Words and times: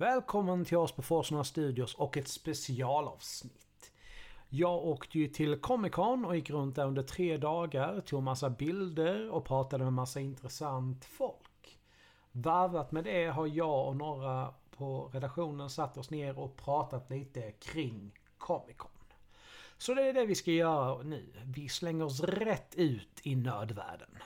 Välkommen 0.00 0.64
till 0.64 0.76
oss 0.76 0.92
på 0.92 1.02
Forsarna 1.02 1.44
Studios 1.44 1.94
och 1.94 2.16
ett 2.16 2.28
specialavsnitt. 2.28 3.92
Jag 4.48 4.86
åkte 4.86 5.18
ju 5.18 5.28
till 5.28 5.60
Comic 5.60 5.92
Con 5.92 6.24
och 6.24 6.36
gick 6.36 6.50
runt 6.50 6.76
där 6.76 6.86
under 6.86 7.02
tre 7.02 7.36
dagar, 7.36 8.00
tog 8.00 8.22
massa 8.22 8.50
bilder 8.50 9.30
och 9.30 9.44
pratade 9.44 9.84
med 9.84 9.92
massa 9.92 10.20
intressant 10.20 11.04
folk. 11.04 11.78
Varvat 12.32 12.92
med 12.92 13.04
det 13.04 13.26
har 13.26 13.46
jag 13.46 13.88
och 13.88 13.96
några 13.96 14.54
på 14.76 15.10
redaktionen 15.12 15.70
satt 15.70 15.98
oss 15.98 16.10
ner 16.10 16.38
och 16.38 16.56
pratat 16.56 17.10
lite 17.10 17.52
kring 17.52 18.12
Comic 18.38 18.76
Con. 18.76 18.90
Så 19.78 19.94
det 19.94 20.02
är 20.02 20.12
det 20.12 20.26
vi 20.26 20.34
ska 20.34 20.50
göra 20.50 21.02
nu. 21.02 21.32
Vi 21.44 21.68
slänger 21.68 22.04
oss 22.04 22.20
rätt 22.20 22.74
ut 22.74 23.20
i 23.22 23.36
nödvärlden. 23.36 24.18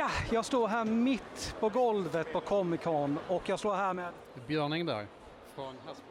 Ja, 0.00 0.10
jag 0.32 0.44
står 0.44 0.68
här 0.68 0.84
mitt 0.84 1.56
på 1.60 1.68
golvet 1.68 2.32
på 2.32 2.40
Comic 2.40 2.80
Con 2.80 3.18
och 3.28 3.48
jag 3.48 3.58
står 3.58 3.74
här 3.74 3.94
med... 3.94 4.12
Björn 4.46 4.72
Engberg 4.72 5.06
från 5.54 5.74
Hasbro. 5.86 6.06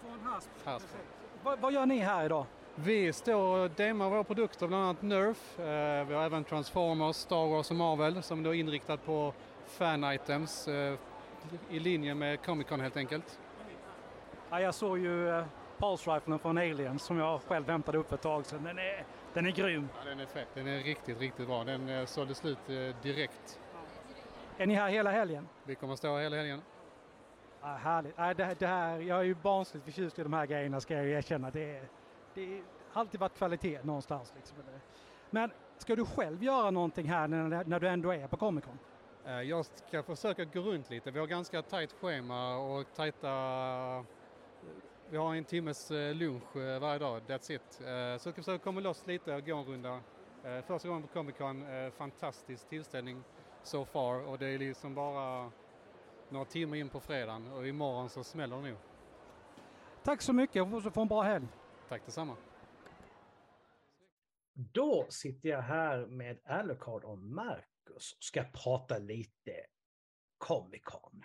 Från 0.00 0.20
Hasp. 0.20 0.48
Hasbro. 0.64 0.98
Vad, 1.42 1.58
vad 1.58 1.72
gör 1.72 1.86
ni 1.86 1.98
här 1.98 2.24
idag? 2.24 2.46
Vi 2.74 3.12
står 3.12 3.58
och 3.58 3.70
demar 3.70 4.10
våra 4.10 4.24
produkter, 4.24 4.66
bland 4.66 4.84
annat 4.84 5.02
Nerf. 5.02 5.58
Eh, 5.58 6.06
vi 6.06 6.14
har 6.14 6.22
även 6.24 6.44
Transformers, 6.44 7.16
Star 7.16 7.46
Wars 7.46 7.70
och 7.70 7.76
Marvel 7.76 8.22
som 8.22 8.42
då 8.42 8.54
är 8.54 8.58
inriktat 8.58 9.06
på 9.06 9.32
fan-items 9.66 10.68
eh, 10.68 10.94
i 11.70 11.78
linje 11.78 12.14
med 12.14 12.42
Comic 12.44 12.66
Con 12.66 12.80
helt 12.80 12.96
enkelt. 12.96 13.38
Ja, 14.50 14.60
jag 14.60 14.74
såg 14.74 14.98
ju 14.98 15.26
uh, 15.26 15.44
Pulse 15.78 16.10
Riflen 16.10 16.38
från 16.38 16.58
Aliens 16.58 17.02
som 17.02 17.18
jag 17.18 17.40
själv 17.42 17.68
hämtade 17.68 17.98
upp 17.98 18.12
ett 18.12 18.22
tag 18.22 18.46
sedan. 18.46 18.64
Den 18.64 18.78
är, 18.78 19.04
den 19.36 19.46
är 19.46 19.50
grym. 19.50 19.88
Ja, 19.98 20.08
den 20.10 20.20
är 20.20 20.26
fett, 20.26 20.48
den 20.54 20.66
är 20.66 20.78
riktigt, 20.82 21.20
riktigt 21.20 21.46
bra. 21.46 21.64
Den 21.64 21.88
eh, 21.88 22.04
sålde 22.06 22.34
slut 22.34 22.58
eh, 22.68 23.02
direkt. 23.02 23.60
Är 24.58 24.66
ni 24.66 24.74
här 24.74 24.88
hela 24.88 25.10
helgen? 25.10 25.48
Vi 25.64 25.74
kommer 25.74 25.92
att 25.92 25.98
stå 25.98 26.18
hela 26.18 26.36
helgen. 26.36 26.62
Ja, 27.60 27.66
härligt. 27.68 28.14
Ja, 28.16 28.34
det, 28.34 28.56
det 28.58 28.66
här, 28.66 28.98
jag 28.98 29.18
är 29.18 29.22
ju 29.22 29.34
barnsligt 29.34 29.84
förtjust 29.84 30.18
i 30.18 30.22
de 30.22 30.32
här 30.32 30.46
grejerna 30.46 30.80
ska 30.80 30.94
jag 30.94 31.04
ju 31.04 31.12
erkänna. 31.12 31.50
Det, 31.50 31.82
det 32.34 32.62
har 32.90 33.00
alltid 33.00 33.20
varit 33.20 33.36
kvalitet 33.36 33.82
någonstans. 33.82 34.32
Liksom. 34.36 34.56
Men 35.30 35.50
ska 35.78 35.96
du 35.96 36.04
själv 36.04 36.42
göra 36.42 36.70
någonting 36.70 37.08
här 37.08 37.28
när, 37.28 37.64
när 37.64 37.80
du 37.80 37.88
ändå 37.88 38.10
är 38.14 38.26
på 38.26 38.36
Comic 38.36 38.64
Con? 38.64 38.78
Eh, 39.26 39.40
Jag 39.42 39.66
ska 39.66 40.02
försöka 40.02 40.44
gå 40.44 40.60
runt 40.60 40.90
lite. 40.90 41.10
Vi 41.10 41.18
har 41.18 41.26
ganska 41.26 41.62
tajt 41.62 41.92
schema 42.00 42.56
och 42.56 42.86
tajta... 42.94 43.28
Vi 45.10 45.16
har 45.16 45.34
en 45.34 45.44
timmes 45.44 45.90
eh, 45.90 46.14
lunch 46.14 46.56
eh, 46.56 46.80
varje 46.80 46.98
dag, 46.98 47.22
that's 47.22 47.52
it. 47.52 47.80
Eh, 47.80 47.86
Så 47.86 47.88
jag 47.88 48.20
ska 48.20 48.32
försöka 48.32 48.64
komma 48.64 48.80
loss 48.80 49.06
lite 49.06 49.34
och 49.34 49.46
gå 49.46 49.56
en 49.56 49.64
runda. 49.64 50.00
Första 50.66 50.88
gången 50.88 51.02
på 51.02 51.08
Comic 51.08 51.36
Con, 51.36 51.64
fantastisk 51.92 52.68
tillställning 52.68 53.22
so 53.62 53.84
far 53.84 54.26
och 54.26 54.38
det 54.38 54.46
är 54.46 54.58
liksom 54.58 54.94
bara 54.94 55.52
några 56.28 56.44
timmar 56.44 56.76
in 56.76 56.88
på 56.88 57.00
fredagen 57.00 57.52
och 57.52 57.68
imorgon 57.68 58.08
så 58.08 58.24
smäller 58.24 58.56
det 58.56 58.62
nog. 58.68 58.78
Tack 60.04 60.22
så 60.22 60.32
mycket 60.32 60.62
och 60.62 60.82
så 60.82 60.90
få 60.90 61.02
en 61.02 61.08
bra 61.08 61.22
helg. 61.22 61.46
Tack 61.88 62.04
detsamma. 62.04 62.36
Då 64.52 65.06
sitter 65.10 65.48
jag 65.48 65.62
här 65.62 66.06
med 66.06 66.38
Alucard 66.44 67.04
och 67.04 67.18
Marcus 67.18 68.12
och 68.16 68.24
ska 68.24 68.44
prata 68.64 68.98
lite 68.98 69.52
Comic 70.38 70.82
Con. 70.84 71.22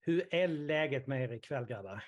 Hur 0.00 0.34
är 0.34 0.48
läget 0.48 1.06
med 1.06 1.22
er 1.22 1.32
ikväll 1.32 1.66
grabbar? 1.66 2.04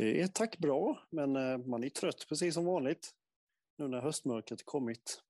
Det 0.00 0.20
är 0.22 0.26
tack 0.26 0.58
bra, 0.58 0.98
men 1.10 1.36
eh, 1.36 1.58
man 1.58 1.84
är 1.84 1.88
trött 1.88 2.26
precis 2.28 2.54
som 2.54 2.64
vanligt. 2.64 3.10
Nu 3.76 3.88
när 3.88 4.00
höstmörkret 4.00 4.64
kommit. 4.64 5.22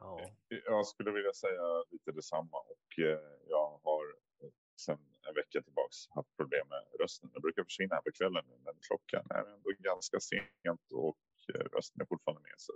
Ja. 0.00 0.20
Jag 0.48 0.86
skulle 0.86 1.10
vilja 1.10 1.32
säga 1.32 1.84
lite 1.90 2.12
detsamma 2.12 2.58
och 2.58 2.98
eh, 2.98 3.18
jag 3.48 3.80
har 3.82 4.04
eh, 4.42 4.50
sedan 4.76 4.98
en 5.28 5.34
vecka 5.34 5.62
tillbaks 5.62 5.96
haft 6.10 6.36
problem 6.36 6.66
med 6.68 7.00
rösten. 7.00 7.30
Den 7.32 7.42
brukar 7.42 7.64
försvinna 7.64 7.94
här 7.94 8.02
på 8.02 8.10
kvällen 8.12 8.44
nu, 8.48 8.54
men 8.64 8.74
klockan 8.88 9.26
är 9.30 9.54
ändå 9.54 9.70
ganska 9.78 10.20
sent 10.20 10.92
och 10.92 11.18
eh, 11.54 11.64
rösten 11.76 12.00
är 12.02 12.06
fortfarande 12.06 12.42
med. 12.42 12.54
Så 12.56 12.72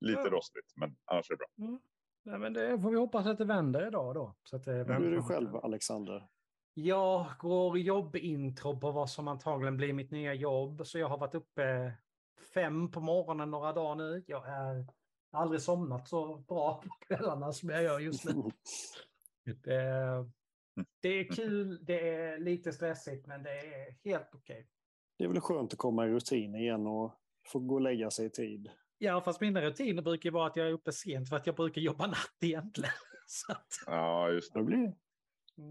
lite 0.00 0.20
Ja. 0.20 0.30
rostigt, 0.30 0.72
men 0.76 0.96
annars 1.04 1.30
är 1.30 1.34
det 1.34 1.38
bra. 1.38 1.66
Mm. 1.66 1.80
Nej, 2.22 2.38
men 2.38 2.52
det 2.52 2.80
får 2.80 2.90
vi 2.90 2.96
hoppas 2.96 3.26
att 3.26 3.38
det 3.38 3.44
vänder 3.44 3.86
idag 3.86 4.14
då. 4.14 4.34
Så 4.44 4.56
att 4.56 4.64
det 4.64 4.72
Hur 4.72 4.90
är 4.90 5.10
du 5.10 5.22
själv, 5.22 5.56
Alexander? 5.56 6.28
Jag 6.74 7.26
går 7.38 7.78
jobbintro 7.78 8.80
på 8.80 8.90
vad 8.90 9.10
som 9.10 9.28
antagligen 9.28 9.76
blir 9.76 9.92
mitt 9.92 10.10
nya 10.10 10.34
jobb. 10.34 10.86
Så 10.86 10.98
jag 10.98 11.08
har 11.08 11.18
varit 11.18 11.34
uppe 11.34 11.92
fem 12.54 12.90
på 12.90 13.00
morgonen 13.00 13.50
några 13.50 13.72
dagar 13.72 13.94
nu. 13.94 14.24
Jag 14.26 14.48
är 14.48 14.86
aldrig 15.32 15.62
somnat 15.62 16.08
så 16.08 16.36
bra 16.36 16.82
på 16.82 16.88
kvällarna 17.06 17.52
som 17.52 17.68
jag 17.68 17.82
gör 17.82 17.98
just 17.98 18.24
nu. 18.24 18.32
Det, 19.44 20.26
det 21.00 21.08
är 21.08 21.24
kul, 21.24 21.84
det 21.84 22.08
är 22.08 22.38
lite 22.38 22.72
stressigt, 22.72 23.26
men 23.26 23.42
det 23.42 23.50
är 23.50 23.96
helt 24.04 24.34
okej. 24.34 24.68
Det 25.18 25.24
är 25.24 25.28
väl 25.28 25.40
skönt 25.40 25.72
att 25.72 25.78
komma 25.78 26.06
i 26.06 26.10
rutin 26.10 26.54
igen 26.54 26.86
och 26.86 27.14
få 27.48 27.58
gå 27.58 27.74
och 27.74 27.80
lägga 27.80 28.10
sig 28.10 28.26
i 28.26 28.30
tid. 28.30 28.70
Ja, 28.98 29.20
fast 29.20 29.40
mina 29.40 29.60
rutiner 29.62 30.02
brukar 30.02 30.30
vara 30.30 30.46
att 30.46 30.56
jag 30.56 30.66
är 30.66 30.72
uppe 30.72 30.92
sent 30.92 31.28
för 31.28 31.36
att 31.36 31.46
jag 31.46 31.56
brukar 31.56 31.80
jobba 31.80 32.06
natt 32.06 32.36
egentligen. 32.40 32.92
Så 33.26 33.52
att, 33.52 33.66
Ja, 33.86 34.30
just 34.30 34.54
Det 34.54 34.62
blir 34.62 34.94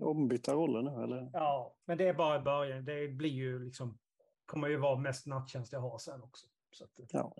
ombytta 0.01 0.53
roller 0.53 0.81
nu, 0.81 1.03
eller? 1.03 1.29
ja, 1.33 1.75
men 1.85 1.97
det 1.97 2.07
är 2.07 2.13
bara 2.13 2.39
i 2.39 2.39
början. 2.39 2.85
Det 2.85 3.07
blir 3.07 3.29
ju 3.29 3.59
liksom, 3.59 4.00
kommer 4.45 4.67
ju 4.67 4.77
vara 4.77 5.00
mest 5.00 5.25
nattjänst 5.25 5.73
jag 5.73 5.79
har 5.79 5.97
sen 5.97 6.23
också. 6.23 6.47
Så 6.72 6.83
att, 6.83 7.00
Ja. 7.11 7.35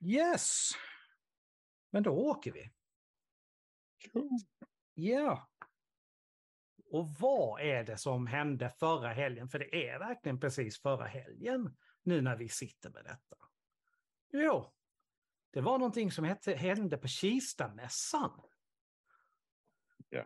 Yes! 0.00 0.70
Men 1.90 2.02
då 2.02 2.10
åker 2.10 2.52
vi. 2.52 2.70
Ja. 4.94 5.48
Och 6.90 7.08
vad 7.08 7.60
är 7.60 7.84
det 7.84 7.96
som 7.96 8.26
hände 8.26 8.70
förra 8.70 9.08
helgen? 9.08 9.48
För 9.48 9.58
det 9.58 9.88
är 9.88 9.98
verkligen 9.98 10.40
precis 10.40 10.82
förra 10.82 11.04
helgen 11.04 11.76
nu 12.02 12.20
när 12.20 12.36
vi 12.36 12.48
sitter 12.48 12.90
med 12.90 13.04
detta. 13.04 13.36
Jo, 14.32 14.72
det 15.50 15.60
var 15.60 15.78
någonting 15.78 16.10
som 16.10 16.24
hette, 16.24 16.54
hände 16.54 16.98
på 16.98 17.08
Kistamässan. 17.08 18.40
Ja. 20.08 20.24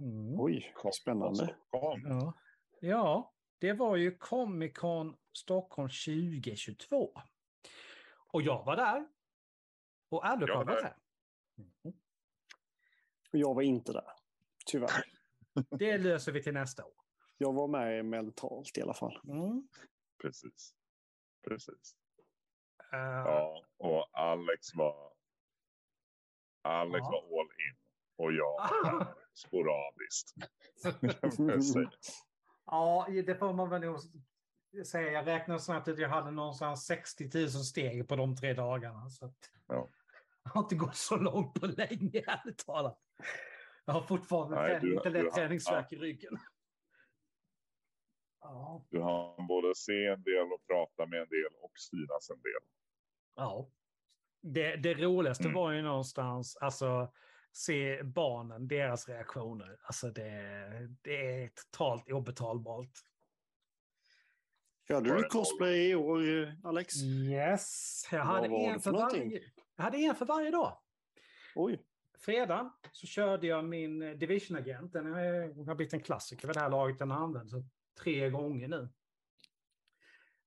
Mm. 0.00 0.40
Oj, 0.40 0.74
spännande. 0.92 1.56
Stockholm. 1.68 2.02
Ja. 2.06 2.34
ja, 2.80 3.34
det 3.58 3.72
var 3.72 3.96
ju 3.96 4.18
Comic 4.18 4.74
Con 4.78 5.16
Stockholm 5.32 5.88
2022. 5.88 7.12
Och 8.32 8.42
jag 8.42 8.64
var 8.64 8.76
där. 8.76 9.08
Och 10.08 10.26
Alucard 10.26 10.56
var 10.56 10.64
där. 10.64 10.82
där. 10.82 10.96
Mm. 11.58 11.98
Och 13.32 13.38
jag 13.38 13.54
var 13.54 13.62
inte 13.62 13.92
där, 13.92 14.12
tyvärr. 14.66 15.04
Det 15.78 15.98
löser 15.98 16.32
vi 16.32 16.42
till 16.42 16.54
nästa 16.54 16.84
år. 16.84 16.92
Jag 17.38 17.52
var 17.52 17.68
med 17.68 18.04
mentalt 18.04 18.78
i 18.78 18.82
alla 18.82 18.94
fall. 18.94 19.20
Mm. 19.28 19.68
Precis. 20.22 20.74
Precis. 21.48 21.96
Eh, 22.92 22.98
Ja, 22.98 23.64
och 23.76 24.08
Alex 24.18 24.74
var... 24.74 25.12
Alex 26.62 26.98
Ja. 27.02 27.10
var 27.10 27.40
all. 27.40 27.47
Och 28.18 28.32
jag 28.32 28.56
sporadiskt. 29.34 30.34
Ja, 32.70 33.06
det 33.26 33.34
får 33.38 33.52
man 33.52 33.70
väl 33.70 33.80
nog 33.80 33.98
säga. 34.86 35.12
Jag 35.12 35.26
räknade 35.26 35.60
snabbt 35.60 35.88
att 35.88 35.98
jag 35.98 36.08
hade 36.08 36.30
någonstans 36.30 36.86
60 36.86 37.30
000 37.34 37.48
steg 37.50 38.08
på 38.08 38.16
de 38.16 38.36
tre 38.36 38.54
dagarna. 38.54 39.10
Så 39.10 39.24
att 39.26 39.36
Ja. 39.66 39.88
Jag 40.42 40.50
har 40.50 40.60
inte 40.62 40.74
gått 40.74 40.96
så 40.96 41.16
långt 41.16 41.60
på 41.60 41.66
länge, 41.66 42.22
ärligt 42.26 42.66
talat. 42.66 42.98
Jag 43.84 43.94
har 43.94 44.02
fortfarande 44.02 44.56
Nej, 44.56 44.80
trä- 44.80 45.02
du- 45.04 45.10
lätt 45.10 45.34
träningsvärk 45.34 45.92
i 45.92 45.96
ryggen. 45.96 46.38
Ja, 48.40 48.86
Du 48.90 49.00
har 49.00 49.46
både 49.48 49.74
se 49.74 50.06
en 50.06 50.22
del 50.22 50.52
och 50.52 50.66
prata 50.66 51.06
med 51.06 51.20
en 51.22 51.28
del 51.28 51.52
och 51.62 51.72
synas 51.78 52.30
en 52.30 52.42
del. 52.42 52.62
ja. 53.36 53.68
Det, 54.42 54.76
det 54.76 54.94
roligaste 54.94 55.44
Mm. 55.44 55.54
var 55.54 55.72
ju 55.72 55.82
någonstans, 55.82 56.56
alltså 56.56 57.12
se 57.52 58.02
barnen, 58.02 58.68
deras 58.68 59.08
reaktioner. 59.08 59.76
Alltså 59.82 60.10
det, 60.10 60.26
det 61.02 61.42
är 61.42 61.48
totalt 61.48 62.10
obetalbart. 62.12 62.90
Körde 64.88 65.16
du 65.16 65.22
cosplay 65.24 65.90
i 65.90 65.94
år, 65.94 66.42
eh, 66.42 66.48
Alex? 66.64 66.96
Yes, 67.02 68.04
jag 68.12 68.24
hade, 68.24 68.48
var 68.48 68.70
en 68.72 68.80
för 68.80 68.92
varje, 68.92 69.42
jag 69.76 69.84
hade 69.84 69.98
en 69.98 70.14
för 70.14 70.26
varje 70.26 70.50
dag. 70.50 70.78
Oj, 71.54 71.84
Fredagen 72.18 72.70
så 72.92 73.06
körde 73.06 73.46
jag 73.46 73.64
min 73.64 74.02
eh, 74.02 74.10
Division-agent. 74.16 74.92
Den 74.92 75.14
är- 75.14 75.48
den 75.54 75.68
har 75.68 75.74
blivit 75.74 75.92
en 75.94 76.00
klassiker 76.00 76.48
vid 76.48 76.56
det 76.56 76.60
här 76.60 76.70
laget. 76.70 76.98
Den 76.98 77.10
har 77.10 77.18
använts 77.24 77.52
tre 78.02 78.30
gånger 78.30 78.68
nu. 78.68 78.88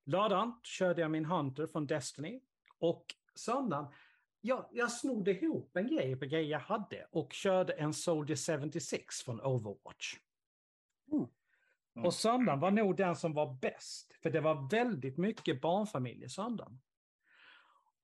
Lördagen 0.05 0.59
körde 0.63 1.01
jag 1.01 1.11
min 1.11 1.25
Hunter 1.25 1.67
från 1.67 1.87
Destiny. 1.87 2.41
Och 2.79 3.05
söndagen, 3.35 3.93
jag, 4.41 4.65
jag 4.71 4.91
snodde 4.91 5.31
ihop 5.31 5.77
en 5.77 5.87
grej 5.87 6.15
på 6.15 6.25
grejer 6.25 6.51
jag 6.51 6.59
hade 6.59 7.07
och 7.11 7.33
körde 7.33 7.73
en 7.73 7.93
Soldier 7.93 8.59
76 8.59 9.21
från 9.21 9.41
Overwatch. 9.41 10.15
Mm. 11.11 11.27
Mm. 11.95 12.05
Och 12.05 12.13
söndagen 12.13 12.59
var 12.59 12.71
nog 12.71 12.97
den 12.97 13.15
som 13.15 13.33
var 13.33 13.53
bäst. 13.61 14.13
För 14.23 14.29
det 14.29 14.41
var 14.41 14.69
väldigt 14.69 15.17
mycket 15.17 15.61
barnfamiljer 15.61 16.27
söndagen. 16.27 16.81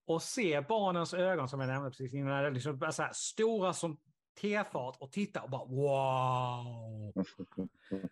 Och 0.05 0.21
se 0.21 0.61
barnens 0.61 1.13
ögon 1.13 1.49
som 1.49 1.59
jag 1.59 1.67
nämnde 1.67 1.89
precis 1.89 2.13
innan, 2.13 2.53
liksom 2.53 2.91
så 2.91 3.03
här, 3.03 3.13
stora 3.13 3.73
som 3.73 3.97
tefat 4.41 5.01
och 5.01 5.11
titta 5.11 5.41
och 5.41 5.49
bara 5.49 5.65
wow. 5.65 7.13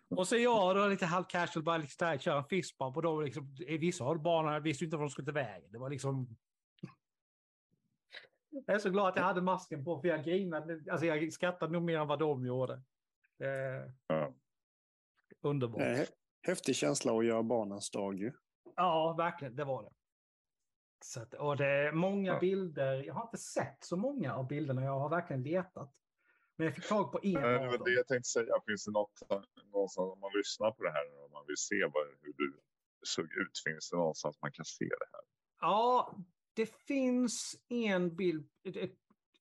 Och 0.08 0.28
så 0.28 0.36
jag 0.36 0.76
då 0.76 0.86
lite 0.86 1.06
halv 1.06 1.24
casual, 1.24 1.64
bara 1.64 1.78
lite 1.78 2.04
där, 2.04 2.18
köra 2.18 2.38
en 2.38 2.44
fistbump 2.44 2.96
och 2.96 3.02
då 3.02 3.20
liksom, 3.20 3.56
vissa 3.68 4.04
av 4.04 4.22
barnen 4.22 4.62
visste 4.62 4.84
inte 4.84 4.96
vad 4.96 5.06
de 5.06 5.10
skulle 5.10 5.26
ta 5.26 5.32
vägen. 5.32 5.72
Det 5.72 5.78
var 5.78 5.90
liksom... 5.90 6.36
Jag 8.66 8.74
är 8.74 8.78
så 8.78 8.90
glad 8.90 9.08
att 9.08 9.16
jag 9.16 9.22
hade 9.22 9.42
masken 9.42 9.84
på 9.84 10.00
för 10.00 10.08
jag 10.08 10.24
grinade, 10.24 10.92
alltså 10.92 11.06
jag 11.06 11.32
skrattade 11.32 11.72
nog 11.72 11.82
mer 11.82 11.98
än 11.98 12.06
vad 12.08 12.18
de 12.18 12.46
gjorde. 12.46 12.72
Eh, 13.38 13.90
Ja. 14.06 14.34
underbart. 15.40 15.82
Eh, 15.82 16.00
Häftig 16.42 16.76
känsla 16.76 17.18
att 17.18 17.24
göra 17.24 17.42
barnens 17.42 17.90
dag 17.90 18.14
ju. 18.14 18.32
Ja, 18.76 19.14
verkligen, 19.18 19.56
det 19.56 19.64
var 19.64 19.82
det. 19.82 19.90
Så 21.04 21.22
att, 21.22 21.34
och 21.34 21.56
det 21.56 21.66
är 21.66 21.92
många 21.92 22.32
Ja. 22.32 22.38
bilder. 22.38 23.02
Jag 23.04 23.14
har 23.14 23.22
inte 23.22 23.38
sett 23.38 23.76
så 23.84 23.96
många 23.96 24.34
av 24.34 24.46
bilderna, 24.48 24.84
jag 24.84 24.98
har 24.98 25.08
verkligen 25.08 25.42
letat. 25.42 25.92
Men 26.56 26.64
jag 26.66 26.74
fick 26.74 26.88
tag 26.88 27.12
på 27.12 27.20
en 27.22 27.32
Nej, 27.32 27.42
Det 27.42 27.66
av 27.66 27.72
dem. 27.72 27.82
det 27.84 27.90
jag 27.90 28.06
tänkte 28.06 28.28
säga. 28.28 28.54
Finns 28.66 28.84
det 28.84 28.90
något 28.92 29.22
någonstans 29.72 30.12
om 30.12 30.20
man 30.20 30.30
lyssnar 30.34 30.70
på 30.70 30.82
det 30.82 30.90
här 30.90 31.24
och 31.24 31.30
man 31.30 31.44
vill 31.46 31.56
se 31.56 31.84
vad, 31.84 32.06
hur 32.22 32.32
du 32.32 32.60
såg 33.02 33.24
ut? 33.24 33.58
Finns 33.64 33.90
det 33.90 33.96
någonstans 33.96 34.38
man 34.42 34.52
kan 34.52 34.64
se 34.64 34.84
det 34.84 35.06
här? 35.12 35.20
Ja, 35.60 36.16
det 36.56 36.66
finns 36.86 37.56
en 37.68 38.16
bild. 38.16 38.48
Det, 38.62 38.90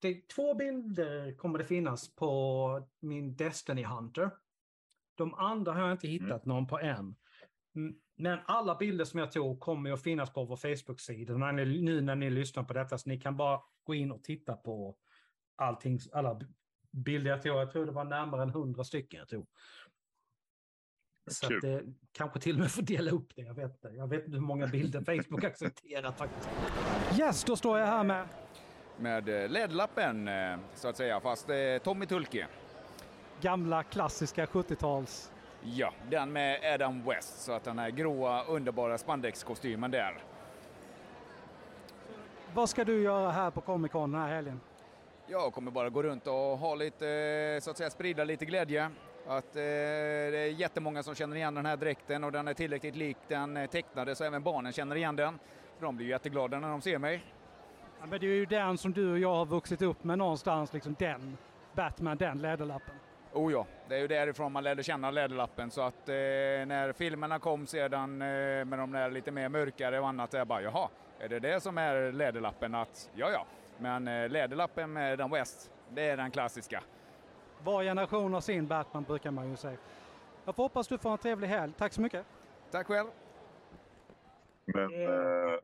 det, 0.02 0.28
två 0.28 0.54
bilder 0.54 1.36
kommer 1.38 1.60
det 1.60 1.66
finnas 1.66 2.16
på 2.16 2.88
min 3.00 3.36
Destiny 3.36 3.84
Hunter. 3.84 4.32
De 5.16 5.34
andra 5.34 5.74
har 5.74 5.82
jag 5.82 5.92
inte 5.92 6.08
hittat 6.08 6.46
någon 6.46 6.68
på 6.68 6.80
än. 6.80 7.16
Mm, 7.76 7.96
Men 8.16 8.40
alla 8.46 8.76
bilder 8.76 9.06
som 9.06 9.20
jag 9.20 9.32
tog 9.32 9.60
kommer 9.60 9.92
att 9.92 10.04
finnas 10.04 10.34
på 10.34 10.46
vår 10.46 10.56
Facebook-sida 10.56 11.52
nu 11.52 12.02
när 12.02 12.16
ni 12.16 12.30
lyssnar 12.30 12.64
på 12.64 12.74
detta. 12.74 12.98
Så 12.98 13.10
ni 13.10 13.20
kan 13.20 13.38
bara 13.38 13.62
gå 13.84 13.96
in 13.96 14.12
och 14.12 14.24
titta 14.24 14.54
på 14.56 14.96
allting, 15.56 16.00
alla 16.14 16.40
bilder 16.92 17.32
jag 17.32 17.42
tog. 17.42 17.56
Jag 17.56 17.72
tror 17.72 17.86
det 17.86 17.92
var 17.92 18.06
närmare 18.06 18.44
än 18.44 18.50
hundra 18.50 18.84
stycken 18.84 19.20
jag 19.20 19.28
tog. 19.28 19.48
Så 21.28 21.48
Kul. 21.48 21.56
att 21.58 21.62
det 21.62 21.82
kanske 22.12 22.40
till 22.40 22.56
och 22.56 22.60
med 22.62 22.72
får 22.72 22.82
dela 22.82 23.12
upp 23.12 23.36
det. 23.36 23.42
Jag 23.42 23.54
vet 23.54 23.72
inte. 23.72 23.88
Jag 23.98 24.08
vet 24.08 24.26
inte 24.26 24.36
hur 24.38 24.46
många 24.46 24.68
bilder 24.68 25.00
Facebook 25.02 25.44
accepterar 25.44 26.12
faktiskt. 26.12 26.50
Yes, 27.20 27.44
då 27.44 27.56
står 27.56 27.80
jag 27.80 27.88
här 27.88 28.04
med 28.04 28.28
med 28.98 29.30
eh, 29.30 29.50
LED-lappen 29.50 30.28
eh, 30.28 30.58
så 30.76 30.88
att 30.88 30.98
säga, 30.98 31.20
fast 31.20 31.50
eh, 31.50 31.56
Tommy 31.84 32.06
Tulke. 32.06 32.48
gamla 33.42 33.84
klassiska 33.84 34.46
70-tals. 34.46 35.32
Ja, 35.64 35.94
den 36.10 36.32
med 36.34 36.74
Adam 36.74 37.04
West, 37.06 37.42
så 37.42 37.52
att 37.52 37.64
den 37.64 37.80
här 37.80 37.90
gråa 37.90 38.44
underbara 38.44 38.98
spandexkostymen 38.98 39.92
där. 39.92 40.18
Vad 42.54 42.70
ska 42.70 42.84
du 42.84 43.02
göra 43.02 43.32
här 43.32 43.52
på 43.52 43.62
Comic 43.62 43.92
Con 43.92 44.12
den 44.12 44.22
här 44.22 44.36
helgen? 44.36 44.60
Jag 45.28 45.54
kommer 45.54 45.72
bara 45.72 45.90
gå 45.90 46.04
runt 46.04 46.28
och 46.28 46.34
ha 46.34 46.76
lite, 46.76 47.08
eh, 47.10 47.60
så 47.62 47.72
att 47.72 47.78
säga, 47.78 47.90
sprida 47.90 48.24
lite 48.24 48.46
glädje. 48.46 48.92
Att 49.28 49.56
eh, 49.56 49.62
det 49.62 50.38
är 50.38 50.48
jättemånga 50.48 51.04
som 51.04 51.16
känner 51.16 51.36
igen 51.36 51.56
den 51.56 51.66
här 51.66 51.78
dräkten 51.78 52.24
och 52.24 52.32
den 52.32 52.48
är 52.48 52.54
tillräckligt 52.54 52.96
lik 52.96 53.18
den 53.28 53.58
eh, 53.58 53.70
tecknade 53.70 54.16
så 54.16 54.24
även 54.24 54.44
barnen 54.44 54.74
känner 54.74 54.96
igen 54.96 55.16
den. 55.16 55.40
För 55.78 55.86
de 55.86 55.98
blir 55.98 56.08
jätteglada 56.08 56.60
när 56.60 56.70
de 56.70 56.82
ser 56.82 56.98
mig. 56.98 57.24
Ja, 58.00 58.06
men 58.06 58.20
det 58.20 58.26
är 58.26 58.36
ju 58.36 58.46
den 58.46 58.78
som 58.78 58.94
du 58.94 59.12
och 59.12 59.20
jag 59.20 59.36
har 59.36 59.46
vuxit 59.46 59.82
upp 59.82 60.04
med 60.04 60.18
någonstans, 60.18 60.74
liksom 60.74 60.96
den 61.00 61.38
Batman, 61.74 62.18
den 62.18 62.38
läderlappen. 62.38 62.96
Oh 63.34 63.52
ja, 63.52 63.66
det 63.90 63.96
är 63.96 64.00
ju 64.00 64.08
därifrån 64.08 64.52
man 64.52 64.64
lärde 64.64 64.84
känna 64.84 65.12
Läderlappen 65.12 65.72
så 65.72 65.82
att 65.82 66.10
eh, 66.10 66.16
när 66.16 66.94
filmerna 66.94 67.40
kom 67.40 67.68
sedan 67.68 68.22
eh, 68.22 68.28
med 68.66 68.80
de 68.80 68.92
där 68.92 69.12
lite 69.12 69.32
mer 69.32 69.50
mörkare 69.50 70.00
och 70.00 70.08
annat, 70.08 70.34
jag 70.34 70.48
bara 70.48 70.62
jaha, 70.62 70.90
är 71.20 71.30
det 71.30 71.40
det 71.40 71.60
som 71.64 71.78
är 71.78 72.12
Läderlappen? 72.12 72.76
Att, 72.76 73.10
ja 73.16 73.30
ja, 73.32 73.46
men 73.78 74.08
eh, 74.08 74.30
Läderlappen 74.30 74.94
med 74.94 75.18
den 75.18 75.32
West, 75.32 75.72
det 75.90 76.10
är 76.10 76.18
den 76.18 76.32
klassiska. 76.32 76.84
Var 77.66 77.84
generation 77.84 78.34
har 78.34 78.42
sin 78.42 78.68
Batman 78.68 79.04
brukar 79.04 79.32
man 79.32 79.50
ju 79.50 79.58
säga. 79.58 79.78
Jag 80.46 80.56
får 80.56 80.64
hoppas 80.64 80.88
du 80.88 80.98
får 80.98 81.12
en 81.12 81.18
trevlig 81.18 81.48
helg. 81.48 81.74
Tack 81.78 81.94
så 81.94 82.02
mycket. 82.02 82.26
Tack 82.72 82.88
själv! 82.88 83.08
Men 84.66 84.94
Eh. 84.94 85.02
eh, 85.02 85.60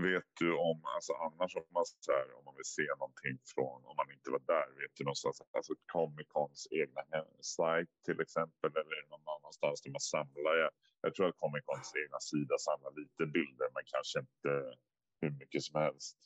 vet 0.00 0.28
du 0.40 0.48
om, 0.70 0.80
alltså 0.96 1.12
annars 1.12 1.56
om 1.56 1.64
man, 1.70 1.84
så 2.06 2.12
här, 2.12 2.38
om 2.38 2.44
man 2.44 2.54
vill 2.56 2.64
se 2.78 2.86
någonting 2.98 3.38
från, 3.54 3.78
om 3.90 3.96
man 3.96 4.10
inte 4.16 4.30
var 4.30 4.42
där, 4.54 4.66
vet 4.80 4.94
du 4.96 5.04
någonstans, 5.04 5.42
alltså 5.52 5.74
Comic 5.92 6.28
Cons 6.28 6.68
egna 6.70 7.02
sajt 7.40 7.88
till 8.04 8.20
exempel, 8.20 8.70
eller 8.82 9.08
någon 9.10 9.28
annanstans 9.36 9.82
där 9.82 9.90
man 9.90 10.00
samlar? 10.14 10.54
Jag, 10.62 10.70
jag 11.00 11.14
tror 11.14 11.28
att 11.28 11.36
Comic 11.36 11.62
Cons 11.64 11.92
egna 12.04 12.20
sida 12.20 12.54
samlar 12.58 12.90
lite 13.00 13.26
bilder, 13.36 13.68
men 13.74 13.82
kanske 13.94 14.18
inte 14.18 14.50
hur 15.20 15.30
mycket 15.30 15.62
som 15.62 15.80
helst. 15.80 16.18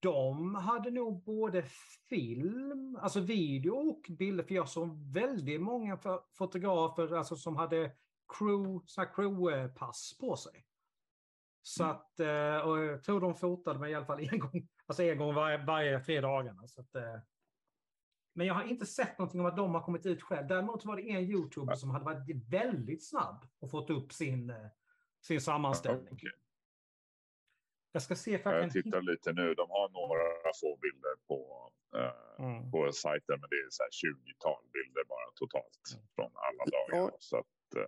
De 0.00 0.54
hade 0.54 0.90
nog 0.90 1.24
både 1.24 1.62
film, 2.08 2.98
alltså 3.00 3.20
video 3.20 3.72
och 3.72 4.06
bilder. 4.18 4.44
För 4.44 4.54
jag 4.54 4.68
såg 4.68 5.12
väldigt 5.12 5.60
många 5.60 5.98
fotografer 6.38 7.16
alltså, 7.16 7.36
som 7.36 7.56
hade 7.56 7.92
crew, 8.38 8.84
crew-pass 9.16 10.18
på 10.20 10.36
sig. 10.36 10.66
Så 11.62 11.84
att, 11.84 12.20
eh, 12.20 12.56
och 12.56 12.78
jag 12.78 13.02
tror 13.02 13.20
de 13.20 13.34
fotade 13.34 13.78
mig 13.78 13.92
i 13.92 13.94
alla 13.94 14.06
fall 14.06 14.28
en 14.32 14.38
gång, 14.38 14.68
alltså 14.86 15.02
en 15.02 15.18
gång 15.18 15.34
varje, 15.34 15.64
varje 15.64 16.00
tre 16.00 16.20
dagarna. 16.20 16.68
Så 16.68 16.80
att, 16.80 16.94
eh, 16.94 17.18
men 18.34 18.46
jag 18.46 18.54
har 18.54 18.64
inte 18.64 18.86
sett 18.86 19.18
någonting 19.18 19.40
om 19.40 19.46
att 19.46 19.56
de 19.56 19.74
har 19.74 19.82
kommit 19.82 20.06
ut 20.06 20.22
själv. 20.22 20.46
Däremot 20.46 20.84
var 20.84 20.96
det 20.96 21.10
en 21.10 21.22
YouTuber 21.22 21.74
som 21.74 21.90
hade 21.90 22.04
varit 22.04 22.50
väldigt 22.50 23.08
snabb 23.08 23.46
och 23.58 23.70
fått 23.70 23.90
upp 23.90 24.12
sin, 24.12 24.50
eh, 24.50 24.56
sin 25.20 25.40
sammanställning. 25.40 26.08
Okej. 26.12 26.30
Jag 27.94 28.02
ska 28.02 28.14
se 28.16 28.38
för 28.38 28.52
jag 28.52 28.62
Jag 28.64 28.72
tittar 28.72 29.02
lite 29.02 29.32
nu, 29.32 29.54
de 29.54 29.70
har 29.70 29.88
några 29.88 30.52
få 30.60 30.76
bilder 30.82 31.14
på, 31.28 31.70
eh, 31.98 32.44
Mm. 32.44 32.70
på 32.70 32.92
sajten, 32.92 33.40
men 33.40 33.48
det 33.50 33.56
är 33.56 33.70
så 33.70 33.82
här 33.82 33.90
20-tal 33.90 34.64
bilder 34.72 35.04
bara 35.08 35.30
totalt 35.34 35.80
Mm. 35.94 36.06
från 36.14 36.30
alla 36.46 36.64
dagar. 36.64 37.04
Ja. 37.12 37.16
Så 37.20 37.36
att, 37.36 37.74
eh, 37.76 37.82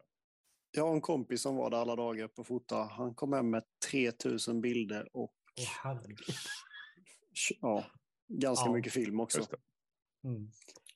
Jag 0.70 0.86
har 0.86 0.92
en 0.94 1.00
kompis 1.00 1.42
som 1.42 1.56
var 1.56 1.70
där 1.70 1.78
alla 1.78 1.96
dagar 1.96 2.28
på 2.28 2.44
fota. 2.44 2.76
Han 2.76 3.14
kom 3.14 3.32
hem 3.32 3.50
med 3.50 3.62
3000 3.90 4.60
bilder 4.60 5.08
och 5.12 5.32
herregud. 5.82 6.18
ja, 7.60 7.84
ganska 8.28 8.66
Ja. 8.68 8.72
mycket 8.72 8.92
film 8.92 9.20
också. 9.20 9.38
just 9.38 9.50
det. 9.50 9.58
Mm. 10.24 10.50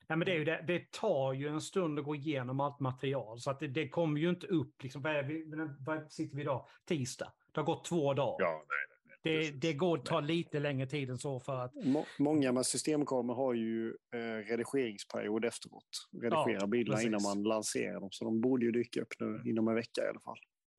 Ja, 0.07 0.17
men 0.17 0.27
det, 0.27 0.33
är 0.33 0.37
ju 0.39 0.45
det, 0.45 0.65
det 0.67 0.93
tar 0.93 1.33
ju 1.33 1.49
en 1.49 1.61
stund 1.61 1.99
att 1.99 2.05
gå 2.05 2.15
igenom 2.15 2.61
allt 2.61 2.81
material. 2.81 3.41
Så 3.41 3.51
att 3.51 3.61
det, 3.61 3.69
det 3.69 3.89
kommer 3.89 4.21
ju 4.21 4.31
inte 4.31 4.47
upp. 4.47 4.83
Liksom, 4.83 5.03
vad, 5.03 5.17
är 5.17 5.23
vi, 5.23 5.45
vad 5.87 6.13
sitter 6.13 6.37
vi 6.37 6.43
idag? 6.43 6.67
Tisdag. 6.85 7.33
Det 7.53 7.61
har 7.61 7.67
gått 7.67 7.85
två 7.85 8.15
dagar. 8.15 8.47
Ja, 8.47 8.65
nej, 8.69 8.90
det, 9.23 9.51
det 9.51 9.73
går 9.73 9.99
att 9.99 10.05
ta 10.05 10.21
lite 10.21 10.59
längre 10.61 10.87
tid 10.87 11.11
än 11.11 11.19
så 11.19 11.41
för 11.41 11.57
att... 11.57 11.75
Må- 11.75 12.07
Många 12.19 12.53
med 12.53 12.67
systemkameror 12.67 13.35
har 13.37 13.55
ju 13.55 13.89
eh, 14.15 14.19
redigeringsperiod 14.49 15.45
efteråt. 15.45 16.09
Redigera 16.23 16.59
Ja, 16.61 16.67
bilderna 16.67 16.97
precis. 16.97 17.07
innan 17.09 17.23
man 17.23 17.43
lanserar 17.43 18.01
dem. 18.01 18.09
Så 18.13 18.25
de 18.25 18.41
borde 18.41 18.65
ju 18.67 18.73
dyka 18.73 19.01
upp 19.03 19.13
nu 19.21 19.43
inom 19.51 19.69
en 19.69 19.75
vecka 19.75 20.05
i 20.05 20.09
alla 20.09 20.21
fall. 20.21 20.39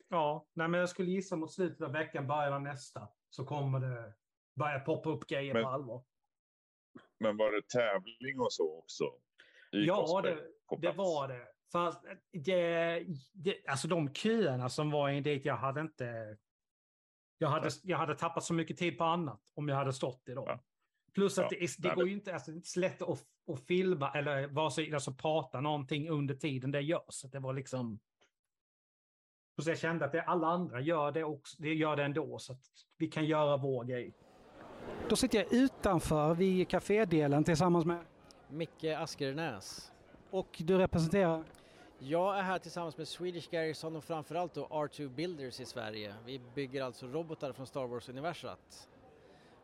Ja, 0.10 0.46
nej, 0.54 0.68
men 0.68 0.80
jag 0.80 0.90
skulle 0.90 1.12
gissa 1.12 1.36
mot 1.36 1.52
slutet 1.54 1.82
av 1.82 1.92
veckan, 1.92 2.28
början 2.28 2.54
av 2.54 2.62
nästa, 2.62 3.08
så 3.30 3.46
kommer 3.46 3.80
det 3.80 4.14
börja 4.56 4.80
poppa 4.80 5.10
upp 5.10 5.28
grejer 5.28 5.54
Men- 5.54 5.64
på 5.64 5.70
allvar. 5.70 6.04
Men 7.20 7.38
var 7.38 7.52
det 7.52 7.68
tävling 7.68 8.40
och 8.40 8.54
så 8.54 8.78
också? 8.80 9.04
I 9.72 9.86
Ja, 9.86 10.22
det, 10.24 10.38
det 10.82 10.92
var 10.92 11.28
det. 11.28 11.48
Fast 11.72 12.04
det, 12.34 13.06
det, 13.34 13.56
alltså 13.68 13.88
de 13.88 14.14
köerna 14.14 14.70
som 14.70 14.92
var 14.92 15.10
in 15.10 15.24
dit, 15.24 15.46
jag 15.46 15.56
hade 15.58 15.82
inte... 15.82 16.38
Jag 17.42 17.50
hade, 17.50 17.70
jag 17.84 17.98
hade 17.98 18.16
tappat 18.16 18.44
så 18.44 18.54
mycket 18.54 18.78
tid 18.78 18.98
på 18.98 19.04
annat 19.04 19.42
om 19.54 19.70
jag 19.70 19.76
hade 19.76 19.94
stått 19.94 20.30
i 20.30 20.34
dem. 20.34 20.44
Ja. 20.48 20.60
Plus 21.14 21.38
att 21.38 21.52
Ja, 21.52 21.58
det, 21.60 21.90
det 21.90 21.96
går 21.96 22.08
ju 22.08 22.14
inte, 22.14 22.34
alltså, 22.34 22.52
det 22.52 22.56
är 22.56 22.58
inte 22.58 22.70
så 22.70 22.80
lätt 22.80 23.02
att, 23.02 23.26
att 23.52 23.66
filma 23.68 24.12
eller 24.12 24.48
vare 24.48 24.72
sig, 24.72 24.94
alltså, 24.94 25.14
prata 25.14 25.62
någonting 25.62 26.10
under 26.10 26.36
tiden 26.36 26.72
det 26.72 26.82
görs. 26.82 27.04
Så 27.08 27.28
det 27.28 27.40
var 27.40 27.54
liksom... 27.54 28.00
Så 29.62 29.70
jag 29.70 29.80
kände 29.80 30.06
att 30.06 30.12
det, 30.12 30.22
alla 30.22 30.48
andra 30.48 30.82
gör 30.82 31.12
det, 31.12 31.24
också, 31.24 31.62
det 31.62 31.74
gör 31.74 31.96
det 31.96 32.04
ändå, 32.04 32.40
så 32.40 32.54
att 32.54 32.62
vi 32.98 33.08
kan 33.08 33.26
göra 33.26 33.58
vår 33.58 33.84
grej. 33.84 34.14
Då 35.10 35.16
sitter 35.16 35.38
jag 35.38 35.54
utanför 35.54 36.34
vid 36.34 36.68
kafédelen 36.68 37.44
tillsammans 37.44 37.86
med... 37.86 38.06
Micke 38.50 38.84
Askernäs. 38.84 39.92
Och 40.32 40.58
du 40.60 40.78
representerar? 40.78 41.44
Jag 42.04 42.40
är 42.40 42.42
här 42.42 42.60
tillsammans 42.60 42.98
med 42.98 43.08
Swedish 43.08 43.50
Garrison 43.52 43.96
och 43.96 44.04
framförallt 44.04 44.54
då 44.54 44.68
R2 44.68 45.10
Builders 45.10 45.60
i 45.60 45.66
Sverige. 45.66 46.14
Vi 46.26 46.42
bygger 46.56 46.84
alltså 46.84 47.08
robotar 47.08 47.54
från 47.54 47.68
Star 47.68 47.88
Wars-universat. 47.88 48.90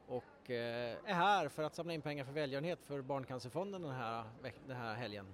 Och 0.08 0.52
eh, 0.52 0.96
är 1.06 1.14
här 1.14 1.50
för 1.50 1.64
att 1.64 1.76
samla 1.76 1.94
in 1.94 2.02
pengar 2.02 2.26
för 2.26 2.32
välgörenhet 2.32 2.80
för 2.84 3.02
Barncancerfonden 3.02 3.82
den 3.82 3.92
här, 3.92 4.24
den 4.68 4.78
här 4.78 4.96
helgen. 4.96 5.26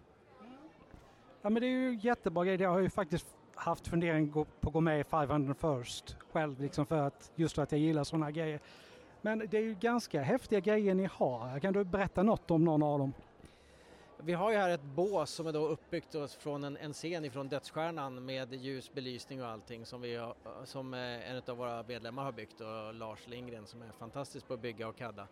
Ja 1.41 1.49
men 1.49 1.61
det 1.61 1.67
är 1.67 1.69
ju 1.69 1.99
jättebra 2.01 2.45
grej. 2.45 2.61
Jag 2.61 2.69
har 2.69 2.79
ju 2.79 2.89
faktiskt 2.89 3.27
haft 3.55 3.87
fundering 3.87 4.31
på 4.31 4.45
att 4.61 4.73
gå 4.73 4.81
med 4.81 4.99
i 4.99 5.03
500 5.03 5.53
First 5.53 6.15
själv 6.31 6.61
liksom 6.61 6.85
för 6.85 6.97
att 6.97 7.31
just 7.35 7.55
för 7.55 7.61
att 7.61 7.71
jag 7.71 7.81
gillar 7.81 8.03
sådana 8.03 8.31
grejer. 8.31 8.59
Men 9.21 9.39
det 9.39 9.57
är 9.57 9.61
ju 9.61 9.75
ganska 9.75 10.21
häftiga 10.21 10.59
grejer 10.59 10.93
ni 10.93 11.05
har. 11.05 11.59
Kan 11.59 11.73
du 11.73 11.83
berätta 11.83 12.23
något 12.23 12.51
om 12.51 12.65
någon 12.65 12.83
av 12.83 12.99
dem? 12.99 13.13
Vi 14.25 14.33
har 14.33 14.51
ju 14.51 14.57
här 14.57 14.69
ett 14.69 14.83
bås 14.83 15.29
som 15.29 15.47
är 15.47 15.51
då 15.51 15.67
uppbyggt 15.67 16.15
från 16.39 16.63
en, 16.63 16.77
en 16.77 16.93
scen 16.93 17.25
ifrån 17.25 17.47
Dödsstjärnan 17.47 18.25
med 18.25 18.53
ljus, 18.53 18.93
belysning 18.93 19.41
och 19.41 19.47
allting 19.47 19.85
som, 19.85 20.01
vi 20.01 20.15
har, 20.15 20.35
som 20.65 20.93
eh, 20.93 21.31
en 21.31 21.41
av 21.47 21.57
våra 21.57 21.83
medlemmar 21.83 22.23
har 22.23 22.31
byggt 22.31 22.61
och 22.61 22.93
Lars 22.93 23.27
Lindgren 23.27 23.67
som 23.67 23.81
är 23.81 23.91
fantastisk 23.91 24.47
på 24.47 24.53
att 24.53 24.59
bygga 24.59 24.87
och 24.87 24.95
kadda. 24.95 25.21
Eh, 25.21 25.27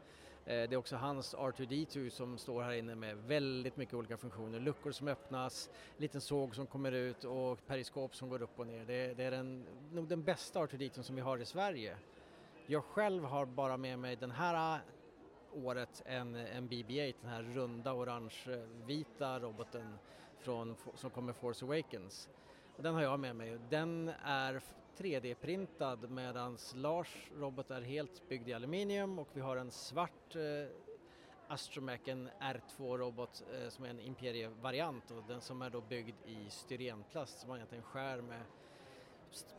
det 0.45 0.73
är 0.73 0.75
också 0.75 0.95
hans 0.95 1.35
R2D2 1.35 2.09
som 2.09 2.37
står 2.37 2.61
här 2.61 2.71
inne 2.71 2.95
med 2.95 3.17
väldigt 3.17 3.77
mycket 3.77 3.93
olika 3.93 4.17
funktioner. 4.17 4.59
Luckor 4.59 4.91
som 4.91 5.07
öppnas, 5.07 5.69
liten 5.97 6.21
såg 6.21 6.55
som 6.55 6.67
kommer 6.67 6.91
ut 6.91 7.23
och 7.23 7.67
periskop 7.67 8.15
som 8.15 8.29
går 8.29 8.41
upp 8.41 8.59
och 8.59 8.67
ner. 8.67 8.85
Det, 8.85 9.13
det 9.13 9.23
är 9.23 9.31
den, 9.31 9.65
nog 9.91 10.07
den 10.07 10.23
bästa 10.23 10.59
R2D2 10.59 11.01
som 11.01 11.15
vi 11.15 11.21
har 11.21 11.37
i 11.37 11.45
Sverige. 11.45 11.97
Jag 12.65 12.83
själv 12.83 13.23
har 13.23 13.45
bara 13.45 13.77
med 13.77 13.99
mig 13.99 14.15
den 14.15 14.31
här 14.31 14.79
året 15.53 16.01
en, 16.05 16.35
en 16.35 16.69
BB-8, 16.69 17.15
den 17.21 17.29
här 17.31 17.43
runda 17.43 17.93
orange-vita 17.93 19.39
roboten 19.39 19.97
från, 20.39 20.75
som 20.95 21.09
kommer 21.09 21.33
Force 21.33 21.65
Awakens. 21.65 22.29
Den 22.77 22.93
har 22.93 23.01
jag 23.01 23.19
med 23.19 23.35
mig. 23.35 23.59
Den 23.69 24.11
är 24.23 24.61
3D-printad 24.97 26.09
medan 26.09 26.57
Lars 26.75 27.31
robot 27.39 27.71
är 27.71 27.81
helt 27.81 28.29
byggd 28.29 28.47
i 28.47 28.53
aluminium 28.53 29.19
och 29.19 29.27
vi 29.33 29.41
har 29.41 29.57
en 29.57 29.71
svart 29.71 30.35
eh, 30.35 30.41
Astromech, 31.47 32.07
en 32.07 32.29
R2-robot 32.39 33.43
eh, 33.53 33.69
som 33.69 33.85
är 33.85 33.89
en 33.89 33.99
Imperie-variant 33.99 35.11
och 35.11 35.23
den 35.27 35.41
som 35.41 35.61
är 35.61 35.69
då 35.69 35.81
byggd 35.81 36.15
i 36.25 36.49
styrenplast 36.49 37.39
som 37.39 37.49
man 37.49 37.57
egentligen 37.57 37.83
skär 37.83 38.21
med 38.21 38.41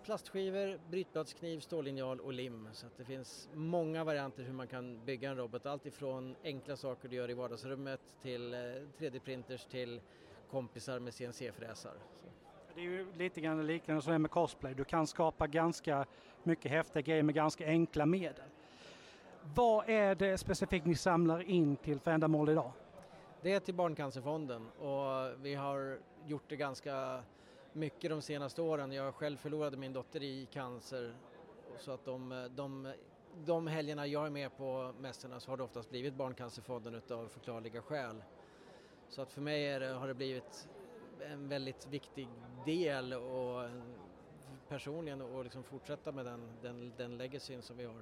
plastskivor, 0.05 0.79
brytbladskniv, 0.91 1.61
stållinjal 1.61 2.21
och 2.21 2.33
lim. 2.33 2.69
Så 2.73 2.87
det 2.97 3.05
finns 3.05 3.49
många 3.55 4.05
varianter 4.05 4.43
hur 4.43 4.53
man 4.53 4.67
kan 4.67 5.05
bygga 5.05 5.31
en 5.31 5.37
robot. 5.37 5.67
Allt 5.67 5.87
ifrån 5.87 6.37
enkla 6.45 6.77
saker 6.77 7.09
du 7.09 7.17
gör 7.17 7.31
i 7.31 7.35
vardagsrummet 7.35 8.01
till 8.23 8.55
3D-printers 8.99 9.67
eh, 9.67 9.71
till 9.71 10.01
kompisar 10.51 10.99
med 10.99 11.15
CNC-fräsar. 11.15 11.95
Det 12.75 12.81
är 12.81 12.85
ju 12.85 13.13
lite 13.13 13.41
grann 13.41 13.67
liknande 13.67 14.03
som 14.03 14.23
med 14.23 14.31
cosplay. 14.31 14.75
Du 14.75 14.85
kan 14.85 15.07
skapa 15.07 15.47
ganska 15.47 16.07
mycket 16.43 16.71
häftiga 16.71 17.03
grejer 17.03 17.23
med 17.23 17.35
ganska 17.35 17.67
enkla 17.67 18.07
medel. 18.07 18.49
Vad 19.55 19.89
är 19.89 20.15
det 20.15 20.39
specifikt 20.39 20.87
ni 20.87 20.95
samlar 20.95 21.43
in 21.43 21.77
till 21.77 22.01
för 22.01 22.11
ändamål 22.11 22.49
idag? 22.49 22.73
Det 23.43 23.53
är 23.53 23.61
till 23.61 23.75
Barncancerfonden 23.75 24.69
och 24.69 25.45
vi 25.45 25.55
har 25.55 25.99
gjort 26.27 26.45
det 26.49 26.57
ganska 26.57 27.23
mycket 27.73 28.11
de 28.11 28.23
senaste 28.23 28.63
åren. 28.63 28.93
Jag 28.93 29.15
själv 29.15 29.37
förlorade 29.37 29.77
min 29.77 29.93
dotter 29.93 30.23
i 30.23 30.47
cancer 30.47 31.15
så 31.79 31.91
att 31.91 32.05
de, 32.05 32.49
de, 32.57 32.93
de 33.47 33.67
helgerna 33.67 34.07
jag 34.07 34.27
är 34.27 34.31
med 34.31 34.57
på 34.57 34.93
mässorna 35.01 35.41
så 35.41 35.51
har 35.51 35.57
det 35.57 35.63
oftast 35.63 35.91
blivit 35.91 36.15
Barncancerfonden 36.15 36.95
utav 36.95 37.29
förklarliga 37.29 37.83
skäl. 37.83 38.23
Så 39.09 39.23
att 39.23 39.33
för 39.33 39.41
mig 39.41 39.79
det, 39.79 39.87
har 39.87 40.09
det 40.09 40.15
blivit 40.15 40.69
en 41.21 41.49
väldigt 41.49 41.87
viktig 41.87 42.29
del 42.67 43.13
och 43.13 43.71
personligen 44.69 45.23
att 45.23 45.45
liksom 45.45 45.63
fortsätta 45.63 46.13
med 46.13 46.25
den, 46.25 46.41
den, 46.63 46.93
den 46.97 47.17
legacyn 47.17 47.63
som 47.63 47.77
vi 47.77 47.85
har. 47.85 47.95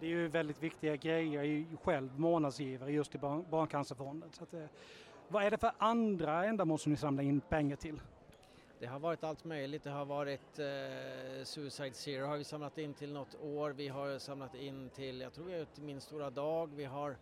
Det 0.00 0.06
är 0.06 0.10
ju 0.10 0.28
väldigt 0.28 0.62
viktiga 0.62 0.96
grejer. 0.96 1.34
Jag 1.34 1.44
är 1.44 1.48
ju 1.48 1.76
själv 1.76 2.20
månadsgivare 2.20 2.92
just 2.92 3.14
i 3.14 3.18
Barncancerfonden. 3.18 4.32
Så 4.32 4.42
att, 4.42 4.54
eh, 4.54 4.64
vad 5.28 5.44
är 5.44 5.50
det 5.50 5.58
för 5.58 5.72
andra 5.78 6.44
ändamål 6.44 6.78
som 6.78 6.92
ni 6.92 6.98
samlar 6.98 7.24
in 7.24 7.40
pengar 7.40 7.76
till? 7.76 8.00
Det 8.80 8.86
har 8.86 8.98
varit 8.98 9.24
allt 9.24 9.44
möjligt. 9.44 9.84
Det 9.84 9.90
har 9.90 10.04
varit 10.04 10.58
eh, 10.58 11.44
Suicide 11.44 11.94
Zero 11.94 12.26
har 12.26 12.36
vi 12.36 12.44
samlat 12.44 12.78
in 12.78 12.94
till 12.94 13.12
något 13.12 13.34
år. 13.40 13.70
Vi 13.70 13.88
har 13.88 14.18
samlat 14.18 14.54
in 14.54 14.90
till, 14.90 15.20
jag 15.20 15.32
tror 15.32 15.44
vi 15.44 15.58
har 15.58 15.64
till 15.64 15.82
Min 15.82 16.00
stora 16.00 16.30
dag. 16.30 16.70
Vi 16.74 16.84
har 16.84 17.10
eh, 17.10 17.16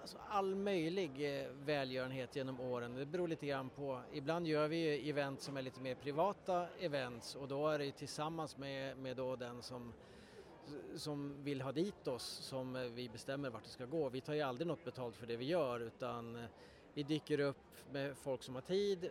alltså 0.00 0.18
all 0.28 0.54
möjlig 0.54 1.40
eh, 1.40 1.48
välgörenhet 1.64 2.36
genom 2.36 2.60
åren. 2.60 2.94
Det 2.94 3.06
beror 3.06 3.28
lite 3.28 3.46
grann 3.46 3.70
på. 3.70 4.00
Ibland 4.12 4.46
gör 4.46 4.68
vi 4.68 5.10
event 5.10 5.40
som 5.40 5.56
är 5.56 5.62
lite 5.62 5.80
mer 5.80 5.94
privata 5.94 6.66
events 6.80 7.34
och 7.34 7.48
då 7.48 7.68
är 7.68 7.78
det 7.78 7.92
tillsammans 7.92 8.56
med, 8.56 8.98
med 8.98 9.16
då 9.16 9.36
den 9.36 9.62
som 9.62 9.92
som 10.96 11.44
vill 11.44 11.60
ha 11.60 11.72
dit 11.72 12.08
oss 12.08 12.24
som 12.24 12.76
eh, 12.76 12.82
vi 12.82 13.08
bestämmer 13.08 13.50
vart 13.50 13.64
det 13.64 13.70
ska 13.70 13.86
gå. 13.86 14.08
Vi 14.08 14.20
tar 14.20 14.34
ju 14.34 14.40
aldrig 14.40 14.66
något 14.66 14.84
betalt 14.84 15.16
för 15.16 15.26
det 15.26 15.36
vi 15.36 15.44
gör 15.44 15.80
utan 15.80 16.36
eh, 16.36 16.44
vi 16.94 17.02
dyker 17.02 17.40
upp 17.40 17.56
med 17.92 18.16
folk 18.16 18.42
som 18.42 18.54
har 18.54 18.62
tid 18.62 19.10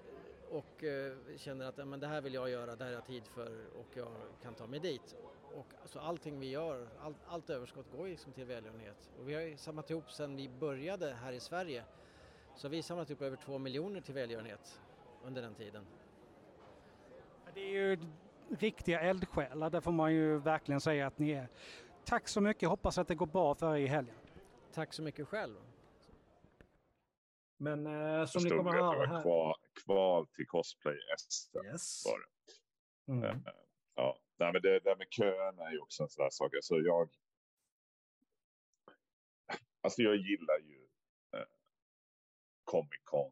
och 0.54 0.84
eh, 0.84 1.14
känner 1.38 1.66
att 1.66 1.88
men 1.88 2.00
det 2.00 2.08
här 2.08 2.22
vill 2.22 2.34
jag 2.34 2.50
göra, 2.50 2.76
det 2.76 2.84
här 2.84 2.92
har 2.92 2.98
jag 2.98 3.06
tid 3.06 3.28
för 3.28 3.66
och 3.76 3.88
jag 3.94 4.08
kan 4.42 4.54
ta 4.54 4.68
mig 4.68 4.80
dit. 4.80 5.16
Och 5.54 5.68
alltså 5.82 6.00
allting 6.00 6.40
vi 6.40 6.50
gör, 6.50 6.88
all, 7.02 7.16
allt 7.28 7.50
överskott 7.50 7.86
går 7.92 8.08
liksom 8.08 8.34
till 8.34 8.46
välgörenhet. 8.46 9.10
Och 9.20 9.30
vi 9.30 9.34
har 9.34 9.42
ju 9.42 9.58
samlat 9.58 9.90
ihop 9.90 10.12
sedan 10.12 10.36
vi 10.36 10.50
började 10.50 11.14
här 11.14 11.34
i 11.34 11.40
Sverige 11.40 11.84
så 12.56 12.68
vi 12.68 12.78
har 12.78 12.82
samlat 12.82 13.10
ihop 13.10 13.22
över 13.22 13.38
två 13.38 13.58
miljoner 13.58 14.02
till 14.02 14.14
välgörenhet 14.14 14.82
under 15.24 15.42
den 15.42 15.56
tiden. 15.56 15.86
Det 17.54 17.62
är 17.62 17.70
ju 17.70 18.00
riktiga 18.60 19.00
eldsjälar, 19.00 19.70
det 19.70 19.82
får 19.82 19.92
man 19.92 20.14
ju 20.14 20.38
verkligen 20.38 20.82
säga 20.82 21.08
att 21.08 21.20
ni 21.20 21.32
är. 21.32 21.48
Tack 22.06 22.28
så 22.28 22.42
mycket, 22.42 22.70
hoppas 22.70 22.98
att 22.98 23.08
det 23.08 23.16
går 23.16 23.26
bra 23.26 23.56
för 23.56 23.76
er 23.76 23.80
i 23.80 23.88
helgen. 23.88 24.16
Tack 24.74 24.94
så 24.94 25.02
mycket 25.02 25.28
själv. 25.28 25.56
Men 27.64 27.88
eh, 27.88 28.26
som 28.26 28.44
ni 28.44 28.50
kommer 28.50 28.70
att 28.70 28.96
höra 28.96 29.08
här. 29.08 29.22
Kval, 29.22 29.56
kval 29.86 30.28
till 30.28 30.48
cosplay 30.48 30.98
SM 31.18 31.66
yes. 31.66 32.06
var 32.06 32.20
det. 32.20 33.12
Mm. 33.12 33.24
Eh, 33.24 33.54
ja, 33.96 34.20
Nej, 34.38 34.54
men 34.54 34.62
det 34.62 34.80
där 34.80 34.96
med 34.96 35.08
köerna 35.10 35.68
är 35.68 35.72
ju 35.72 35.80
också 35.80 36.04
en 36.04 36.10
sån 36.10 36.24
där 36.24 36.30
sak. 36.30 36.56
Alltså 36.56 36.76
jag, 36.76 37.10
alltså 39.82 40.02
jag 40.02 40.16
gillar 40.16 40.60
ju 40.60 40.88
eh, 41.34 41.48
Comic 42.64 43.02
Con. 43.04 43.32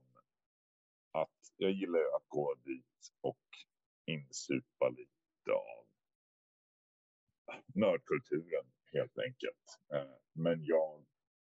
Att 1.11 1.53
jag 1.57 1.71
gillar 1.71 1.99
att 1.99 2.27
gå 2.27 2.55
dit 2.63 3.13
och 3.21 3.45
insupa 4.05 4.89
lite 4.89 5.51
av 5.51 5.85
nördkulturen 7.65 8.65
helt 8.93 9.17
enkelt. 9.17 9.79
Eh, 9.93 10.15
men 10.33 10.65
jag 10.65 11.05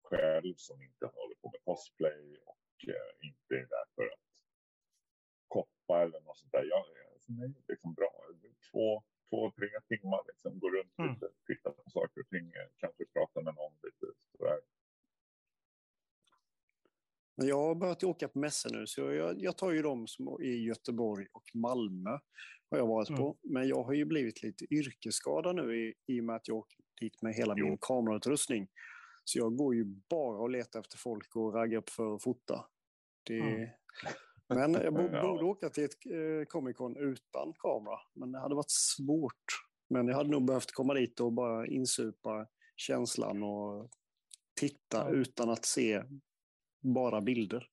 själv 0.02 0.54
som 0.56 0.82
inte 0.82 1.06
håller 1.06 1.36
på 1.36 1.52
med 1.52 1.62
cosplay 1.64 2.38
och 2.46 2.67
inte 3.22 3.54
är 3.56 3.68
där 3.76 3.86
för 3.96 4.04
att 4.04 4.28
koppa 5.48 6.02
eller 6.04 6.20
något 6.22 6.38
sånt 6.38 6.52
där. 6.52 6.64
Jag, 6.64 6.86
för 7.26 7.32
mig 7.32 7.46
är 7.46 7.54
det 7.54 7.74
liksom 7.74 7.94
bra. 7.94 8.14
Två, 8.72 9.04
två, 9.30 9.52
tre 9.52 9.70
timmar 9.88 10.22
liksom. 10.28 10.60
Gå 10.60 10.70
runt 10.70 10.98
mm. 10.98 11.14
lite, 11.14 11.30
titta 11.48 11.72
på 11.72 11.90
saker 11.90 12.22
och 12.22 12.30
ting. 12.30 12.46
Eh, 12.46 12.70
kanske 12.78 13.06
prata 13.06 13.42
med 13.42 13.56
någon 13.56 13.74
lite 13.84 14.06
sådär. 14.32 14.60
Jag 17.36 17.58
har 17.58 17.76
börjat 17.76 18.04
åka 18.04 18.28
på 18.28 18.40
mässor 18.40 18.70
nu, 18.70 18.88
så 18.88 19.02
jag, 19.02 19.42
jag 19.42 19.58
tar 19.58 19.72
ju 19.72 19.82
dem 19.82 20.08
som 20.08 20.28
är 20.28 20.42
i 20.42 20.64
Göteborg 20.64 21.28
och 21.32 21.56
Malmö. 21.56 22.20
har 22.70 22.78
jag 22.78 22.88
varit 22.88 23.10
mm. 23.10 23.22
på. 23.22 23.38
Men 23.42 23.68
jag 23.68 23.84
har 23.84 23.94
ju 23.94 24.06
blivit 24.06 24.44
lite 24.44 24.74
yrkesskadad 24.74 25.56
nu 25.56 25.76
i, 25.76 25.94
i 26.06 26.22
och 26.22 26.24
med 26.24 26.36
att 26.36 26.48
jag 26.48 26.58
åker 26.58 26.78
dit 27.02 27.22
med 27.22 27.34
hela 27.34 27.54
jo. 27.58 27.66
min 27.66 27.78
kamerautrustning. 27.82 28.68
Så 29.30 29.40
jag 29.40 29.56
går 29.56 29.76
ju 29.76 29.84
bara 30.10 30.38
och 30.38 30.50
letar 30.50 30.80
efter 30.80 30.98
folk 30.98 31.36
och 31.36 31.54
raggar 31.54 31.78
upp 31.78 31.90
för 31.90 32.16
att 32.16 32.24
fota. 32.24 32.66
Det... 33.24 33.40
Mm. 33.40 33.70
Men 34.48 34.74
jag 34.74 34.94
borde 34.94 35.18
ja. 35.18 35.44
åka 35.44 35.70
till 35.70 35.84
ett 35.84 36.06
eh, 36.06 36.46
Comic 36.48 36.78
Con 36.78 36.98
utan 36.98 37.54
kamera, 37.54 38.00
men 38.14 38.32
det 38.32 38.40
hade 38.40 38.56
varit 38.56 38.72
svårt. 38.72 39.46
Men 39.90 40.08
jag 40.08 40.16
hade 40.16 40.30
nog 40.30 40.46
behövt 40.46 40.72
komma 40.72 40.94
dit 40.94 41.20
och 41.20 41.34
bara 41.34 41.68
insupa 41.68 42.48
känslan 42.76 43.44
och 43.44 43.90
titta 44.60 44.98
ja. 44.98 45.10
utan 45.10 45.50
att 45.50 45.66
se 45.66 46.04
bara 46.80 47.22
bilder. 47.22 47.70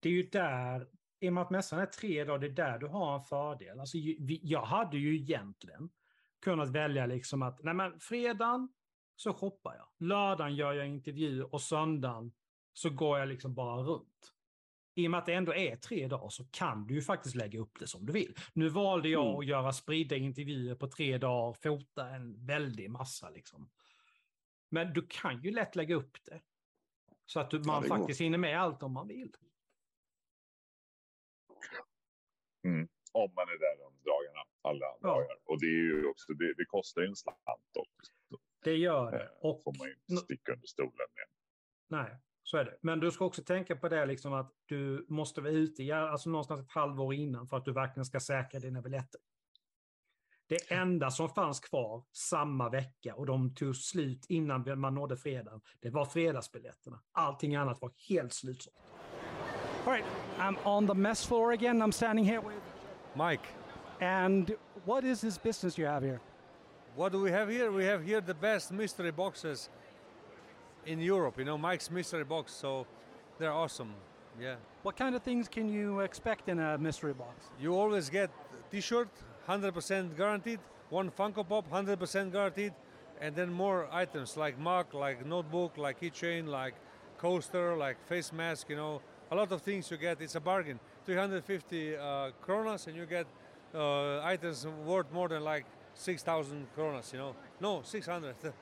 Det 0.00 0.08
är 0.08 0.12
ju 0.12 0.22
där, 0.22 0.88
i 1.20 1.28
och 1.28 1.32
med 1.32 1.42
att 1.42 1.50
mässan 1.50 1.78
är 1.78 1.86
tre 1.86 2.24
dagar, 2.24 2.38
det 2.38 2.46
är 2.46 2.50
där 2.50 2.78
du 2.78 2.86
har 2.86 3.14
en 3.14 3.24
fördel. 3.24 3.80
Alltså, 3.80 3.96
jag 4.42 4.62
hade 4.62 4.98
ju 4.98 5.16
egentligen 5.16 5.90
kunnat 6.40 6.70
välja 6.70 7.06
liksom 7.06 7.42
att, 7.42 7.62
nej 7.62 7.74
men 7.74 8.00
fredagen 8.00 8.68
så 9.16 9.32
shoppar 9.32 9.74
jag. 9.74 9.88
Lördagen 10.08 10.54
gör 10.54 10.72
jag 10.72 10.86
intervju 10.86 11.42
och 11.42 11.62
söndagen 11.62 12.32
så 12.72 12.90
går 12.90 13.18
jag 13.18 13.28
liksom 13.28 13.54
bara 13.54 13.82
runt. 13.82 14.34
I 14.94 15.06
och 15.06 15.10
med 15.10 15.18
att 15.18 15.26
det 15.26 15.34
ändå 15.34 15.54
är 15.54 15.76
tre 15.76 16.08
dagar 16.08 16.28
så 16.28 16.44
kan 16.50 16.86
du 16.86 16.94
ju 16.94 17.02
faktiskt 17.02 17.34
lägga 17.34 17.60
upp 17.60 17.78
det 17.78 17.86
som 17.86 18.06
du 18.06 18.12
vill. 18.12 18.36
Nu 18.52 18.68
valde 18.68 19.08
jag 19.08 19.26
mm. 19.26 19.38
att 19.38 19.46
göra 19.46 19.72
spridda 19.72 20.16
intervjuer 20.16 20.74
på 20.74 20.88
tre 20.88 21.18
dagar, 21.18 21.52
fota 21.52 22.08
en 22.08 22.46
väldig 22.46 22.90
massa 22.90 23.30
liksom. 23.30 23.70
Men 24.70 24.92
du 24.92 25.06
kan 25.08 25.42
ju 25.42 25.50
lätt 25.50 25.76
lägga 25.76 25.94
upp 25.94 26.24
det. 26.24 26.40
Så 27.26 27.40
att 27.40 27.52
man 27.52 27.82
ja, 27.82 27.96
faktiskt 27.96 28.20
hinner 28.20 28.38
med 28.38 28.60
allt 28.60 28.82
om 28.82 28.92
man 28.92 29.08
vill. 29.08 29.36
Mm. 32.64 32.88
Om 33.12 33.34
man 33.34 33.48
är 33.48 33.58
där 33.58 33.76
de 33.78 34.10
dagarna, 34.10 34.40
alla 34.62 34.86
ja. 35.00 35.08
dagar. 35.08 35.38
Och 35.44 35.60
det, 35.60 35.66
är 35.66 35.82
ju 35.82 36.06
också, 36.06 36.32
det, 36.32 36.54
det 36.54 36.64
kostar 36.64 37.02
ju 37.02 37.08
en 37.08 37.16
slant 37.16 37.76
också. 37.76 38.12
Det 38.64 38.76
gör 38.76 39.10
det. 39.10 39.22
Eh, 39.22 39.28
och 39.40 39.62
får 39.64 39.78
man 39.78 39.86
ju 39.86 39.94
inte 40.08 40.24
sticka 40.24 40.52
under 40.52 40.66
stolen 40.66 40.92
med. 40.92 41.26
Nej, 41.98 42.16
så 42.42 42.56
är 42.56 42.64
det. 42.64 42.76
Men 42.80 43.00
du 43.00 43.10
ska 43.10 43.24
också 43.24 43.42
tänka 43.42 43.76
på 43.76 43.88
det 43.88 44.06
liksom 44.06 44.32
att 44.32 44.52
du 44.66 45.06
måste 45.08 45.40
vara 45.40 45.52
ute 45.52 45.96
alltså 45.96 46.30
någonstans 46.30 46.60
ett 46.60 46.70
halvår 46.70 47.14
innan 47.14 47.48
för 47.48 47.56
att 47.56 47.64
du 47.64 47.72
verkligen 47.72 48.04
ska 48.04 48.20
säkra 48.20 48.60
dina 48.60 48.82
biljetter. 48.82 49.20
Det 50.46 50.68
Det 50.68 50.74
enda 50.74 51.10
som 51.10 51.28
fanns 51.28 51.60
kvar 51.60 52.04
samma 52.12 52.68
vecka 52.68 53.14
och 53.14 53.26
de 53.26 53.54
tog 53.54 53.76
slut 53.76 54.26
innan 54.28 54.80
man 54.80 54.94
nådde 54.94 55.16
fredagen, 55.16 55.60
det 55.80 55.90
var 55.90 56.04
fredagsbiljetterna. 56.04 57.02
Allting 57.12 57.54
annat 57.54 57.80
var 57.80 57.92
helt 58.08 58.32
slutsålt. 58.32 58.76
All 59.86 59.92
right, 59.92 60.06
I'm 60.38 60.56
on 60.64 60.86
the 60.86 60.94
mess 60.94 61.26
floor 61.26 61.52
again. 61.52 61.82
I'm 61.82 61.92
standing 61.92 62.24
here 62.24 62.40
with. 62.40 62.62
Mike, 63.14 63.48
And 64.00 64.56
what 64.84 65.04
is 65.04 65.20
this 65.20 65.38
business 65.38 65.78
you 65.78 65.86
have 65.86 66.02
here? 66.02 66.20
What 66.96 67.12
do 67.12 67.20
we 67.20 67.30
have 67.30 67.48
here? 67.48 67.70
We 67.72 67.84
have 67.84 68.04
here 68.04 68.20
the 68.20 68.34
best 68.34 68.72
mystery 68.72 69.10
boxes 69.10 69.68
in 70.86 71.00
Europe. 71.00 71.38
You 71.38 71.44
know, 71.44 71.58
Mike's 71.58 71.90
mystery 71.90 72.24
box. 72.24 72.52
So 72.52 72.86
they're 73.38 73.52
awesome. 73.52 73.92
Yeah. 74.40 74.56
What 74.82 74.96
kind 74.96 75.14
of 75.14 75.22
things 75.22 75.48
can 75.48 75.68
you 75.68 76.00
expect 76.00 76.48
in 76.48 76.58
a 76.58 76.78
mystery 76.78 77.14
box? 77.14 77.46
You 77.60 77.74
always 77.74 78.10
get 78.10 78.30
T-shirt, 78.70 79.08
100% 79.48 80.16
guaranteed. 80.16 80.60
One 80.90 81.10
Funko 81.10 81.48
Pop, 81.48 81.70
100% 81.70 82.30
guaranteed, 82.30 82.72
and 83.20 83.34
then 83.34 83.52
more 83.52 83.88
items 83.90 84.36
like 84.36 84.58
mug, 84.58 84.94
like 84.94 85.26
notebook, 85.26 85.76
like 85.78 86.00
keychain, 86.00 86.46
like 86.46 86.74
coaster, 87.18 87.74
like 87.74 87.96
face 88.06 88.32
mask. 88.32 88.68
You 88.68 88.76
know, 88.76 89.00
a 89.30 89.34
lot 89.34 89.50
of 89.50 89.62
things 89.62 89.90
you 89.90 89.96
get. 89.96 90.20
It's 90.20 90.34
a 90.34 90.40
bargain. 90.40 90.78
350 91.06 91.96
uh, 91.96 92.30
kronas, 92.46 92.86
and 92.86 92.96
you 92.96 93.06
get 93.06 93.26
uh, 93.74 94.20
items 94.22 94.66
worth 94.84 95.10
more 95.12 95.28
than 95.28 95.42
like 95.42 95.64
6,000 95.94 96.66
kronas. 96.74 97.14
You 97.14 97.22
know, 97.22 97.34
no, 97.58 97.82
600. 97.82 98.34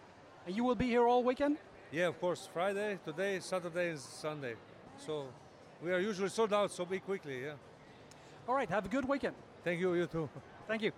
And 0.46 0.56
you 0.56 0.64
will 0.64 0.76
be 0.76 0.86
here 0.86 1.06
all 1.08 1.24
weekend? 1.24 1.56
yeah, 1.92 2.08
of 2.08 2.20
course. 2.20 2.48
Friday, 2.52 2.98
today, 3.04 3.40
Saturday, 3.40 3.90
and 3.90 4.00
Sunday. 4.00 4.56
So 4.98 5.26
we 5.82 5.92
are 5.92 6.00
usually 6.00 6.30
sold 6.30 6.52
out. 6.52 6.70
So 6.72 6.84
be 6.86 6.98
quickly. 6.98 7.42
Yeah. 7.44 7.56
All 8.48 8.54
right, 8.56 8.70
have 8.70 8.86
a 8.86 8.88
good 8.88 9.08
weekend. 9.08 9.36
Thank 9.64 9.80
you. 9.80 9.94
You 9.94 10.06
too. 10.06 10.28
Thank 10.68 10.82
you. 10.82 10.92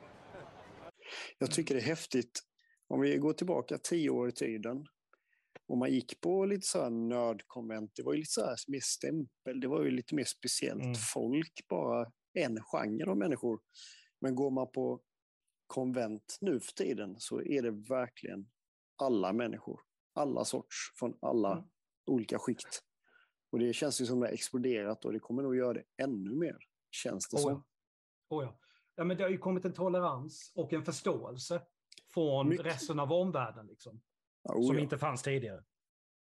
Jag 1.38 1.50
tycker 1.50 1.74
det 1.74 1.80
är 1.80 1.84
häftigt. 1.84 2.40
Om 2.88 3.00
vi 3.00 3.16
går 3.18 3.32
tillbaka 3.32 3.78
tio 3.78 4.10
år 4.10 4.28
i 4.28 4.32
tiden. 4.32 4.86
Och 5.68 5.78
man 5.78 5.90
gick 5.90 6.20
på 6.20 6.44
lite 6.44 6.66
så 6.66 6.82
här 6.82 6.90
nördkonvent. 6.90 7.92
Det 7.96 8.02
var 8.02 8.12
ju 8.12 8.18
lite 8.18 8.30
så 8.30 8.44
här 8.44 8.56
mer 8.68 8.80
stämpel. 8.82 9.60
Det 9.60 9.68
var 9.68 9.82
ju 9.84 9.90
lite 9.90 10.14
mer 10.14 10.24
speciellt 10.24 10.82
Mm. 10.82 10.94
folk. 10.94 11.52
Bara 11.68 12.06
en 12.34 12.58
genre 12.62 13.10
av 13.10 13.16
människor. 13.16 13.60
Men 14.20 14.34
går 14.34 14.50
man 14.50 14.70
på 14.70 15.00
konvent 15.66 16.38
nu 16.40 16.60
för 16.60 16.72
tiden 16.72 17.14
så 17.18 17.42
är 17.42 17.62
det 17.62 17.70
verkligen 17.70 18.50
alla 18.96 19.32
människor. 19.32 19.80
Alla 20.14 20.44
sorts, 20.44 20.76
från 20.98 21.18
alla 21.22 21.52
Mm. 21.52 21.64
olika 22.06 22.38
skikt. 22.38 22.82
Och 23.52 23.58
det 23.58 23.72
känns 23.72 24.00
ju 24.00 24.06
som 24.06 24.20
det 24.20 24.26
har 24.26 24.32
exploderat 24.32 25.04
och 25.04 25.12
det 25.12 25.18
kommer 25.18 25.42
nog 25.42 25.56
göra 25.56 25.72
det 25.72 25.84
ännu 26.02 26.34
mer. 26.34 26.56
Känns 26.90 27.28
det 27.28 27.36
Oh, 27.36 27.40
som. 27.42 27.50
ja. 28.28 28.36
Oh, 28.36 28.44
ja. 28.44 28.58
Ja, 28.96 29.04
men 29.04 29.16
det 29.16 29.22
har 29.22 29.30
ju 29.30 29.38
kommit 29.38 29.64
en 29.64 29.72
tolerans 29.72 30.52
och 30.54 30.72
en 30.72 30.84
förståelse 30.84 31.62
från 32.14 32.48
Mycket. 32.48 32.66
resten 32.66 33.00
av 33.00 33.12
omvärlden 33.12 33.66
liksom, 33.66 34.00
Ja, 34.42 34.54
oh, 34.54 34.66
som 34.66 34.76
ja. 34.76 34.82
inte 34.82 34.98
fanns 34.98 35.22
tidigare. 35.22 35.64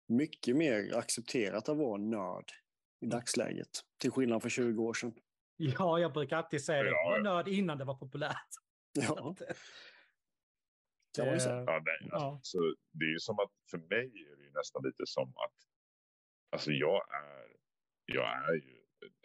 mycket 0.08 0.56
mer 0.56 0.96
accepterat 0.98 1.70
att 1.70 1.78
vara 1.78 1.98
nörd 1.98 2.52
i 3.02 3.06
dagsläget. 3.06 3.70
Till 3.98 4.12
skillnad 4.12 4.42
från 4.42 4.50
20 4.50 4.84
år 4.84 4.94
sedan. 4.94 5.14
Ja, 5.58 6.00
jag 6.00 6.14
brukar 6.14 6.38
alltid 6.38 6.64
säga 6.64 6.84
det. 6.84 6.90
Ja, 6.90 7.04
Jag 7.04 7.12
var 7.12 7.20
nörd 7.36 7.48
innan 7.48 7.78
det 7.78 7.86
var 7.86 7.96
populärt. 7.96 8.48
Ja, 8.94 9.36
kan 11.16 11.26
man 11.26 11.34
ju 11.34 11.40
säga. 11.40 11.56
Eh, 11.58 11.64
Ja, 11.68 11.82
nej, 11.86 12.10
Ja. 12.12 12.32
alltså, 12.32 12.58
det 12.92 13.06
är 13.06 13.10
ju 13.10 13.20
som 13.20 13.40
att 13.40 13.52
för 13.72 13.78
mig 13.78 14.06
är 14.32 14.36
det 14.38 14.44
ju 14.44 14.52
nästan 14.52 14.84
lite 14.84 15.06
som 15.06 15.30
att 15.30 15.56
alltså 16.52 16.72
jag 16.72 17.02
är, 17.14 17.48
jag 18.06 18.50
är 18.50 18.54
ju 18.54 18.80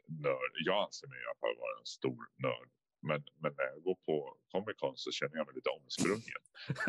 nörd. 0.09 0.53
Jag 0.55 0.85
anser 0.85 1.09
mig 1.09 1.19
i 1.19 1.25
alla 1.25 1.35
fall 1.41 1.57
vara 1.59 1.79
en 1.81 1.87
stor 1.87 2.27
nörd. 2.37 2.69
Men, 3.01 3.25
men 3.43 3.55
när 3.57 3.65
jag 3.65 3.83
går 3.83 3.95
på 4.07 4.37
Comic 4.53 4.77
Con 4.77 4.97
så 4.97 5.11
känner 5.13 5.37
jag 5.37 5.47
mig 5.47 5.55
lite 5.55 5.71
omsprungen. 5.71 6.43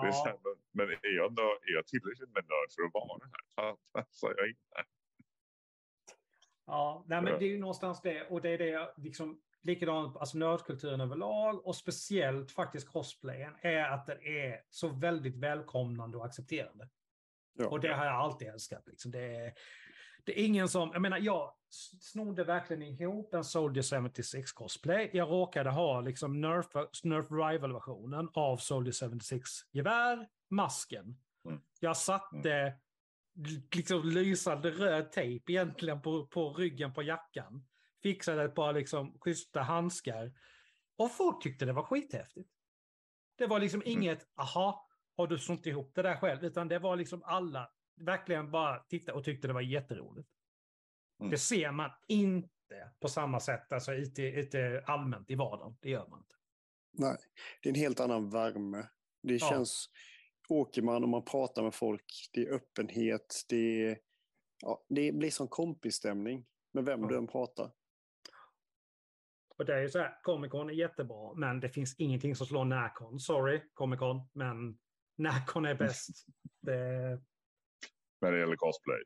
Det 0.00 0.06
är 0.08 0.12
så 0.12 0.24
här, 0.24 0.32
ja, 0.34 0.40
men, 0.44 0.56
men 0.72 0.88
är, 0.90 1.16
jag 1.16 1.32
nörd, 1.32 1.58
är 1.68 1.72
jag 1.74 1.86
tillräckligt 1.86 2.30
med 2.30 2.44
nörd 2.44 2.70
för 2.74 2.82
att 2.82 2.94
vara 2.94 3.30
här? 3.56 3.76
Passar 3.92 4.34
jag 4.36 4.48
in 4.48 4.56
här? 4.74 4.84
ja, 6.66 7.04
nej, 7.08 7.22
men 7.22 7.32
Ja. 7.32 7.38
det 7.38 7.44
är 7.44 7.48
ju 7.48 7.58
någonstans 7.58 8.00
det. 8.02 8.26
Och 8.28 8.42
det 8.42 8.48
är 8.50 8.58
det 8.58 8.94
liksom 8.96 9.40
likadant, 9.62 10.16
alltså 10.16 10.38
nördkulturen 10.38 11.00
överlag 11.00 11.66
och 11.66 11.76
speciellt 11.76 12.50
faktiskt 12.50 12.88
cosplayen 12.88 13.52
är 13.60 13.84
att 13.84 14.06
den 14.06 14.22
är 14.22 14.60
så 14.70 14.88
väldigt 14.88 15.36
välkomnande 15.36 16.18
och 16.18 16.24
accepterande. 16.24 16.88
Ja. 17.58 17.68
Och 17.68 17.80
det 17.80 17.94
har 17.94 18.04
jag 18.04 18.14
alltid 18.14 18.48
älskat. 18.48 18.86
Liksom. 18.86 19.10
Det, 19.10 19.36
är, 19.36 19.52
det 20.24 20.40
är 20.40 20.44
ingen 20.44 20.68
som, 20.68 20.90
jag 20.92 21.02
menar 21.02 21.18
jag 21.18 21.54
snodde 22.00 22.44
verkligen 22.44 22.82
ihop 22.82 23.34
en 23.34 23.44
Soldier 23.44 24.02
76 24.08 24.52
cosplay. 24.52 25.10
Jag 25.12 25.30
råkade 25.30 25.70
ha 25.70 26.00
liksom 26.00 26.40
Nerf, 26.40 26.66
Nerf 27.04 27.30
Rival-versionen 27.30 28.28
av 28.34 28.56
Soldier 28.56 29.10
76 29.10 29.50
gevär, 29.72 30.28
masken. 30.50 31.16
Mm. 31.48 31.60
Jag 31.80 31.96
satte 31.96 32.74
liksom 33.74 34.08
lysande 34.08 34.70
röd 34.70 35.12
tejp 35.12 35.52
egentligen 35.52 36.02
på, 36.02 36.26
på 36.26 36.52
ryggen 36.52 36.92
på 36.92 37.02
jackan. 37.02 37.64
Fixade 38.02 38.44
ett 38.44 38.54
par 38.54 38.72
liksom 38.72 39.18
schyssta 39.20 39.60
handskar. 39.62 40.32
Och 40.96 41.12
folk 41.12 41.42
tyckte 41.42 41.64
det 41.64 41.72
var 41.72 41.82
skithäftigt. 41.82 42.50
Det 43.36 43.46
var 43.46 43.60
liksom 43.60 43.80
Mm. 43.82 43.92
inget, 43.92 44.26
aha, 44.34 44.88
har 45.16 45.26
du 45.26 45.38
snott 45.38 45.66
ihop 45.66 45.94
det 45.94 46.02
där 46.02 46.16
själv? 46.16 46.44
Utan 46.44 46.68
det 46.68 46.78
var 46.78 46.96
liksom 46.96 47.22
alla 47.22 47.70
verkligen 47.96 48.50
bara 48.50 48.78
tittade 48.78 49.18
och 49.18 49.24
tyckte 49.24 49.46
det 49.48 49.54
var 49.54 49.60
jätteroligt. 49.60 50.28
Mm. 51.20 51.30
Det 51.30 51.38
ser 51.38 51.72
man 51.72 51.90
inte 52.08 52.48
på 53.00 53.08
samma 53.08 53.40
sätt, 53.40 53.72
alltså 53.72 53.92
ute, 53.92 54.22
ute 54.22 54.84
allmänt 54.86 55.30
i 55.30 55.34
vardagen. 55.34 55.76
Det 55.80 55.90
gör 55.90 56.08
man 56.08 56.18
inte. 56.20 56.34
Nej, 56.92 57.16
det 57.62 57.68
är 57.68 57.72
en 57.72 57.80
helt 57.80 58.00
annan 58.00 58.30
värme. 58.30 58.88
Det 59.22 59.34
Ja. 59.36 59.48
känns... 59.50 59.90
Åker 60.48 60.82
man 60.82 61.02
och 61.02 61.08
man 61.08 61.24
pratar 61.24 61.62
med 61.62 61.74
folk, 61.74 62.04
det 62.32 62.40
är 62.40 62.52
öppenhet, 62.54 63.42
det, 63.48 63.86
är, 63.86 63.98
ja, 64.60 64.84
det 64.88 65.12
blir 65.12 65.30
som 65.30 65.48
kompisstämning 65.48 66.46
med 66.72 66.84
vem 66.84 67.02
Ja. 67.02 67.08
du 67.08 67.16
än 67.16 67.26
pratar. 67.26 67.72
Och 69.60 69.66
det 69.66 69.74
är 69.74 69.80
ju 69.80 69.88
så 69.88 69.98
här, 69.98 70.18
Comic 70.22 70.50
Con 70.50 70.70
är 70.70 70.74
jättebra, 70.74 71.34
men 71.34 71.60
det 71.60 71.68
finns 71.68 71.94
ingenting 71.98 72.34
som 72.36 72.46
slår 72.46 72.64
Nacon. 72.64 73.20
Sorry, 73.20 73.62
Comic 73.74 73.98
Con, 73.98 74.20
men 74.32 74.78
Nacon 75.18 75.64
är 75.64 75.74
bäst. 75.74 76.08
Det, 76.62 76.72
När 78.20 78.32
det 78.32 78.38
gäller 78.38 78.56
cosplay. 78.56 79.02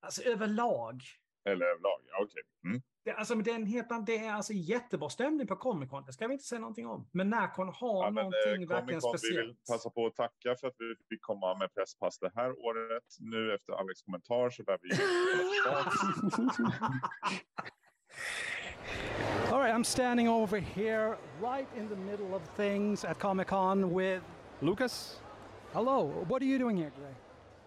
alltså 0.00 0.22
överlag. 0.22 1.00
Eller 1.48 1.66
överlag, 1.66 2.00
ja 2.06 2.22
okej. 2.24 2.42
Mm. 2.64 2.82
Det, 3.04 3.12
alltså, 3.12 3.34
men 3.34 3.44
det, 3.44 3.50
är 3.50 3.54
en 3.54 3.66
helt, 3.66 3.90
annan- 3.92 4.04
det 4.04 4.18
är 4.18 4.32
alltså 4.32 4.52
jättebra 4.52 5.08
stämning 5.08 5.46
på 5.46 5.56
Comic 5.56 5.90
Con, 5.90 6.04
det 6.04 6.12
ska 6.12 6.26
vi 6.26 6.32
inte 6.32 6.44
säga 6.44 6.60
någonting 6.60 6.86
om. 6.86 7.08
Men 7.12 7.30
Nacon 7.30 7.68
har 7.68 8.04
Ja, 8.04 8.10
men, 8.10 8.24
eh, 8.24 8.30
någonting 8.30 8.68
verkligen 8.68 9.00
Comic-Con, 9.00 9.18
Vi 9.22 9.28
vill 9.36 9.44
speciellt. 9.44 9.66
passa 9.66 9.90
på 9.90 10.06
att 10.06 10.14
tacka 10.14 10.56
för 10.60 10.66
att 10.68 10.74
vi 10.78 10.94
fick 11.08 11.22
komma 11.22 11.58
med 11.58 11.74
presspass 11.74 12.18
det 12.18 12.32
här 12.34 12.50
året. 12.58 13.04
Nu 13.20 13.54
efter 13.54 13.72
Alex 13.72 14.02
kommentar 14.02 14.50
så 14.50 14.62
lär 14.62 14.78
vi 14.82 14.88
I'm 19.76 19.84
standing 19.84 20.26
over 20.26 20.58
here 20.58 21.18
right 21.38 21.68
in 21.76 21.90
the 21.90 21.96
middle 21.96 22.34
of 22.34 22.40
things 22.56 23.04
at 23.04 23.18
Comic 23.18 23.48
Con 23.48 23.92
with. 23.92 24.22
Lucas, 24.62 25.16
Hello, 25.74 26.24
what 26.28 26.40
are 26.40 26.46
you 26.46 26.58
doing 26.58 26.78
here 26.78 26.88
today? 26.88 27.14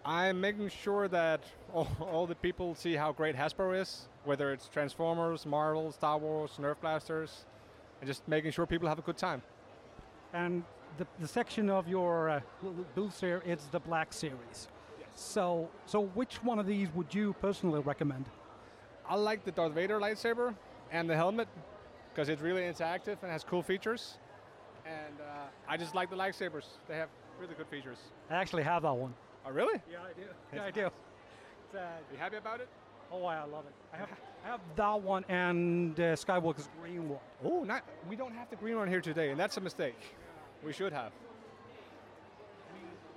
I'm 0.04 0.40
making 0.40 0.70
sure 0.70 1.06
that 1.06 1.44
all, 1.72 1.86
all 2.00 2.26
the 2.26 2.34
people 2.34 2.74
see 2.74 2.94
how 2.94 3.12
great 3.12 3.36
Hasbro 3.36 3.80
is, 3.80 4.08
whether 4.24 4.52
it's 4.52 4.66
Transformers, 4.66 5.46
Marvel, 5.46 5.92
Star 5.92 6.18
Wars, 6.18 6.50
Nerf 6.58 6.80
blasters, 6.80 7.44
and 8.00 8.08
just 8.08 8.26
making 8.26 8.50
sure 8.50 8.66
people 8.66 8.88
have 8.88 8.98
a 8.98 9.02
good 9.02 9.16
time. 9.16 9.40
And 10.32 10.64
the, 10.98 11.06
the 11.20 11.28
section 11.28 11.70
of 11.70 11.86
your 11.86 12.28
uh, 12.28 12.40
booth 12.96 13.20
here 13.20 13.40
is 13.46 13.60
the 13.70 13.78
Black 13.78 14.12
Series. 14.12 14.66
Yes. 14.98 15.10
So, 15.14 15.70
so 15.86 16.06
which 16.06 16.42
one 16.42 16.58
of 16.58 16.66
these 16.66 16.88
would 16.92 17.14
you 17.14 17.36
personally 17.40 17.78
recommend? 17.78 18.24
I 19.08 19.14
like 19.14 19.44
the 19.44 19.52
Darth 19.52 19.74
Vader 19.74 20.00
lightsaber 20.00 20.56
and 20.90 21.08
the 21.08 21.14
helmet 21.14 21.46
because 22.12 22.28
it's 22.28 22.42
really 22.42 22.62
interactive 22.62 23.16
and 23.22 23.30
has 23.30 23.44
cool 23.44 23.62
features. 23.62 24.18
And 24.86 25.20
uh, 25.20 25.46
I 25.68 25.76
just 25.76 25.94
like 25.94 26.10
the 26.10 26.16
lightsabers; 26.16 26.64
they 26.88 26.96
have 26.96 27.08
really 27.40 27.54
good 27.54 27.68
features. 27.68 27.98
I 28.30 28.36
actually 28.36 28.62
have 28.62 28.82
that 28.82 28.94
one. 28.94 29.14
Oh, 29.46 29.50
really? 29.50 29.80
Yeah, 29.90 29.98
I 30.02 30.12
do. 30.12 30.26
Yeah, 30.54 30.64
I 30.64 30.70
do. 30.70 30.86
It's, 30.86 31.74
uh, 31.74 31.86
You 32.12 32.18
happy 32.18 32.36
about 32.36 32.60
it? 32.60 32.68
oh, 33.12 33.24
I 33.24 33.40
love 33.44 33.64
it. 33.66 33.72
I 33.92 33.96
have, 33.96 34.08
I 34.44 34.48
have 34.48 34.60
that 34.76 35.02
one 35.02 35.24
and 35.28 35.98
uh, 35.98 36.14
Skywalker's 36.14 36.68
green 36.80 37.08
one. 37.08 37.18
Oh, 37.44 37.64
not. 37.64 37.82
We 38.08 38.16
don't 38.16 38.34
have 38.34 38.50
the 38.50 38.56
green 38.56 38.76
one 38.76 38.88
here 38.88 39.00
today, 39.00 39.30
and 39.30 39.38
that's 39.40 39.56
a 39.56 39.60
mistake. 39.60 39.96
We 40.64 40.72
should 40.72 40.92
have. 40.92 41.12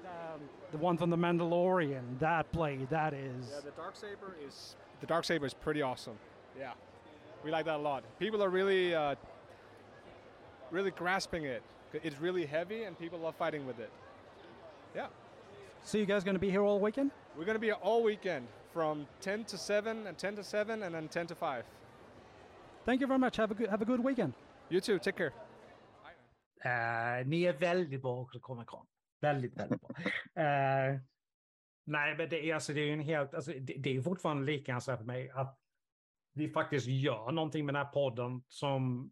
Um, 0.06 0.42
the 0.72 0.78
one 0.78 0.98
from 0.98 1.10
the 1.10 1.18
Mandalorian. 1.18 2.20
That 2.20 2.52
blade, 2.52 2.90
that 2.90 3.14
is. 3.14 3.50
Yeah, 3.52 3.62
the 3.64 3.72
dark 3.72 3.96
saber 3.96 4.36
is 4.46 4.76
the 5.02 5.08
dark 5.08 5.26
saber 5.26 5.46
is 5.46 5.54
pretty 5.54 5.82
awesome. 5.82 6.18
Yeah, 6.58 6.72
we 7.44 7.52
like 7.52 7.66
that 7.66 7.76
a 7.76 7.82
lot. 7.82 8.04
People 8.20 8.42
are 8.44 8.50
really, 8.50 8.96
uh, 8.96 9.16
really 10.72 10.92
grasping 10.92 11.46
it. 11.46 11.64
It's 11.94 12.20
really 12.20 12.46
heavy, 12.46 12.84
and 12.86 12.98
people 12.98 13.20
love 13.20 13.36
fighting 13.36 13.68
with 13.68 13.80
it. 13.80 13.92
Yeah, 14.96 15.08
So 15.84 15.98
you 15.98 16.06
guys 16.06 16.24
going 16.24 16.36
to 16.36 16.40
be 16.40 16.50
here 16.52 16.62
all 16.64 16.80
weekend? 16.80 17.12
we're 17.38 17.46
gonna 17.46 17.60
be 17.60 17.68
here 17.68 17.80
all 17.82 18.04
weekend 18.04 18.48
from 18.74 19.08
10 19.22 19.46
to 19.46 19.58
7 19.58 20.08
and 20.08 20.18
10 20.18 20.36
to 20.36 20.44
7 20.44 20.84
and 20.84 20.94
then 20.96 21.08
10 21.08 21.28
to 21.28 21.36
5. 21.36 21.66
Thank 22.86 23.02
you 23.02 23.08
very 23.08 23.20
much. 23.20 23.38
Have 23.38 23.52
a 23.52 23.56
good 23.56 23.70
have 23.70 23.82
a 23.82 23.86
good 23.86 24.04
weekend. 24.04 24.34
You 24.70 24.82
too. 24.82 25.00
Take 25.00 25.18
care. 25.18 25.34
Eh, 26.66 27.26
ni 27.28 27.44
är 27.44 27.54
väldigt 27.54 28.02
bra 28.02 28.22
också, 28.22 28.40
Comic 28.40 28.68
Con. 28.68 28.86
Väldigt, 29.22 29.58
väldigt 29.58 29.82
bra. 29.82 29.90
Eh, 30.44 31.00
nej, 31.86 32.16
men 32.18 32.30
det 32.30 32.46
är, 32.50 32.54
alltså, 32.54 32.74
det 32.74 32.82
är 32.82 32.86
ju 32.86 32.94
en 32.94 33.00
helt... 33.00 33.34
Alltså, 33.34 33.52
det, 33.52 33.74
det 33.78 33.98
är 33.98 34.02
fortfarande 34.02 34.44
lika 34.46 34.80
så 34.80 34.98
för 34.98 35.04
mig 35.04 35.30
att 35.30 35.60
vi 36.34 36.50
faktiskt 36.50 36.88
gör 36.88 37.32
någonting 37.32 37.66
med 37.66 37.76
den 37.76 37.86
här 37.86 37.94
podden 37.94 38.44
som 38.48 39.12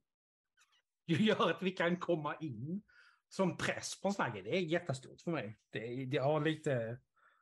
gör 1.05 1.49
att 1.51 1.61
vi 1.63 1.71
kan 1.71 1.99
komma 1.99 2.35
in 2.35 2.81
som 3.27 3.57
press 3.57 4.01
på 4.01 4.07
en 4.07 4.13
sån 4.13 4.25
här 4.25 4.31
grej. 4.33 4.43
Det 4.43 4.57
är 4.57 4.61
jättestort 4.61 5.21
för 5.21 5.31
mig. 5.31 5.59
Det, 5.69 6.05
det 6.05 6.17
har 6.17 6.41
lite 6.41 6.99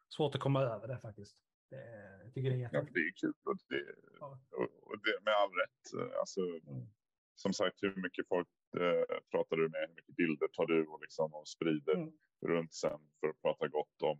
svårt 0.09 0.35
att 0.35 0.41
komma 0.41 0.61
över 0.61 0.87
det 0.87 0.99
faktiskt. 0.99 1.43
Det, 1.69 1.75
jag 2.23 2.33
tycker 2.33 2.49
det 2.49 2.55
är 2.55 2.59
Ja, 2.59 2.63
jättestort. 2.63 2.93
det 2.93 2.99
är 2.99 3.13
kul 3.21 3.33
och 3.43 3.57
det, 3.69 3.85
Ja. 4.19 4.39
och, 4.51 4.87
och 4.89 4.97
det 5.03 5.23
med 5.25 5.33
all 5.33 5.49
rätt. 5.51 6.13
Alltså, 6.19 6.41
Mm. 6.41 6.87
Som 7.35 7.53
sagt, 7.53 7.83
hur 7.83 7.95
mycket 7.95 8.27
folk 8.27 8.47
eh, 8.77 9.17
pratar 9.31 9.55
du 9.57 9.69
med? 9.69 9.85
Hur 9.89 9.95
mycket 9.95 10.15
bilder 10.15 10.47
tar 10.47 10.65
du 10.67 10.85
och, 10.87 11.01
liksom, 11.01 11.33
och 11.33 11.47
sprider 11.47 11.93
Mm. 11.95 12.11
runt 12.45 12.73
sen 12.73 12.99
för 13.19 13.27
att 13.29 13.41
prata 13.41 13.67
gott 13.67 14.01
om 14.01 14.19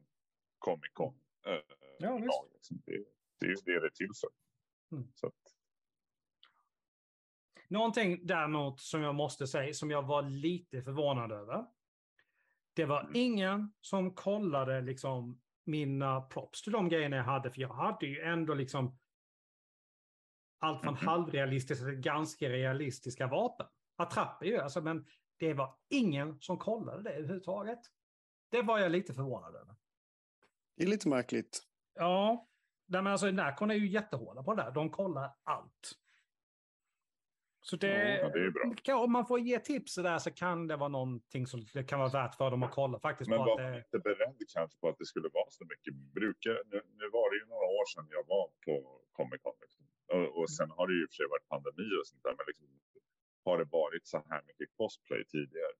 Comic 0.60 0.92
Con? 0.94 1.14
Eh, 1.48 1.62
Ja, 2.00 2.16
visst. 2.18 2.54
liksom. 2.54 2.82
det, 2.86 3.04
det 3.40 3.46
är 3.46 3.50
ju 3.50 3.56
det 3.66 3.80
det 3.80 3.86
är 3.86 3.90
till 3.90 4.12
för. 4.22 4.30
Mm. 4.92 5.12
Så 5.16 5.28
att, 5.28 5.34
Någonting 7.68 8.26
däremot 8.28 8.80
som 8.80 9.02
jag 9.02 9.16
måste 9.16 9.48
säga, 9.48 9.74
som 9.74 9.92
jag 9.92 10.04
var 10.04 10.22
lite 10.22 10.82
förvånad 10.82 11.32
över. 11.32 11.66
Det 12.74 12.86
var 12.86 13.02
Mm. 13.02 13.16
ingen 13.16 13.74
som 13.82 14.16
kollade 14.16 14.82
liksom 14.82 15.42
mina 15.66 16.22
props 16.22 16.62
till 16.62 16.72
de 16.72 16.90
grejerna 16.90 17.16
jag 17.16 17.24
hade, 17.24 17.52
för 17.52 17.62
jag 17.62 17.74
hade 17.74 18.06
ju 18.06 18.22
ändå 18.22 18.54
liksom 18.54 19.00
allt 20.60 20.84
från 20.84 20.94
Mhm. 20.94 21.08
halvrealistiska 21.08 21.86
till 21.86 21.96
ganska 21.96 22.50
realistiska 22.50 23.28
vapen. 23.28 23.68
Attrapper 23.96 24.46
ju, 24.46 24.58
alltså, 24.58 24.82
men 24.82 25.06
det 25.38 25.54
var 25.54 25.78
ingen 25.90 26.42
som 26.42 26.58
kollade 26.58 27.04
det 27.04 27.10
överhuvudtaget. 27.16 27.80
Det 28.50 28.62
var 28.62 28.80
jag 28.80 28.92
lite 28.92 29.14
förvånad 29.14 29.56
över. 29.56 29.76
Det 30.78 30.84
är 30.84 30.88
lite 30.88 31.10
märkligt. 31.10 31.64
Ja, 31.94 32.49
nej, 32.90 33.02
men 33.02 33.08
alltså 33.12 33.32
Nacon 33.32 33.72
är 33.72 33.76
ju 33.76 33.88
jättehårda 33.88 34.44
på 34.44 34.54
det 34.56 34.64
där. 34.64 34.72
De 34.72 34.90
kollar 34.90 35.32
allt. 35.44 35.92
Så 37.62 37.76
det, 37.76 38.18
Ja, 38.18 38.30
det 38.30 38.40
är 38.46 38.52
bra. 38.52 38.74
kan- 38.84 39.00
om 39.04 39.12
man 39.12 39.26
får 39.28 39.40
ge 39.40 39.60
tips 39.60 39.94
så 39.94 40.02
där 40.02 40.20
så 40.20 40.32
kan 40.32 40.68
det 40.68 40.76
vara 40.76 40.90
någonting 40.90 41.48
som 41.48 41.66
det 41.74 41.84
kan 41.84 42.00
vara 42.00 42.10
värt 42.10 42.36
för 42.36 42.52
dem 42.52 42.64
att 42.64 42.72
kolla 42.72 43.00
faktiskt. 43.00 43.30
men 43.30 43.40
var 43.40 43.62
det, 43.62 43.78
inte 43.78 44.00
beredd 44.00 44.36
kanske 44.54 44.80
på 44.80 44.90
att 44.90 44.98
det 44.98 45.06
skulle 45.06 45.30
vara 45.34 45.50
så 45.50 45.66
mycket? 45.66 45.94
Brukar, 45.94 46.52
nu, 46.66 46.82
nu 47.00 47.06
var 47.18 47.26
det 47.32 47.38
ju 47.42 47.46
några 47.46 47.66
år 47.78 47.86
sedan 47.94 48.08
jag 48.10 48.24
var 48.28 48.48
på 48.66 49.02
Comic 49.12 49.42
Con. 49.42 49.54
Liksom. 49.62 49.86
Och, 50.14 50.40
och 50.42 50.50
sen 50.52 50.70
har 50.72 50.88
det 50.88 50.94
ju 50.94 51.02
i 51.04 51.06
och 51.06 51.10
för 51.10 51.16
sig 51.16 51.28
varit 51.30 51.48
pandemi 51.48 51.88
och 52.02 52.08
sånt 52.08 52.24
där. 52.24 52.34
Men 52.38 52.46
liksom, 52.48 52.68
har 53.46 53.58
det 53.58 53.64
varit 53.80 54.08
så 54.08 54.24
här 54.30 54.42
mycket 54.48 54.70
cosplay 54.78 55.26
tidigare? 55.26 55.74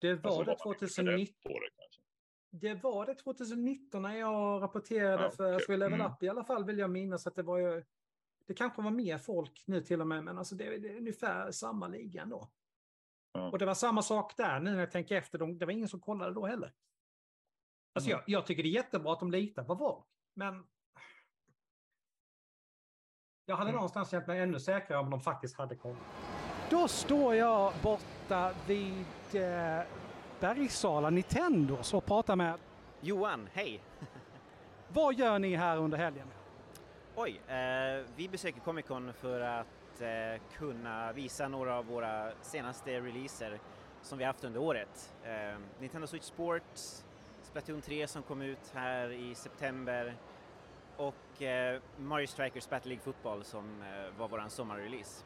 det 0.00 0.14
var 0.14 0.30
Alltså, 0.30 0.42
det 0.44 0.50
var 0.50 0.66
man 0.66 0.74
inte 0.74 0.86
2019. 0.86 1.52
beredd 1.52 1.72
på 1.76 2.07
det 2.50 2.74
var 2.74 3.06
det 3.06 3.14
2019 3.14 4.02
när 4.02 4.14
jag 4.16 4.62
rapporterade 4.62 5.22
Ja, 5.24 5.30
för 5.30 5.54
okej. 5.54 5.66
Free 5.66 5.76
Level 5.76 6.00
Mm. 6.00 6.12
Up 6.12 6.22
i 6.22 6.28
alla 6.28 6.44
fall 6.44 6.64
vill 6.64 6.78
jag 6.78 6.90
minnas 6.90 7.26
att 7.26 7.34
det 7.34 7.42
var 7.42 7.58
ju... 7.58 7.84
Det 8.46 8.54
kanske 8.54 8.82
var 8.82 8.90
mer 8.90 9.18
folk 9.18 9.62
nu 9.66 9.80
till 9.80 10.00
och 10.00 10.06
med, 10.06 10.24
men 10.24 10.38
alltså 10.38 10.54
det, 10.54 10.78
det 10.78 10.88
är 10.88 10.96
ungefär 10.96 11.50
samma 11.50 11.88
liga 11.88 12.22
ändå. 12.22 12.48
Ja. 13.32 13.50
Och 13.50 13.58
det 13.58 13.66
var 13.66 13.74
samma 13.74 14.02
sak 14.02 14.36
där 14.36 14.60
nu 14.60 14.70
när 14.70 14.80
jag 14.80 14.90
tänker 14.90 15.16
efter. 15.16 15.38
De, 15.38 15.58
det 15.58 15.66
var 15.66 15.72
ingen 15.72 15.88
som 15.88 16.00
kollade 16.00 16.34
då 16.34 16.46
heller. 16.46 16.72
Alltså 17.94 18.10
Mm. 18.10 18.22
jag, 18.26 18.38
jag 18.38 18.46
tycker 18.46 18.62
det 18.62 18.68
är 18.68 18.70
jättebra 18.70 19.12
att 19.12 19.20
de 19.20 19.30
litar 19.30 19.64
på 19.64 19.76
folk, 19.76 20.04
men... 20.34 20.66
Jag 23.44 23.56
hade 23.56 23.68
Mm. 23.70 23.74
någonstans 23.76 24.10
känt 24.10 24.26
mig 24.26 24.40
ännu 24.40 24.60
säkrare 24.60 25.00
om 25.00 25.10
de 25.10 25.20
faktiskt 25.20 25.56
hade 25.58 25.76
kollat. 25.76 25.98
Då 26.70 26.88
står 26.88 27.34
jag 27.34 27.72
borta 27.82 28.54
vid 28.66 29.04
eh, 29.34 29.80
Bergsala 30.40 31.10
Nintendos 31.10 31.94
och 31.94 32.04
pratar 32.04 32.36
med... 32.36 32.54
Johan, 33.00 33.48
hej! 33.52 33.80
Vad 34.88 35.14
gör 35.14 35.38
ni 35.38 35.56
här 35.56 35.76
under 35.76 35.98
helgen? 35.98 36.26
Oj, 37.16 37.40
eh, 37.48 38.04
vi 38.16 38.28
besöker 38.28 38.60
Comic 38.60 38.86
Con 38.86 39.12
för 39.12 39.40
att 39.40 40.00
eh, 40.00 40.42
kunna 40.58 41.12
visa 41.12 41.48
några 41.48 41.76
av 41.78 41.86
våra 41.86 42.32
senaste 42.42 43.00
releaser 43.00 43.58
som 44.02 44.18
vi 44.18 44.24
haft 44.24 44.44
under 44.44 44.60
året. 44.60 45.14
Eh, 45.24 45.58
Nintendo 45.80 46.06
Switch 46.06 46.24
Sports, 46.24 47.04
Splatoon 47.42 47.80
3 47.80 48.06
som 48.06 48.22
kom 48.22 48.42
ut 48.42 48.72
här 48.74 49.12
i 49.12 49.34
september 49.34 50.14
och 50.96 51.42
eh, 51.42 51.80
Mario 51.98 52.26
Strikers 52.26 52.68
Battle 52.68 52.88
League 52.88 53.04
Football 53.04 53.44
som 53.44 53.82
eh, 53.82 54.18
var 54.18 54.28
våran 54.28 54.50
sommarrelease. 54.50 55.24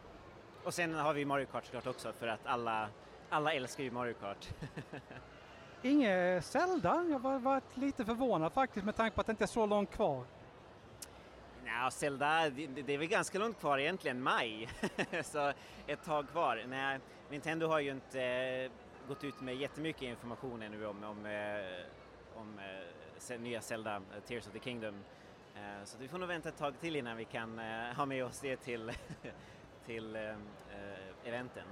Och 0.64 0.74
sen 0.74 0.94
har 0.94 1.14
vi 1.14 1.24
Mario 1.24 1.46
Kart 1.46 1.64
såklart 1.64 1.86
också 1.86 2.12
för 2.12 2.26
att 2.26 2.46
alla, 2.46 2.88
alla 3.32 3.52
älskar 3.52 3.84
ju 3.84 3.90
Mario 3.90 4.14
Kart. 4.14 4.48
Inget 5.82 6.44
Zelda? 6.44 7.04
Jag 7.10 7.18
var 7.18 7.38
varit 7.38 7.76
lite 7.76 8.04
förvånad 8.04 8.52
faktiskt 8.52 8.86
med 8.86 8.96
tanke 8.96 9.14
på 9.14 9.20
att 9.20 9.26
det 9.26 9.30
inte 9.30 9.44
är 9.44 9.46
så 9.46 9.66
långt 9.66 9.90
kvar. 9.90 10.24
Nja, 11.64 11.90
Zelda, 11.90 12.50
det, 12.50 12.66
det 12.66 12.94
är 12.94 12.98
väl 12.98 13.08
ganska 13.08 13.38
långt 13.38 13.58
kvar 13.60 13.78
egentligen, 13.78 14.22
maj. 14.22 14.68
så 15.24 15.52
ett 15.86 16.04
tag 16.04 16.28
kvar. 16.28 16.64
Nej, 16.68 16.98
Nintendo 17.30 17.66
har 17.66 17.80
ju 17.80 17.90
inte 17.90 18.22
eh, 18.22 18.70
gått 19.08 19.24
ut 19.24 19.40
med 19.40 19.56
jättemycket 19.56 20.02
information 20.02 20.62
ännu 20.62 20.86
om, 20.86 21.04
om, 21.04 21.26
eh, 21.26 22.40
om 22.40 22.58
eh, 22.58 22.64
se- 23.18 23.38
nya 23.38 23.60
Zelda, 23.60 23.96
eh, 23.96 24.20
Tears 24.26 24.46
of 24.46 24.52
the 24.52 24.58
Kingdom. 24.60 24.94
Eh, 25.54 25.84
så 25.84 25.98
vi 25.98 26.08
får 26.08 26.18
nog 26.18 26.28
vänta 26.28 26.48
ett 26.48 26.58
tag 26.58 26.80
till 26.80 26.96
innan 26.96 27.16
vi 27.16 27.24
kan 27.24 27.58
eh, 27.58 27.94
ha 27.96 28.06
med 28.06 28.24
oss 28.24 28.40
det 28.40 28.56
till, 28.56 28.92
till 29.86 30.16
eh, 30.16 30.22
eh, 30.30 30.36
eventen. 31.24 31.64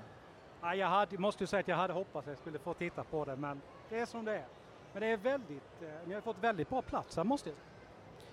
Ja, 0.63 0.75
jag 0.75 0.87
hade, 0.87 1.19
måste 1.19 1.43
ju 1.43 1.47
säga 1.47 1.61
att 1.61 1.69
jag 1.69 1.77
hade 1.77 1.93
hoppats 1.93 2.27
att 2.27 2.33
jag 2.33 2.39
skulle 2.39 2.59
få 2.59 2.75
titta 2.75 3.05
på 3.05 3.25
det, 3.25 3.37
men 3.37 3.61
det 3.89 3.99
är 3.99 4.07
som 4.07 4.25
det 4.25 4.37
är. 4.37 4.47
Men 4.93 5.03
det 5.03 5.07
är 5.07 5.17
väldigt, 5.17 5.83
eh, 5.83 5.89
ni 6.07 6.15
har 6.15 6.21
fått 6.21 6.39
väldigt 6.41 6.69
bra 6.69 6.83
plats 6.83 7.17
här 7.17 7.25
måste 7.25 7.49
jag 7.49 7.57
säga. 7.57 7.67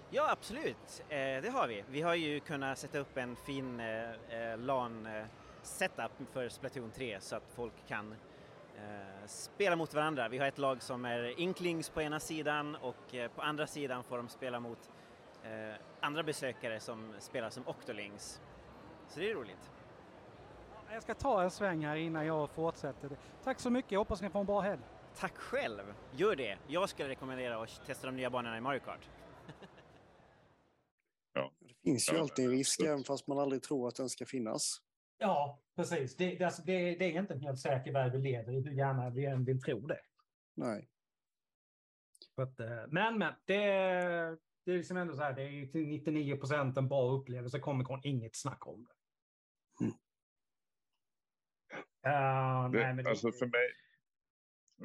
Ja, 0.10 0.32
absolut. 0.32 1.04
Eh, 1.10 1.18
det 1.18 1.50
har 1.54 1.68
vi. 1.68 1.84
Vi 1.90 2.02
har 2.02 2.16
ju 2.16 2.40
kunnat 2.40 2.78
sätta 2.78 3.00
upp 3.00 3.18
en 3.18 3.36
fin 3.36 3.80
eh, 3.80 4.12
eh 4.12 4.58
LAN-setup 4.58 6.20
eh, 6.20 6.26
för 6.34 6.50
Splatoon 6.50 6.92
3 6.92 7.18
så 7.20 7.36
att 7.36 7.44
folk 7.56 7.74
kan 7.88 8.16
eh, 8.78 9.28
spela 9.28 9.76
mot 9.76 9.94
varandra. 9.94 10.30
Vi 10.30 10.38
har 10.38 10.48
ett 10.48 10.58
lag 10.58 10.82
som 10.82 11.06
är 11.06 11.40
Inklings 11.40 11.90
på 11.90 12.02
ena 12.02 12.20
sidan 12.20 12.76
och 12.76 13.16
eh, 13.16 13.32
på 13.32 13.42
andra 13.42 13.68
sidan 13.68 14.04
får 14.04 14.18
de 14.18 14.30
spela 14.30 14.60
mot 14.60 14.92
eh, 15.44 15.76
andra 16.00 16.24
besökare 16.24 16.80
som 16.80 17.14
spelar 17.20 17.50
som 17.50 17.68
Octolings. 17.68 18.42
Så 19.10 19.20
det 19.20 19.32
är 19.32 19.36
roligt. 19.36 19.72
Jag 20.94 21.04
ska 21.04 21.14
ta 21.14 21.44
en 21.44 21.52
sväng 21.52 21.86
här 21.86 21.96
innan 21.96 22.26
jag 22.26 22.50
fortsätter. 22.50 23.18
Tack 23.44 23.60
så 23.60 23.70
mycket, 23.70 23.92
jag 23.92 24.00
hoppas 24.00 24.22
ni 24.22 24.30
får 24.30 24.40
en 24.40 24.46
bra 24.46 24.62
helg. 24.62 24.82
Tack 25.16 25.38
själv! 25.38 25.94
Gör 26.16 26.36
det! 26.36 26.58
Jag 26.68 26.90
skulle 26.90 27.10
rekommendera 27.10 27.64
att 27.64 27.86
testa 27.86 28.08
de 28.08 28.16
nya 28.16 28.30
banorna 28.30 28.58
i 28.58 28.62
Mario 28.62 28.80
Kart. 28.80 29.10
Det 31.60 31.74
finns 31.84 32.12
ju 32.12 32.16
Ja, 32.16 32.22
alltid 32.22 32.46
en 32.46 32.52
risk 32.52 32.80
även 32.80 33.04
fast 33.04 33.28
man 33.28 33.40
aldrig 33.40 33.64
tror 33.64 33.88
att 33.88 33.96
den 33.96 34.10
ska 34.10 34.26
finnas. 34.26 34.82
Ja, 35.18 35.60
precis. 35.76 36.16
Det, 36.16 36.36
det, 36.36 36.46
alltså, 36.46 36.62
det, 36.62 36.96
det 36.96 37.06
är 37.06 37.20
inte 37.20 37.34
en 37.34 37.42
helt 37.42 37.60
säker 37.60 37.94
värld 37.94 38.12
vi 38.12 38.18
lever 38.18 38.54
i, 38.54 38.62
hur 38.62 38.72
gärna 38.72 39.10
vi 39.10 39.26
än 39.26 39.46
vill 39.46 39.62
tro 39.62 39.80
det. 39.88 40.00
Nej. 40.54 40.90
Eh, 42.38 42.46
men, 42.88 43.18
men, 43.18 43.34
det, 43.46 43.58
det 44.66 44.72
är 44.72 44.78
liksom 44.78 44.98
ändå 44.98 45.16
så 45.16 45.22
här, 45.22 45.34
det 45.34 45.42
är 45.42 45.50
ju 45.50 45.68
till 45.68 45.88
99 45.88 46.38
procent 46.38 46.78
en 46.78 46.88
bra 46.88 47.12
upplevelse. 47.12 47.60
Comic 47.60 47.88
Con, 47.88 48.02
inget 48.04 48.36
snack 48.36 48.68
om 48.68 48.84
det. 48.84 48.94
Mm. 49.86 49.98
Eh, 52.08 52.72
Det, 52.72 52.78
nej, 52.78 52.94
men 52.94 53.04
det- 53.04 53.10
alltså 53.10 53.32
för 53.32 53.46
mig, 53.46 53.68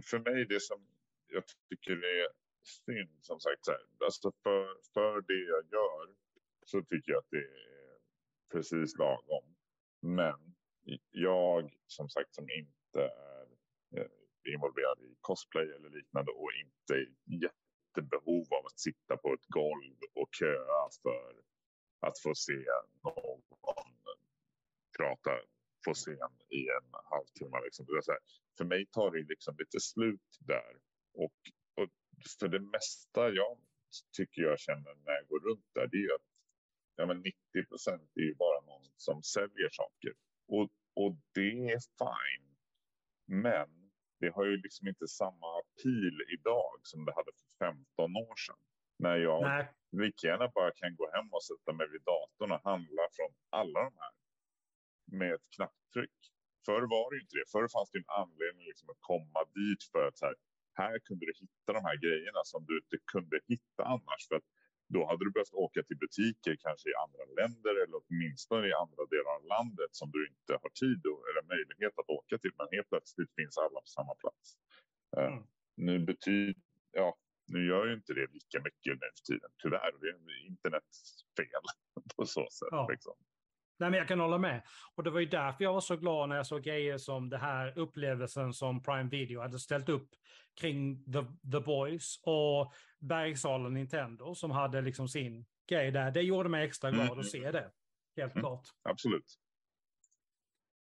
för 0.02 0.18
mig 0.18 0.44
det 0.46 0.60
som 0.60 0.86
jag 1.28 1.42
tycker 1.68 1.92
är 1.92 2.28
synd 2.62 3.18
som 3.20 3.40
sagt, 3.40 3.64
så 3.64 3.70
här, 3.70 3.80
alltså 4.04 4.32
för, 4.42 4.76
för 4.94 5.20
det 5.20 5.34
jag 5.54 5.64
gör 5.72 6.14
så 6.64 6.82
tycker 6.82 7.12
jag 7.12 7.18
att 7.18 7.30
det 7.30 7.44
är 7.44 7.98
precis 8.52 8.96
lagom. 8.98 9.44
Men 10.00 10.54
jag 11.10 11.78
som 11.86 12.08
sagt 12.08 12.34
som 12.34 12.50
inte 12.50 13.00
är 13.00 13.46
eh, 14.00 14.52
involverad 14.54 15.00
i 15.00 15.16
cosplay 15.20 15.70
eller 15.72 15.90
liknande 15.90 16.32
och 16.32 16.50
inte 16.52 17.06
jättebehov 17.24 18.46
av 18.54 18.66
att 18.66 18.78
sitta 18.78 19.16
på 19.16 19.34
ett 19.34 19.46
golv 19.46 19.96
och 20.14 20.28
köa 20.34 20.88
för 21.02 21.34
att 22.00 22.18
få 22.18 22.34
se 22.34 22.64
någon 23.04 23.42
prata 24.98 25.30
på 25.84 25.94
scen 25.94 26.32
i 26.48 26.62
en 26.76 26.88
halvtimme. 27.10 27.60
Liksom. 27.64 27.86
Det 27.86 27.92
är 27.92 28.00
så 28.00 28.12
här, 28.12 28.20
för 28.58 28.64
mig 28.64 28.86
tar 28.86 29.10
det 29.10 29.22
liksom 29.22 29.56
lite 29.58 29.80
slut 29.80 30.28
där. 30.40 30.72
Och, 31.14 31.38
och 31.80 31.90
för 32.40 32.48
det 32.48 32.60
mesta 32.60 33.30
jag 33.30 33.58
tycker 34.16 34.42
jag 34.42 34.58
känner 34.60 34.94
när 35.04 35.12
jag 35.12 35.26
går 35.28 35.40
runt 35.40 35.66
där, 35.74 35.86
det 35.86 35.96
är 35.96 36.06
ju 36.08 36.14
att 36.14 36.28
ja, 36.96 37.06
men 37.06 37.18
90 37.18 37.34
procent 37.68 38.10
är 38.14 38.20
ju 38.20 38.34
bara 38.34 38.60
någon 38.60 38.84
som 38.96 39.22
säljer 39.22 39.70
saker. 39.70 40.12
Och, 40.48 40.70
och 40.94 41.16
det 41.34 41.72
är 41.72 41.80
fine. 41.98 42.56
Men 43.26 43.90
det 44.20 44.28
har 44.34 44.44
ju 44.44 44.56
liksom 44.56 44.88
inte 44.88 45.08
samma 45.08 45.46
appeal 45.60 46.16
idag 46.36 46.80
som 46.82 47.04
det 47.04 47.12
hade 47.14 47.32
för 47.32 47.66
15 47.66 48.16
år 48.16 48.36
sedan. 48.36 48.56
När 48.98 49.16
jag 49.16 49.42
nej, 49.42 49.72
lika 49.92 50.26
gärna 50.26 50.48
bara 50.48 50.70
kan 50.70 50.96
gå 50.96 51.10
hem 51.14 51.28
och 51.32 51.44
sätta 51.44 51.72
mig 51.72 51.88
vid 51.92 52.02
datorn 52.02 52.52
och 52.52 52.64
handla 52.64 53.02
från 53.16 53.32
alla 53.50 53.80
de 53.80 53.92
här 53.96 54.12
med 55.20 55.34
ett 55.34 55.48
knapptryck. 55.56 56.18
Förr 56.66 56.84
var 56.94 57.06
det 57.10 57.16
inte 57.22 57.36
det. 57.38 57.46
Förr 57.54 57.68
fanns 57.74 57.90
det 57.90 57.98
en 57.98 58.14
anledning 58.22 58.66
liksom 58.66 58.90
att 58.90 59.00
komma 59.12 59.40
dit 59.58 59.82
för 59.92 60.02
att 60.08 60.18
så 60.18 60.26
här, 60.26 60.36
här 60.82 60.98
kunde 60.98 61.26
du 61.26 61.32
hitta 61.42 61.70
de 61.78 61.82
här 61.88 61.96
grejerna 62.04 62.40
som 62.52 62.60
du 62.68 62.74
inte 62.82 62.98
kunde 63.12 63.36
hitta 63.52 63.82
annars. 63.94 64.22
För 64.28 64.36
att 64.36 64.48
då 64.94 65.00
hade 65.10 65.24
du 65.24 65.30
behövt 65.30 65.54
åka 65.66 65.82
till 65.82 65.98
butiker 66.04 66.54
kanske 66.66 66.86
i 66.92 66.94
andra 67.04 67.24
länder 67.40 67.74
eller 67.82 67.96
åtminstone 68.02 68.64
i 68.68 68.74
andra 68.84 69.02
delar 69.14 69.32
av 69.38 69.44
landet 69.56 69.90
som 70.00 70.08
du 70.14 70.20
inte 70.32 70.52
har 70.62 70.70
tid 70.82 71.02
och, 71.10 71.20
eller 71.28 71.42
möjlighet 71.54 71.94
att 72.00 72.10
åka 72.18 72.38
till. 72.38 72.54
Men 72.58 72.66
helt 72.76 72.88
plötsligt 72.88 73.30
finns 73.38 73.58
alla 73.58 73.80
på 73.86 73.90
samma 73.98 74.14
plats. 74.22 74.46
Eh, 75.16 75.32
Mm. 75.32 75.44
Nu 75.76 75.98
betyder, 75.98 76.62
ja, 76.90 77.18
nu 77.46 77.66
gör 77.66 77.86
ju 77.86 77.94
inte 77.94 78.14
det 78.14 78.26
lika 78.32 78.58
mycket 78.60 78.92
nu 79.00 79.08
för 79.16 79.24
tiden 79.24 79.50
tyvärr. 79.62 79.92
Det 80.00 80.08
är 80.08 80.46
internets 80.46 81.24
fel 81.36 81.64
på 82.16 82.26
så 82.26 82.48
sätt. 82.50 82.68
Ja. 82.70 82.88
Liksom. 82.90 83.14
Nej, 83.82 83.90
men 83.90 83.98
jag 83.98 84.08
kan 84.08 84.20
hålla 84.20 84.38
med. 84.38 84.62
Och 84.94 85.02
det 85.02 85.10
var 85.10 85.20
ju 85.20 85.26
därför 85.26 85.64
jag 85.64 85.72
var 85.72 85.80
så 85.80 85.96
glad 85.96 86.28
när 86.28 86.36
jag 86.36 86.46
såg 86.46 86.62
grejer 86.62 86.98
som 86.98 87.30
det 87.30 87.38
här 87.38 87.78
upplevelsen 87.78 88.52
som 88.52 88.82
Prime 88.82 89.10
Video 89.10 89.40
hade 89.40 89.58
ställt 89.58 89.88
upp 89.88 90.08
kring 90.60 91.04
The, 91.12 91.22
The 91.52 91.60
Boys 91.60 92.20
och 92.22 92.72
Bergsalen 93.00 93.74
Nintendo 93.74 94.34
som 94.34 94.50
hade 94.50 94.80
liksom 94.80 95.08
sin 95.08 95.46
grej 95.68 95.90
där. 95.90 96.10
Det 96.10 96.22
gjorde 96.22 96.48
mig 96.48 96.64
extra 96.66 96.90
glad 96.90 97.06
Mm. 97.06 97.18
att 97.20 97.26
se 97.26 97.50
det. 97.50 97.70
Helt 98.16 98.32
Mm. 98.34 98.42
klart. 98.42 98.66
Absolut. 98.82 99.38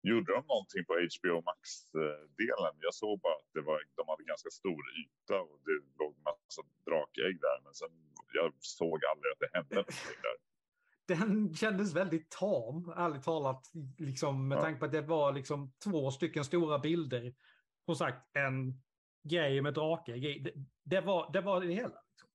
Gjorde 0.04 0.34
de 0.34 0.44
någonting 0.48 0.86
på 0.88 0.94
HBO 0.94 1.42
Max-delen? 1.50 2.76
Jag 2.88 2.94
såg 2.94 3.20
bara 3.20 3.34
att 3.34 3.50
det 3.54 3.62
var, 3.62 3.78
de 3.96 4.04
hade 4.12 4.24
ganska 4.24 4.50
stor 4.50 4.82
yta 5.02 5.42
och 5.42 5.60
det 5.66 5.78
låg 6.04 6.14
massa 6.30 6.62
drakägg 6.86 7.36
där. 7.48 7.58
Men 7.64 7.74
sen, 7.74 7.90
jag 8.34 8.54
såg 8.60 9.00
aldrig 9.12 9.30
att 9.34 9.40
det 9.44 9.50
hände 9.58 9.76
någonting 9.76 10.20
där. 10.28 10.38
Den 11.08 11.54
kändes 11.56 11.96
väldigt 11.96 12.30
tam, 12.32 12.90
ärligt 12.98 13.24
talat. 13.24 13.72
Liksom, 13.98 14.48
med 14.48 14.58
Ja. 14.58 14.62
tanke 14.62 14.80
på 14.80 14.86
att 14.86 14.92
det 14.92 15.02
var 15.02 15.34
liksom 15.34 15.72
två 15.84 16.12
stycken 16.12 16.44
stora 16.46 16.80
bilder. 16.80 17.34
Som 17.86 17.96
sagt, 17.96 18.36
en 18.38 18.84
grej 19.24 19.62
med 19.62 19.74
drake. 19.74 20.18
grej. 20.18 20.40
Det, 20.40 20.52
det, 20.84 21.02
var, 21.02 21.32
det 21.34 21.42
var 21.42 21.62
det 21.62 21.68
hela. 21.74 22.02
Liksom. 22.10 22.30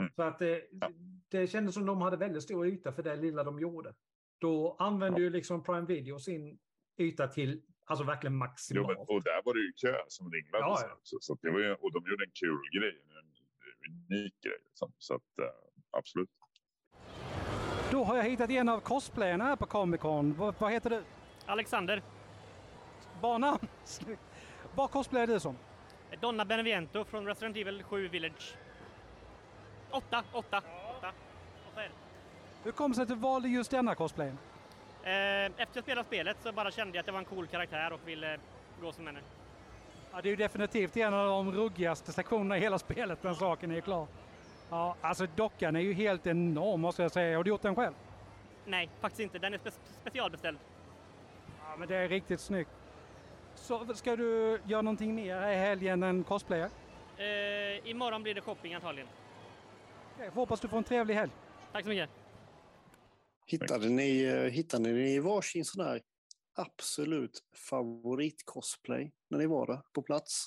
Mm. 0.00 0.12
Så 0.16 0.22
att 0.22 0.38
det, 0.38 0.68
Ja. 0.70 0.90
det 1.28 1.46
kändes 1.46 1.74
som 1.74 1.86
de 1.86 2.02
hade 2.02 2.16
väldigt 2.16 2.42
stor 2.42 2.66
yta 2.66 2.92
för 2.92 3.02
det 3.02 3.16
lilla 3.16 3.44
de 3.44 3.60
gjorde. 3.60 3.94
Då 4.38 4.76
använde 4.78 5.20
ju 5.20 5.30
liksom 5.30 5.62
Prime 5.62 5.86
Video 5.86 6.18
sin 6.18 6.58
yta 6.98 7.28
till 7.28 7.62
alltså 7.84 8.04
verkligen 8.04 8.32
Jo, 8.34 8.38
maximalt. 8.38 8.88
men, 8.88 8.96
och 8.96 9.22
där 9.22 9.42
var 9.44 9.54
det 9.54 9.60
ju 9.60 9.72
kö 9.72 9.96
som 10.08 10.32
ringlade. 10.32 10.64
Ja, 10.64 10.78
ja. 10.82 10.92
också, 10.94 11.16
så 11.20 11.38
det 11.42 11.50
var 11.50 11.58
ju, 11.60 11.74
och 11.74 11.92
de 11.92 12.10
gjorde 12.10 12.24
en 12.24 12.30
kul 12.34 12.60
grej. 12.80 13.02
En 13.18 13.92
unik 13.94 14.40
grej. 14.42 14.58
Liksom. 14.64 14.92
Så 14.98 15.14
att, 15.14 15.38
eh, 15.38 15.46
absolut. 15.90 16.30
Då 17.92 18.04
har 18.04 18.16
jag 18.16 18.24
hittat 18.24 18.50
en 18.50 18.68
av 18.68 18.80
cosplayerna 18.80 19.44
här 19.44 19.56
på 19.56 19.66
Comic 19.66 20.00
Con. 20.00 20.34
Vad, 20.38 20.54
vad 20.58 20.72
heter 20.72 20.90
du? 20.90 21.02
Alexander? 21.46 22.02
Snyggt. 23.84 24.20
Vad 24.74 24.90
cosplayar 24.90 25.26
du 25.26 25.40
som? 25.40 25.56
Donna 26.20 26.44
Beneviento 26.44 27.04
från 27.04 27.26
Resident 27.26 27.56
Evil 27.56 27.82
7 27.82 28.08
Village. 28.08 28.54
Åtta, 29.90 30.24
åtta, 30.32 30.58
åtta. 30.98 31.12
åtta 31.72 31.82
är 31.82 31.88
det. 31.88 31.94
Hur 32.64 32.72
kom 32.72 32.90
det 32.90 32.94
sig 32.94 33.02
att 33.02 33.08
du 33.08 33.14
valde 33.14 33.48
just 33.48 33.70
denna 33.70 33.94
cosplayen? 33.94 34.38
Eh, 35.02 35.10
Efter 35.10 35.66
jag 35.74 35.84
spelat 35.84 36.06
spelet 36.06 36.36
så 36.42 36.52
bara 36.52 36.70
kände 36.70 36.96
jag 36.96 37.00
att 37.00 37.06
det 37.06 37.12
var 37.12 37.18
en 37.18 37.24
cool 37.24 37.46
karaktär 37.46 37.92
och 37.92 38.00
ville 38.08 38.38
gå 38.80 38.92
som 38.92 39.06
henne. 39.06 39.20
Ja, 40.12 40.20
det 40.22 40.28
är 40.28 40.30
ju 40.30 40.36
definitivt 40.36 40.96
en 40.96 41.14
av 41.14 41.26
de 41.26 41.52
ruggigaste 41.52 42.12
sektionerna 42.12 42.58
i 42.58 42.60
hela 42.60 42.78
spelet, 42.78 43.22
den 43.22 43.34
saken 43.34 43.70
är 43.70 43.74
ju 43.74 43.80
klar. 43.80 44.06
Ja, 44.72 44.96
alltså 45.00 45.26
dockan 45.36 45.76
är 45.76 45.80
ju 45.80 45.92
helt 45.92 46.26
enorm 46.26 46.80
måste 46.80 47.02
jag 47.02 47.12
säga. 47.12 47.36
Har 47.36 47.44
du 47.44 47.50
gjort 47.50 47.62
den 47.62 47.74
själv? 47.74 47.94
Nej, 48.66 48.90
faktiskt 49.00 49.20
inte. 49.20 49.38
Den 49.38 49.54
är 49.54 49.58
spe 49.58 49.70
specialbeställd. 50.00 50.58
Ja, 51.60 51.76
men 51.78 51.88
det 51.88 51.96
är 51.96 52.08
riktigt 52.08 52.40
snyggt. 52.40 52.70
Så 53.54 53.94
ska 53.94 54.16
du 54.16 54.60
göra 54.66 54.82
någonting 54.82 55.14
mer 55.14 55.48
i 55.48 55.56
helgen 55.56 56.02
än 56.02 56.24
cosplayer? 56.24 56.70
Eh, 57.16 57.88
imorgon 57.90 58.22
blir 58.22 58.34
det 58.34 58.40
shopping 58.40 58.74
antagligen. 58.74 59.08
Okej, 60.14 60.30
får 60.30 60.40
hoppas 60.40 60.60
du 60.60 60.68
får 60.68 60.78
en 60.78 60.84
trevlig 60.84 61.14
helg. 61.14 61.32
Tack 61.72 61.82
så 61.84 61.88
mycket. 61.88 62.10
Hittade 63.46 63.88
ni, 63.88 64.22
eh, 64.22 64.52
hittade 64.52 64.88
ni 64.88 65.18
varsin 65.18 65.64
sån 65.64 65.84
här 65.84 66.00
absolut 66.54 67.42
favorit-cosplay 67.70 69.10
när 69.30 69.38
ni 69.38 69.46
var 69.46 69.66
där 69.66 69.80
på 69.92 70.02
plats? 70.02 70.46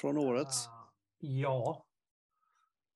Från 0.00 0.18
årets? 0.18 0.66
Ah, 0.66 0.92
Ja, 1.18 1.84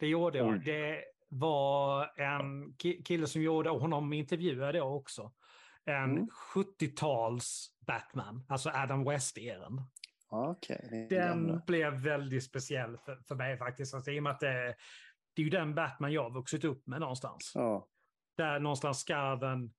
det 0.03 0.09
gjorde 0.09 0.39
jag. 0.39 0.49
Oj. 0.49 0.59
Det 0.65 1.05
var 1.29 2.21
en 2.21 2.73
ki- 2.75 3.03
kille 3.05 3.27
som 3.27 3.43
gjorde, 3.43 3.71
och 3.71 3.81
honom 3.81 4.13
intervjuade 4.13 4.79
jag 4.79 4.97
också, 4.97 5.33
en 5.85 5.95
Mm. 6.11 6.29
70-tals 6.55 7.69
Batman, 7.87 8.45
alltså 8.49 8.71
Adam 8.71 9.05
West-eran. 9.05 9.83
Är 10.71 11.09
Den 11.09 11.63
blev 11.67 11.93
väldigt 11.93 12.45
speciell 12.45 12.99
för, 12.99 13.17
för 13.17 13.35
mig 13.35 13.57
faktiskt. 13.57 13.95
Alltså, 13.95 14.11
I 14.11 14.19
och 14.19 14.23
med 14.23 14.31
att 14.33 14.41
det, 14.41 14.77
det 15.35 15.43
är 15.43 15.45
ju 15.45 15.51
den 15.51 15.75
Batman 15.75 16.13
jag 16.13 16.23
har 16.23 16.31
vuxit 16.31 16.65
upp 16.65 16.87
med 16.87 17.01
någonstans. 17.01 17.53
Ja, 17.55 17.89
Där 18.37 18.61
någonstans 18.61 19.01
skarven 19.01 19.73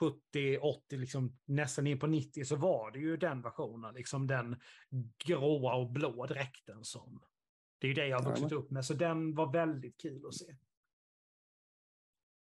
70, 0.00 0.58
80, 0.58 0.96
liksom 0.96 1.38
nästan 1.44 1.86
in 1.86 1.98
på 1.98 2.06
90 2.06 2.44
så 2.44 2.56
var 2.56 2.90
det 2.90 2.98
ju 2.98 3.16
den 3.16 3.42
versionen. 3.42 3.94
Liksom 3.94 4.26
den 4.26 4.60
gråa 5.26 5.74
och 5.74 5.90
blå 5.90 6.26
dräkten 6.26 6.84
som... 6.84 7.22
Det 7.84 7.88
är 7.88 7.94
ju 7.96 8.02
det 8.02 8.06
jag 8.06 8.18
har 8.18 8.30
vuxit 8.30 8.52
upp 8.52 8.70
med. 8.70 8.84
Så 8.84 8.94
den 8.94 9.34
var 9.34 9.52
väldigt 9.52 9.96
kul 10.00 10.26
att 10.26 10.34
se. 10.34 10.56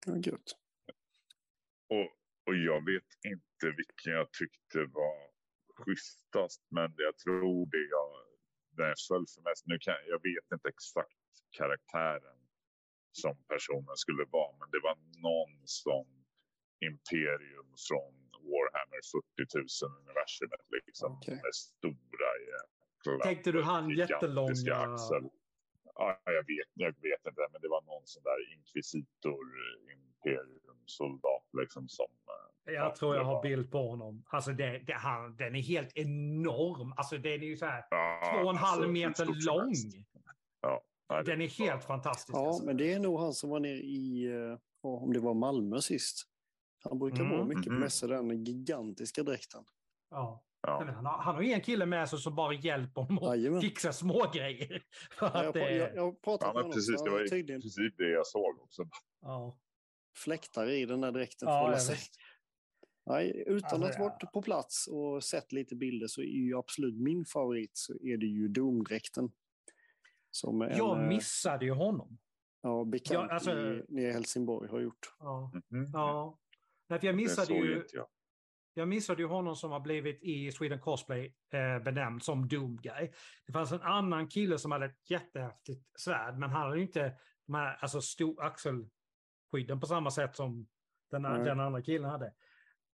ja 0.06 0.16
gött. 0.18 0.50
Och, 1.90 2.10
och 2.48 2.56
jag 2.56 2.86
vet 2.86 3.10
inte 3.32 3.66
vilken 3.78 4.14
jag 4.20 4.32
tyckte 4.32 4.80
var 5.00 5.18
schysstast. 5.76 6.62
Men 6.70 6.94
jag 6.98 7.18
tror 7.18 7.66
det 7.76 7.86
jag, 7.98 8.10
den 8.78 8.88
jag 8.94 9.02
föll 9.08 9.26
för 9.34 9.42
mest. 9.50 9.64
Nu 9.66 9.78
kan, 9.80 9.96
jag 10.14 10.22
vet 10.30 10.48
inte 10.54 10.70
exakt 10.70 11.32
karaktären 11.58 12.40
som 13.12 13.36
personen 13.54 13.98
skulle 14.04 14.26
vara. 14.38 14.58
Men 14.60 14.70
det 14.72 14.82
var 14.88 14.98
någon 15.30 15.56
som 15.66 16.06
Imperium 16.90 17.70
från 17.88 18.14
Warhammer 18.50 19.02
40 19.46 19.86
000 19.86 20.00
universumet. 20.02 20.62
Liksom, 20.88 21.12
Okej. 21.18 21.40
Med 21.44 21.56
stora 21.56 22.03
Tänkte 23.24 23.52
du 23.52 23.64
han 23.64 23.90
jättelånga- 23.90 24.76
axel. 24.94 25.30
Ja, 25.96 26.22
jag 26.26 26.34
vet, 26.48 26.68
jag 26.74 26.88
vet 26.88 27.26
inte, 27.28 27.42
men 27.52 27.62
det 27.62 27.68
var 27.68 27.82
någon 27.82 28.02
sån 28.06 28.24
där 28.24 28.54
inkvisitor, 28.54 29.46
imperium-soldat 29.94 31.44
liksom 31.62 31.88
som... 31.90 32.06
eh, 32.68 32.74
Jag 32.74 32.86
ja, 32.86 32.96
tror 32.96 33.16
jag 33.16 33.24
har 33.24 33.34
var- 33.34 33.42
bild 33.44 33.72
på 33.72 33.90
honom. 33.90 34.24
Alltså 34.28 34.52
det, 34.52 34.80
det, 34.88 34.94
han, 34.94 35.36
den 35.36 35.56
är 35.56 35.62
helt 35.62 35.98
enorm. 35.98 36.94
Alltså 36.98 37.18
den 37.18 37.32
är 37.44 37.48
ju 37.48 37.58
så 37.58 37.66
här 37.66 37.84
Ja, 37.90 38.32
två 38.34 38.44
och 38.44 38.50
en 38.50 38.58
halv 38.58 38.84
alltså, 38.84 38.86
hur 38.86 38.94
meter 38.94 39.26
lång. 39.46 39.74
Ja, 40.62 40.82
nej, 41.10 41.24
Den 41.24 41.42
är 41.42 41.48
helt 41.48 41.84
fantastisk. 41.84 42.36
Ja, 42.38 42.48
alltså. 42.48 42.66
men 42.66 42.78
det 42.78 42.94
är 42.94 43.00
nog 43.00 43.20
han 43.20 43.34
som 43.34 43.50
var 43.50 43.60
nere 43.60 43.78
i, 43.78 44.26
eh, 44.36 44.58
om 44.82 45.14
det 45.14 45.20
var 45.20 45.34
Malmö 45.34 45.82
sist. 45.82 46.24
Han 46.84 47.00
brukar 47.00 47.20
Mm. 47.20 47.32
vara 47.32 47.44
mycket 47.46 47.66
på 47.66 47.72
Mhm. 47.72 47.80
mässor, 47.80 48.08
den 48.08 48.44
gigantiska 48.46 49.24
dräkten. 49.24 49.64
Ja. 50.10 50.44
Ja. 50.68 50.84
Han 50.96 51.06
har, 51.06 51.18
han 51.18 51.36
har 51.36 51.42
ju 51.42 51.52
en 51.54 51.62
kille 51.62 51.86
med 51.86 52.10
sig 52.10 52.20
som 52.20 52.36
bara 52.36 52.54
hjälper 52.54 53.02
honom 53.02 53.18
att 53.24 53.38
Jajamän. 53.38 53.62
fixa 53.62 53.94
små 53.94 54.32
grejer. 54.34 54.84
För 55.20 55.26
att 55.26 55.56
jag, 55.56 55.76
jag, 55.76 55.96
jag 55.96 56.22
pratat 56.22 56.48
Ja, 56.48 56.54
med 56.54 56.62
honom, 56.64 56.72
precis, 56.72 57.04
det 57.04 57.10
var 57.10 57.28
tydligen 57.28 57.62
princip 57.62 57.98
det 57.98 58.10
jag 58.10 58.28
såg 58.28 58.60
också. 58.62 58.84
ja. 59.22 59.58
fläktar 60.18 60.70
i 60.70 60.86
den 60.86 61.02
där 61.02 61.12
dräkten 61.12 61.48
Ja. 61.50 61.78
Nej, 63.06 63.44
utan 63.48 63.84
Alltså, 63.84 63.86
att 63.86 64.00
varit 64.00 64.32
på 64.34 64.42
plats 64.42 64.88
och 64.88 65.24
sett 65.24 65.52
lite 65.52 65.76
bilder 65.76 66.08
så 66.08 66.22
är 66.22 66.26
ju 66.26 66.58
absolut 66.58 66.96
min 67.02 67.26
favorit 67.26 67.72
så 67.74 67.94
är 67.94 68.18
det 68.18 68.26
ju 68.26 68.48
Doom-dräkten. 68.48 69.32
Som 70.32 70.62
en 70.62 70.78
Jag 70.78 71.02
eh, 71.02 71.08
missade 71.08 71.66
ju 71.66 71.72
honom. 71.72 72.18
ja, 72.62 72.84
bekant 72.84 73.28
Ja, 73.30 73.34
alltså- 73.34 73.52
i, 73.52 73.84
nere 73.88 74.10
i 74.10 74.12
Helsingborg 74.12 74.70
har 74.70 74.80
gjort. 74.80 75.14
Ja. 75.20 75.52
Mhm. 75.70 75.90
ja. 75.94 76.40
Nej, 76.88 77.00
för 77.00 77.08
jag 77.08 77.16
Det 77.16 77.22
missade 77.22 77.54
ju... 77.54 77.76
inte 77.78 77.96
jag. 77.96 78.08
Jag 78.74 78.88
missade 78.88 79.22
ju 79.22 79.28
honom 79.28 79.56
som 79.56 79.72
har 79.72 79.80
blivit 79.80 80.24
i 80.24 80.52
Sweden 80.52 80.80
Cosplay 80.80 81.36
eh, 81.50 81.80
benämnd 81.84 82.24
som 82.24 82.48
Doom 82.48 82.78
Guy. 82.82 83.12
Det 83.46 83.54
fanns 83.54 83.72
en 83.72 83.82
annan 83.82 84.28
kille 84.28 84.58
som 84.58 84.72
hade 84.72 84.86
ett 84.86 85.10
jättehäftigt 85.10 86.00
svärd, 86.00 86.38
men 86.38 86.50
han 86.50 86.62
hade 86.62 86.78
ju 86.78 86.82
inte 86.84 87.18
de 87.46 87.54
här 87.54 87.78
alltså, 87.82 88.02
stor 88.02 88.44
axelskydden 88.44 89.80
på 89.80 89.86
samma 89.88 90.12
sätt 90.12 90.36
som 90.36 90.68
den, 91.12 91.22
den 91.22 91.60
andra 91.60 91.82
killen 91.82 92.10
hade. 92.10 92.34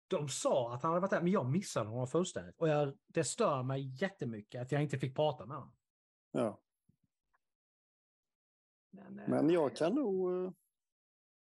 De 0.08 0.28
sa 0.30 0.74
att 0.74 0.84
han 0.84 0.92
hade 0.92 1.02
varit 1.02 1.12
där, 1.12 1.22
men 1.22 1.32
jag 1.32 1.46
missade 1.46 1.90
honom 1.90 2.08
fullständigt. 2.08 2.56
Och 2.58 2.70
jag, 2.70 2.98
det 3.08 3.24
stör 3.24 3.64
mig 3.64 4.02
jättemycket 4.02 4.62
att 4.62 4.72
jag 4.72 4.82
inte 4.84 5.00
fick 5.00 5.16
prata 5.16 5.46
med 5.46 5.58
honom. 5.58 5.76
Ja. 6.32 6.60
Men, 8.92 9.20
eh, 9.20 9.30
Men 9.30 9.50
jag 9.50 9.76
kan 9.76 9.96
nog... 9.96 10.46
eh, 10.46 10.52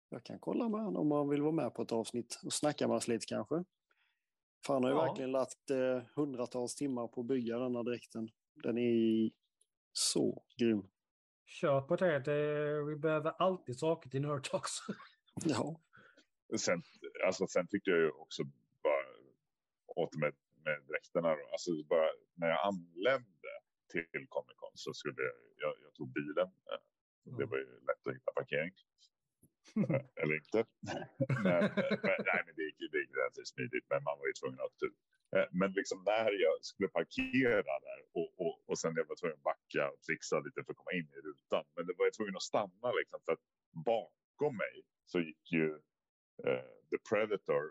Jag 0.08 0.24
kan 0.24 0.38
kolla 0.38 0.68
med 0.68 0.80
honom 0.80 1.12
om 1.12 1.18
han 1.18 1.28
vill 1.28 1.42
vara 1.42 1.52
med 1.52 1.74
på 1.74 1.82
ett 1.82 1.92
avsnitt 1.92 2.40
och 2.44 2.52
snacka 2.52 2.88
med 2.88 2.96
oss 2.96 3.08
lite 3.08 3.26
kanske. 3.26 3.64
För 4.66 4.74
han 4.74 4.82
har 4.84 4.90
ju 4.90 4.96
Ja. 4.96 5.04
verkligen 5.04 5.32
lagt 5.32 5.70
eh, 5.70 6.02
hundratals 6.14 6.74
timmar 6.74 7.08
på 7.08 7.20
att 7.20 7.26
bygga 7.26 7.58
den 7.58 7.76
här 7.76 7.82
dräkten. 7.82 8.28
Den 8.54 8.78
är 8.78 9.30
så 9.92 10.44
grym. 10.58 10.82
Kör 11.46 11.80
på 11.80 11.96
det. 11.96 12.18
det. 12.18 12.82
Vi 12.84 12.96
behöver 12.96 13.30
alltid 13.38 13.78
saker 13.78 14.10
till 14.10 14.20
Nerd 14.22 14.50
Talks. 14.50 14.72
Ja, 15.44 15.80
Sen, 16.58 16.82
alltså, 17.26 17.46
sen 17.46 17.66
tyckte 17.68 17.90
jag 17.90 17.98
ju 18.00 18.10
också 18.10 18.42
bara 18.82 19.04
åt 19.86 20.14
med, 20.16 20.32
med 20.64 20.82
dräkterna. 20.88 21.28
Då. 21.28 21.48
Alltså 21.52 21.70
bara 21.88 22.08
när 22.34 22.48
jag 22.48 22.60
anlände 22.66 23.50
till 23.92 24.26
Comic 24.28 24.56
Con 24.56 24.70
så 24.74 24.92
skulle 24.94 25.22
jag, 25.22 25.34
jag, 25.56 25.74
jag 25.84 25.94
tog 25.94 26.12
bilen. 26.12 26.46
Eh, 26.46 27.36
Det 27.38 27.44
var 27.44 27.58
ju 27.58 27.64
lätt 27.64 28.06
att 28.06 28.14
hitta 28.14 28.32
parkering. 28.34 28.72
Eh, 29.90 30.00
Eller 30.22 30.34
inte. 30.42 30.60
men, 31.46 31.60
men, 32.06 32.18
nej, 32.30 32.40
men 32.46 32.52
det 32.56 32.62
gick, 32.68 32.78
det 32.92 32.98
gick 33.02 33.12
relativt 33.20 33.48
smidigt, 33.54 33.86
men 33.90 34.00
man 34.08 34.18
var 34.20 34.26
ju 34.26 34.32
tvungen 34.40 34.60
att 34.66 34.76
typ. 34.82 34.94
eh, 35.36 35.46
Men 35.60 35.70
liksom 35.72 35.98
när 36.12 36.30
jag 36.46 36.56
skulle 36.70 36.88
parkera 36.98 37.74
där 37.88 37.98
och, 38.18 38.28
och, 38.44 38.54
och 38.68 38.78
sen 38.78 38.92
jag 38.96 39.04
var 39.12 39.16
tvungen 39.16 39.38
att 39.40 39.48
backa 39.52 39.82
och 39.92 40.00
trixa 40.06 40.36
lite 40.46 40.64
för 40.64 40.70
att 40.72 40.80
komma 40.82 40.92
in 41.00 41.08
i 41.18 41.20
rutan. 41.28 41.64
Men 41.76 41.86
det 41.86 41.94
var 41.98 42.04
jag 42.06 42.14
tvungen 42.18 42.36
att 42.36 42.50
stanna 42.52 42.88
liksom 43.00 43.18
för 43.24 43.32
att 43.36 43.44
bakom 43.90 44.56
mig 44.64 44.74
så 45.10 45.16
gick 45.20 45.44
ju 45.58 45.68
eh, 46.46 46.66
The 46.90 46.98
Predator 47.10 47.64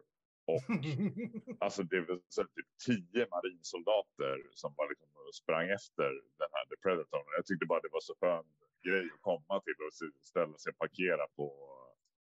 och 0.53 0.63
alltså 1.65 1.83
det 1.83 2.01
var 2.01 2.19
så 2.29 2.43
typ 2.43 2.69
tio 2.85 3.21
marinsoldater 3.33 4.35
som 4.61 4.73
bara 4.77 4.87
liksom 4.89 5.07
sprang 5.41 5.67
efter 5.69 6.09
den 6.41 6.49
här 6.55 6.65
The 6.71 6.77
Predator. 6.83 7.21
Jag 7.37 7.45
tyckte 7.45 7.65
bara 7.65 7.81
det 7.81 7.89
var 7.97 7.99
så 8.09 8.15
skön 8.21 8.45
grej 8.87 9.05
att 9.13 9.21
komma 9.21 9.61
till 9.65 9.77
och 9.87 9.93
ställa 10.31 10.57
sig 10.57 10.69
och 10.71 10.77
parkera 10.77 11.27
på 11.37 11.45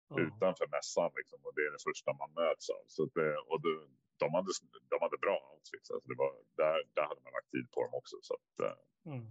Ja. 0.09 0.21
utanför 0.27 0.67
mässan 0.77 1.11
liksom, 1.21 1.39
och 1.47 1.55
det 1.57 1.63
är 1.69 1.73
det 1.77 1.83
första 1.91 2.11
man 2.23 2.31
möts 2.43 2.67
av. 2.77 2.83
Så 2.87 3.03
det, 3.19 3.37
och 3.51 3.59
det, 3.65 3.75
de, 4.23 4.27
hade, 4.37 4.51
de 4.93 4.97
hade 5.05 5.19
bra 5.27 5.37
outfits. 5.53 5.91
Alltså 5.91 6.09
det 6.11 6.19
var, 6.25 6.33
där, 6.63 6.79
där 6.97 7.07
hade 7.11 7.21
man 7.25 7.33
lagt 7.39 7.51
tid 7.51 7.67
på 7.75 7.79
dem 7.85 7.95
också. 8.01 8.17
Så 8.23 8.35
att, 8.39 8.55
eh, 8.67 8.77
Mm. 9.13 9.27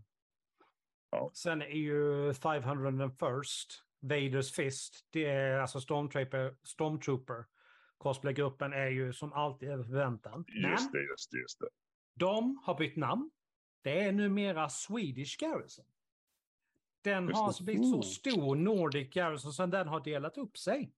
Ja. 1.09 1.31
Sen 1.33 1.61
är 1.61 1.65
ju 1.89 2.31
501st, 2.33 3.69
Vaders 3.99 4.51
Fist, 4.55 5.07
det 5.09 5.25
är 5.25 5.59
alltså 5.59 5.81
Stormtrooper, 5.81 6.55
Stormtrooper 6.63 7.45
cosplaygruppen 7.97 8.73
är 8.73 8.87
ju 8.87 9.13
som 9.13 9.33
alltid 9.33 9.69
över 9.69 9.83
förväntan. 9.83 10.45
just 10.47 10.91
det, 10.91 11.03
just 11.03 11.31
det, 11.31 11.37
just 11.39 11.59
det. 11.59 11.69
de 12.13 12.59
har 12.63 12.77
bytt 12.77 12.95
namn. 12.95 13.31
Det 13.81 13.99
är 13.99 14.11
numera 14.11 14.69
Swedish 14.69 15.37
Garrison. 15.39 15.85
Den 17.05 17.23
Just 17.23 17.37
har 17.37 17.47
alltså 17.47 17.63
blivit 17.63 17.89
så 17.89 18.01
stor, 18.01 18.55
Nordic 18.55 19.13
Garrison, 19.13 19.53
så 19.53 19.65
den 19.65 19.87
har 19.87 19.99
delat 19.99 20.37
upp 20.37 20.57
sig. 20.57 20.93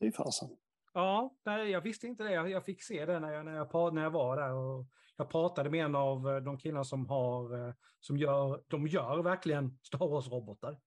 Fy 0.00 0.12
fasen. 0.12 0.48
Ja, 0.92 1.36
nej, 1.44 1.70
jag 1.70 1.80
visste 1.80 2.06
inte 2.06 2.24
det. 2.24 2.32
Jag, 2.32 2.50
jag 2.50 2.64
fick 2.64 2.82
se 2.82 3.06
det 3.06 3.20
när 3.20 3.32
jag, 3.32 3.44
när, 3.44 3.54
jag, 3.56 3.94
när 3.94 4.02
jag 4.02 4.10
var 4.10 4.36
där. 4.36 4.52
Och 4.52 4.86
jag 5.16 5.30
pratade 5.30 5.70
med 5.70 5.84
en 5.84 5.94
av 5.94 6.28
eh, 6.28 6.36
de 6.36 6.58
killarna 6.58 6.84
som 6.84 7.06
har, 7.06 7.68
eh, 7.68 7.74
som 8.00 8.16
gör, 8.16 8.64
de 8.68 8.86
gör 8.86 9.22
verkligen 9.22 9.78
Star 9.82 9.98
Wars-robotar. 9.98 10.80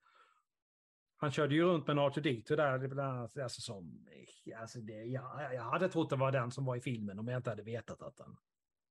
Han 1.17 1.31
körde 1.31 1.55
ju 1.55 1.63
runt 1.63 1.87
med 1.87 1.97
en 1.97 2.03
R2D2 2.03 2.55
där, 2.55 2.77
det 2.79 2.87
bland 2.87 3.17
annat, 3.17 3.37
alltså 3.37 3.61
som, 3.61 4.07
eh, 4.45 4.59
alltså 4.61 4.79
det, 4.79 5.03
jag, 5.03 5.53
jag 5.53 5.63
hade 5.63 5.89
trott 5.89 6.09
det 6.09 6.15
var 6.15 6.31
den 6.31 6.51
som 6.51 6.65
var 6.65 6.75
i 6.75 6.81
filmen 6.81 7.19
om 7.19 7.27
jag 7.27 7.39
inte 7.39 7.49
hade 7.49 7.63
vetat 7.63 8.01
att 8.01 8.17
den, 8.17 8.37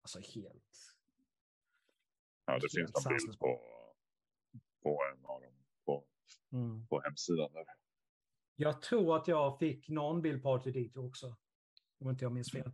alltså 0.03 0.19
helt, 0.19 0.99
Ja, 2.47 2.55
det 2.55 2.61
Helt 2.61 2.73
finns 2.73 3.07
en 3.07 3.17
bild 3.17 3.39
på, 3.39 3.61
på 4.83 5.01
en 5.13 5.25
av 5.25 5.41
dem 5.41 5.53
på, 5.85 6.05
mm. 6.53 6.87
på 6.87 7.01
hemsidan 7.01 7.53
där. 7.53 7.65
Jag 8.57 8.83
tror 8.83 9.17
att 9.17 9.29
jag 9.29 9.59
fick 9.59 9.89
någon 9.89 10.23
bild 10.23 10.43
på 10.43 10.59
R2D2 10.59 11.09
också. 11.09 11.37
Om 12.01 12.11
inte 12.11 12.25
jag 12.25 12.33
minns 12.33 12.53
fel. 12.53 12.73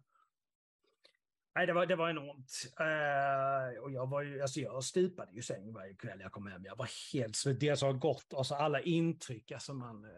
Nej, 1.54 1.66
det 1.66 1.72
var, 1.72 1.86
det 1.86 1.96
var 1.96 2.10
enormt. 2.10 2.52
Eh, 2.80 3.82
och 3.82 3.90
jag, 3.92 4.06
var 4.06 4.22
ju, 4.22 4.42
alltså 4.42 4.60
jag 4.60 4.84
stupade 4.84 5.32
ju 5.32 5.42
säng 5.42 5.72
varje 5.72 5.94
kväll 5.94 6.20
jag 6.20 6.32
kom 6.32 6.46
hem. 6.46 6.64
Jag 6.64 6.76
var 6.76 6.88
helt 7.12 7.36
så 7.36 7.52
Det 7.52 7.76
som 7.76 7.86
har 7.86 7.92
gått, 7.92 8.34
alltså 8.34 8.54
alla 8.54 8.80
intryck, 8.80 9.52
alltså 9.52 9.74
man... 9.74 10.04
Eh, 10.04 10.10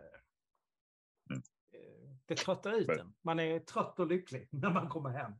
Mm. 1.31 1.42
eh, 1.72 2.16
det 2.27 2.35
tröttar 2.37 2.72
ut 2.72 2.88
en. 2.88 3.14
Man 3.22 3.40
är 3.40 3.61
trött 3.61 3.99
och 4.01 4.07
lycklig 4.07 4.49
när 4.51 4.70
man 4.70 4.88
kommer 4.88 5.11
hem. 5.11 5.33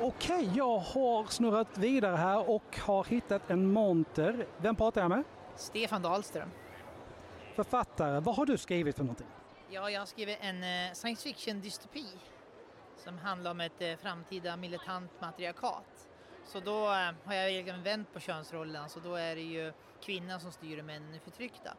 Okej, 0.00 0.50
jag 0.54 0.78
har 0.78 1.26
snurrat 1.26 1.78
vidare 1.78 2.16
här 2.16 2.50
och 2.50 2.78
har 2.78 3.04
hittat 3.04 3.50
en 3.50 3.72
monter. 3.72 4.46
Vem 4.58 4.76
pratar 4.76 5.00
jag 5.00 5.10
med? 5.10 5.24
Stefan 5.56 6.02
Dahlström. 6.02 6.50
Författare. 7.54 8.20
Vad 8.20 8.36
har 8.36 8.46
du 8.46 8.58
skrivit 8.58 8.96
för 8.96 9.04
någonting? 9.04 9.26
Ja, 9.70 9.90
jag 9.90 10.00
har 10.00 10.06
skrivit 10.06 10.38
en 10.40 10.62
eh, 10.62 10.92
science 10.92 11.22
fiction-dystopi 11.22 12.06
som 12.96 13.18
handlar 13.18 13.50
om 13.50 13.60
ett 13.60 13.82
eh, 13.82 13.96
framtida 13.96 14.56
militant 14.56 15.10
matriarkat. 15.20 16.08
Så 16.44 16.60
då 16.60 16.84
eh, 16.84 17.12
har 17.24 17.34
jag 17.34 17.50
egentligen 17.50 17.82
vänt 17.82 18.12
på 18.12 18.20
könsrollen, 18.20 18.88
så 18.88 19.00
då 19.00 19.14
är 19.14 19.34
det 19.34 19.42
ju 19.42 19.72
kvinnan 20.00 20.40
som 20.40 20.52
styr 20.52 20.78
och 20.78 20.84
männen 20.84 21.14
är 21.14 21.18
förtryckta. 21.18 21.70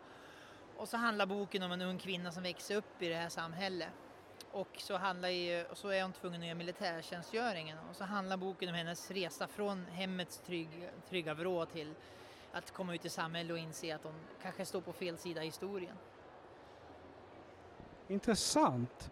Och 0.77 0.89
så 0.89 0.97
handlar 0.97 1.25
boken 1.25 1.63
om 1.63 1.71
en 1.71 1.81
ung 1.81 1.97
kvinna 1.97 2.31
som 2.31 2.43
växer 2.43 2.75
upp 2.75 3.01
i 3.01 3.09
det 3.09 3.15
här 3.15 3.29
samhället. 3.29 3.89
Och 4.51 4.67
så, 4.77 4.97
handlar 4.97 5.29
ju, 5.29 5.65
och 5.65 5.77
så 5.77 5.89
är 5.89 6.03
hon 6.03 6.13
tvungen 6.13 6.41
att 6.41 6.47
göra 6.47 6.57
militärtjänstgöringen. 6.57 7.77
Och 7.89 7.95
så 7.95 8.03
handlar 8.03 8.37
boken 8.37 8.69
om 8.69 8.75
hennes 8.75 9.11
resa 9.11 9.47
från 9.47 9.85
hemmets 9.85 10.37
trygg, 10.37 10.89
trygga 11.09 11.33
vrå 11.33 11.65
till 11.65 11.93
att 12.51 12.71
komma 12.71 12.95
ut 12.95 13.05
i 13.05 13.09
samhället 13.09 13.51
och 13.51 13.57
inse 13.57 13.95
att 13.95 14.03
hon 14.03 14.13
kanske 14.41 14.65
står 14.65 14.81
på 14.81 14.93
fel 14.93 15.17
sida 15.17 15.43
i 15.43 15.45
historien. 15.45 15.95
Intressant. 18.07 19.11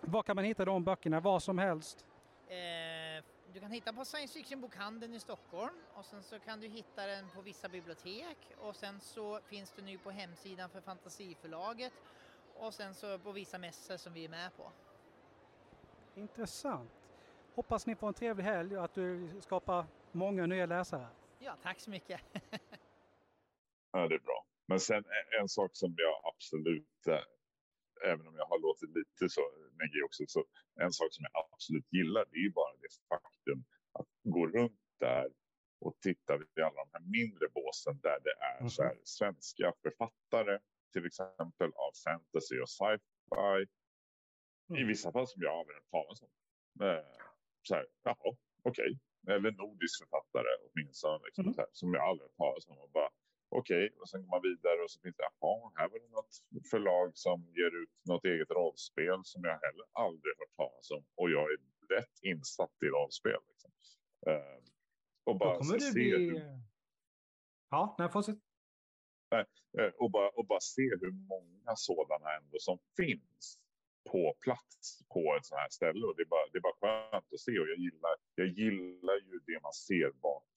Var 0.00 0.22
kan 0.22 0.36
man 0.36 0.44
hitta 0.44 0.64
de 0.64 0.84
böckerna? 0.84 1.20
Var 1.20 1.40
som 1.40 1.58
helst? 1.58 2.04
Eh, 2.48 3.24
du 3.52 3.60
kan 3.60 3.70
hitta 3.70 3.92
på 3.92 4.04
Science 4.04 4.34
Fiction-bokhandeln 4.34 5.14
i 5.14 5.20
Stockholm 5.20 5.74
och 5.94 6.04
sen 6.04 6.22
så 6.22 6.38
kan 6.38 6.60
du 6.60 6.68
hitta 6.68 7.06
den 7.06 7.28
på 7.34 7.40
vissa 7.40 7.68
bibliotek 7.68 8.36
och 8.58 8.76
sen 8.76 9.00
så 9.00 9.40
finns 9.40 9.72
det 9.72 9.82
nu 9.82 9.98
på 9.98 10.10
hemsidan 10.10 10.70
för 10.70 10.80
Fantasiförlaget 10.80 11.92
och 12.58 12.74
sen 12.74 12.94
så 12.94 13.18
på 13.18 13.32
vissa 13.32 13.58
mässor 13.58 13.96
som 13.96 14.12
vi 14.12 14.24
är 14.24 14.28
med 14.28 14.56
på. 14.56 14.72
Intressant. 16.14 16.90
Hoppas 17.54 17.86
ni 17.86 17.94
får 17.94 18.08
en 18.08 18.14
trevlig 18.14 18.44
helg 18.44 18.78
och 18.78 18.84
att 18.84 18.94
du 18.94 19.40
skapar 19.40 19.86
många 20.12 20.46
nya 20.46 20.66
läsare. 20.66 21.08
Ja, 21.38 21.56
tack 21.62 21.80
så 21.80 21.90
mycket. 21.90 22.20
Ja, 23.92 24.08
det 24.08 24.14
är 24.14 24.18
bra. 24.18 24.46
Men 24.66 24.80
sen 24.80 25.04
en, 25.40 25.48
sak 25.48 25.70
som 25.72 25.94
jag 25.96 26.32
absolut, 26.34 27.06
även 28.04 28.26
om 28.26 28.34
jag 28.36 28.46
har 28.46 28.58
låtit 28.58 28.90
lite 28.96 29.28
så 29.28 29.40
negg 29.78 30.04
också, 30.04 30.24
så 30.26 30.44
en 30.80 30.92
sak 30.92 31.08
som 31.10 31.24
jag 31.32 31.44
absolut 31.52 31.92
gillar 31.92 32.24
det 32.30 32.36
är 32.36 32.42
ju 32.42 32.50
bara 32.50 32.72
det 32.72 32.92
faktum 33.08 33.64
att 33.92 34.06
gå 34.22 34.46
runt 34.46 34.80
där 34.98 35.28
och 35.80 35.96
titta 36.00 36.36
vid 36.36 36.64
alla 36.64 36.84
de 36.84 36.90
här 36.92 37.00
mindre 37.00 37.48
båsen 37.48 38.00
där 38.02 38.20
det 38.20 38.34
är 38.40 38.68
så 38.68 38.82
här, 38.82 38.98
svenska 39.04 39.72
författare, 39.82 40.58
till 40.96 41.06
exempel 41.06 41.70
av 41.84 41.92
fantasy 42.06 42.56
och 42.64 42.70
sci-fi. 42.78 43.66
I 44.80 44.84
vissa 44.92 45.12
fall 45.12 45.26
som 45.32 45.42
jag 45.42 45.52
aldrig 45.58 45.74
hört 45.76 45.90
talas 45.98 46.22
om. 46.26 46.32
Eh, 46.86 47.04
Så 47.62 47.74
här, 47.74 47.86
jaha, 48.02 48.30
okej. 48.70 48.90
Eller 49.28 49.50
nordisk 49.64 49.94
författare 50.02 50.50
åtminstone, 50.66 51.24
liksom, 51.26 51.44
så 51.54 51.60
här, 51.60 51.70
som 51.72 51.94
jag 51.94 52.02
aldrig 52.08 52.24
hört 52.28 52.36
talas 52.36 52.68
om. 52.68 52.78
Och 52.78 52.90
bara, 52.90 53.10
Okej, 53.48 53.84
och 54.00 54.08
sen 54.08 54.22
går 54.22 54.30
man 54.36 54.42
vidare 54.42 54.78
och 54.84 54.90
så 54.90 55.00
finns 55.00 55.16
det, 55.16 55.22
jaha, 55.40 55.72
här 55.74 55.88
var 55.88 55.98
det 55.98 56.08
något 56.18 56.34
förlag 56.70 57.08
som 57.16 57.38
ger 57.58 57.72
ut 57.82 57.94
något 58.10 58.24
eget 58.24 58.50
rollspel 58.50 59.20
som 59.24 59.44
jag 59.44 59.52
heller 59.66 59.86
aldrig 59.92 60.32
hört 60.38 60.56
talas 60.56 60.90
om. 60.90 61.04
Och 61.14 61.30
jag 61.30 61.44
är 61.52 61.58
rätt 61.96 62.16
insatt 62.22 62.76
i 62.82 62.86
rollspel. 62.86 63.40
Liksom. 63.48 63.70
Eh, 64.30 64.56
och 65.26 65.32
Då 65.34 65.38
bara 65.38 65.54
kommer 65.58 65.78
så 65.78 65.86
du 65.86 65.92
bli... 65.92 66.10
hur 66.10 66.60
Ja, 67.70 67.96
nej, 67.98 68.08
fortsätt. 68.08 68.38
Eh, 69.78 69.92
och, 69.98 70.10
bara, 70.10 70.28
och 70.28 70.46
bara 70.46 70.60
se 70.60 70.82
hur 70.82 71.10
många 71.10 71.76
sådana 71.76 72.36
ändå 72.36 72.58
som 72.58 72.78
finns 72.96 73.58
på 74.10 74.36
plats 74.40 75.00
på 75.14 75.36
ett 75.38 75.46
sånt 75.46 75.60
här 75.60 75.68
ställe. 75.70 76.06
Och 76.06 76.16
det, 76.16 76.22
är 76.22 76.26
bara, 76.36 76.46
det 76.52 76.58
är 76.58 76.68
bara 76.68 76.80
skönt 76.82 77.32
att 77.32 77.40
se 77.40 77.58
och 77.58 77.68
jag 77.68 77.78
gillar, 77.78 78.14
jag 78.34 78.46
gillar 78.46 79.16
ju 79.28 79.40
det 79.46 79.58
man 79.62 79.72
ser 79.72 80.12
vart 80.20 80.56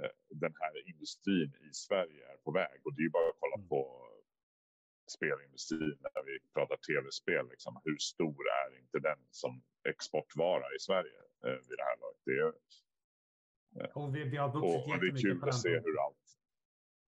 eh, 0.00 0.14
den 0.28 0.54
här 0.60 0.88
industrin 0.88 1.52
i 1.70 1.70
Sverige 1.72 2.32
är 2.32 2.36
på 2.36 2.50
väg. 2.52 2.80
Och 2.84 2.94
det 2.94 3.00
är 3.00 3.08
ju 3.10 3.10
bara 3.10 3.28
att 3.28 3.40
kolla 3.40 3.68
på 3.68 3.80
spelindustrin 5.10 5.98
när 6.00 6.22
vi 6.28 6.38
pratar 6.54 6.76
tv-spel. 6.76 7.48
Liksom, 7.48 7.80
hur 7.84 7.98
stor 7.98 8.42
är 8.62 8.78
inte 8.78 8.98
den 8.98 9.18
som 9.30 9.62
exportvara 9.88 10.66
i 10.76 10.78
Sverige 10.78 11.20
eh, 11.46 11.60
vid 11.68 11.76
det 11.78 11.86
här 11.90 11.98
laget? 12.02 12.22
Det 12.28 12.36
är, 12.44 12.52
Och 13.98 14.16
vi, 14.16 14.24
vi 14.24 14.36
har 14.36 14.52
vuxit 14.52 14.74
och 14.74 14.88
det 14.88 14.92
är 14.92 15.04
jättemycket 15.04 15.22
kul 15.22 15.48
att 15.48 15.60
se 15.60 15.74
hur 15.86 15.96
allt, 16.06 16.26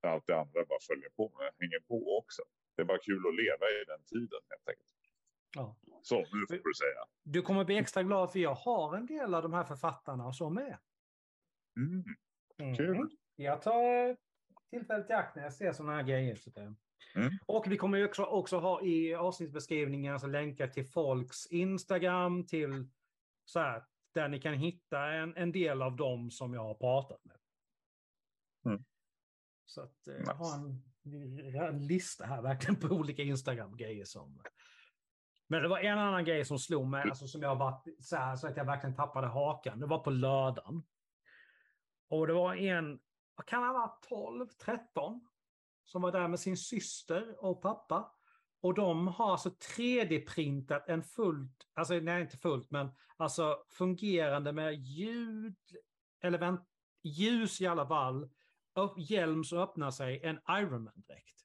allt 0.08 0.26
det 0.26 0.38
andra 0.38 0.64
bara 0.64 0.80
följer 0.88 1.10
på, 1.10 1.32
hänger 1.60 1.80
på 1.80 2.18
också. 2.18 2.42
Det 2.76 2.82
är 2.82 2.86
bara 2.86 2.98
kul 2.98 3.22
att 3.28 3.34
leva 3.34 3.66
i 3.66 3.84
den 3.86 4.04
tiden 4.04 4.40
helt 4.50 4.68
enkelt. 4.68 4.92
Ja. 5.54 5.76
Så, 6.02 6.16
nu 6.16 6.46
får 6.48 6.68
du 6.68 6.74
säga. 6.74 7.04
Du 7.22 7.42
kommer 7.42 7.64
bli 7.64 7.78
extra 7.78 8.02
glad 8.02 8.32
för 8.32 8.38
jag 8.38 8.54
har 8.54 8.96
en 8.96 9.06
del 9.06 9.34
av 9.34 9.42
de 9.42 9.52
här 9.52 9.64
författarna 9.64 10.32
som 10.32 10.58
är. 10.58 10.78
Mm. 11.76 12.04
Mm. 12.58 12.76
Kul. 12.76 13.16
Jag 13.36 13.62
tar 13.62 14.16
tillfället 14.70 15.10
i 15.10 15.12
akt 15.12 15.36
när 15.36 15.42
jag 15.42 15.52
ser 15.52 15.72
sådana 15.72 15.96
här 15.96 16.02
grejer. 16.02 16.36
Så. 16.36 16.50
Mm. 16.60 17.38
Och 17.46 17.72
vi 17.72 17.76
kommer 17.76 17.98
ju 17.98 18.04
också, 18.04 18.24
också 18.24 18.58
ha 18.58 18.82
i 18.82 19.14
avsnittsbeskrivningen 19.14 20.12
alltså 20.12 20.26
länkar 20.28 20.68
till 20.68 20.86
folks 20.86 21.46
Instagram, 21.46 22.46
till 22.46 22.88
så 23.44 23.60
här, 23.60 23.84
där 24.14 24.28
ni 24.28 24.40
kan 24.40 24.54
hitta 24.54 25.06
en, 25.12 25.36
en 25.36 25.52
del 25.52 25.82
av 25.82 25.96
dem 25.96 26.30
som 26.30 26.54
jag 26.54 26.62
har 26.62 26.74
pratat 26.74 27.24
med. 27.24 27.36
Så 29.66 29.80
att 29.80 30.08
eh, 30.08 30.14
jag 30.14 30.34
har 30.34 30.54
en, 30.54 30.82
en 31.54 31.86
lista 31.86 32.26
här 32.26 32.42
verkligen 32.42 32.76
på 32.76 32.86
olika 32.86 33.22
Instagram-grejer 33.22 34.04
som... 34.04 34.42
Men 35.46 35.62
det 35.62 35.68
var 35.68 35.78
en 35.78 35.98
annan 35.98 36.24
grej 36.24 36.44
som 36.44 36.58
slog 36.58 36.86
mig, 36.86 37.02
alltså 37.02 37.26
som 37.26 37.42
jag 37.42 37.56
var 37.56 37.82
så, 38.00 38.16
här, 38.16 38.36
så 38.36 38.46
att 38.46 38.56
jag 38.56 38.64
verkligen 38.64 38.96
tappade 38.96 39.26
hakan. 39.26 39.80
Det 39.80 39.86
var 39.86 39.98
på 39.98 40.10
lördagen. 40.10 40.82
Och 42.08 42.26
det 42.26 42.32
var 42.32 42.54
en, 42.54 43.00
vad 43.36 43.46
kan 43.46 43.62
han 43.62 43.74
vara, 43.74 43.92
12, 44.08 44.46
13? 44.48 45.28
Som 45.84 46.02
var 46.02 46.12
där 46.12 46.28
med 46.28 46.40
sin 46.40 46.56
syster 46.56 47.44
och 47.44 47.62
pappa. 47.62 48.12
Och 48.60 48.74
de 48.74 49.08
har 49.08 49.32
alltså 49.32 49.48
3D-printat 49.48 50.84
en 50.86 51.02
fullt, 51.02 51.66
alltså 51.74 51.94
nej 51.94 52.22
inte 52.22 52.36
fullt, 52.36 52.70
men 52.70 52.90
alltså 53.16 53.64
fungerande 53.70 54.52
med 54.52 54.74
ljud, 54.74 55.56
eller 56.22 56.38
vänt, 56.38 56.60
ljus 57.02 57.60
i 57.60 57.66
alla 57.66 57.86
fall, 57.86 58.30
hjälm 58.96 59.44
som 59.44 59.58
öppnar 59.58 59.90
sig, 59.90 60.20
en 60.22 60.40
Ironman-dräkt. 60.48 61.38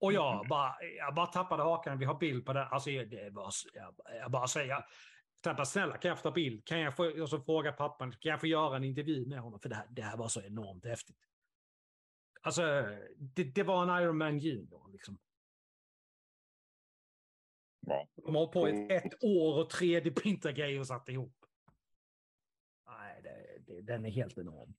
Och 0.00 0.12
jag 0.12 0.48
bara, 0.48 0.82
jag 0.82 1.14
bara 1.14 1.26
tappade 1.26 1.62
hakan, 1.62 1.98
vi 1.98 2.04
har 2.04 2.18
bild 2.18 2.46
på 2.46 2.52
det. 2.52 2.66
Alltså 2.66 2.90
det 2.90 3.30
var, 3.30 3.52
jag, 3.74 3.94
jag 4.20 4.30
bara 4.30 4.48
säger, 4.48 4.84
Tappa, 5.40 5.64
snälla 5.64 5.96
kan 5.96 6.08
jag 6.08 6.18
få 6.18 6.22
ta 6.22 6.30
bild? 6.30 6.64
Kan 6.64 6.80
jag 6.80 6.96
få, 6.96 7.22
och 7.22 7.28
så 7.28 7.40
fråga 7.40 7.72
pappan, 7.72 8.12
kan 8.12 8.30
jag 8.30 8.40
få 8.40 8.46
göra 8.46 8.76
en 8.76 8.84
intervju 8.84 9.26
med 9.26 9.40
honom? 9.40 9.60
För 9.60 9.68
det 9.68 9.74
här, 9.74 9.86
det 9.90 10.02
här 10.02 10.16
var 10.16 10.28
så 10.28 10.42
enormt 10.42 10.84
häftigt. 10.84 11.16
Alltså, 12.42 12.62
det, 13.16 13.44
det 13.44 13.62
var 13.62 13.82
en 13.82 14.02
Iron 14.02 14.18
Man 14.18 14.38
Junior 14.38 14.88
liksom. 14.92 15.18
Ja. 17.80 18.08
De 18.14 18.34
har 18.34 18.46
på 18.46 18.66
ett, 18.66 18.90
ett 18.90 19.24
år 19.24 19.64
och 19.64 19.72
3D-printat 19.72 20.52
grejer 20.52 20.80
och 20.80 20.86
satt 20.86 21.08
ihop. 21.08 21.34
Nej, 22.86 23.22
det, 23.22 23.58
det, 23.66 23.82
den 23.82 24.04
är 24.04 24.10
helt 24.10 24.38
enorm. 24.38 24.74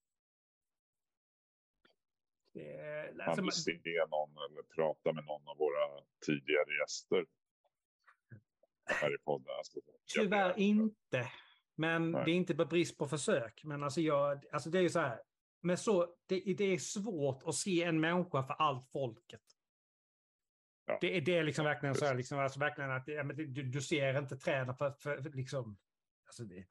Det, 2.54 3.10
alltså, 3.10 3.36
kan 3.36 3.45
du 3.45 3.52
se 3.52 4.06
någon 4.10 4.38
eller 4.38 4.64
prata 4.76 5.14
med 5.14 5.26
någon 5.26 5.47
av 5.47 5.58
våra 5.58 6.04
tidigare 6.26 6.78
gäster? 6.82 7.26
Här 8.86 9.16
i 9.16 9.18
podden. 9.18 9.54
Alltså, 9.58 9.80
Tyvärr 10.16 10.60
inte. 10.60 11.32
Men 11.76 12.12
Nej. 12.12 12.26
det 12.26 12.32
är 12.32 12.36
inte 12.36 12.56
på 12.56 12.66
brist 12.66 12.97
på 12.97 13.08
försök. 13.08 13.62
Men 13.64 13.84
alltså, 13.84 14.02
jag, 14.02 14.45
alltså 14.52 14.70
det 14.70 14.78
är 14.78 14.82
ju 14.82 14.89
så 14.89 15.00
här. 15.00 15.22
Men 15.62 15.78
så, 15.78 16.16
det, 16.26 16.54
det 16.58 16.64
är 16.64 16.78
svårt 16.78 17.43
att 17.45 17.56
se 17.56 17.84
en 17.84 18.00
människa 18.00 18.43
för 18.43 18.54
allt 18.54 18.91
folket. 18.91 19.41
Ja. 20.86 20.97
Det, 21.02 21.20
det 21.20 21.38
är 21.38 21.43
liksom 21.43 21.66
verkligen 21.66 21.95
så 21.95 22.06
här, 22.06 22.16
liksom, 22.16 22.39
alltså 22.39 22.60
verkligen 22.60 22.91
att 22.91 23.08
ja, 23.08 23.24
du, 23.24 23.45
du 23.45 23.82
ser 23.82 24.20
inte 24.20 24.38
träden 24.38 24.76
för, 24.76 24.91
för, 24.91 25.22
för 25.22 25.30
liksom... 25.30 25.78
Alltså 26.26 26.43
det, 26.43 26.66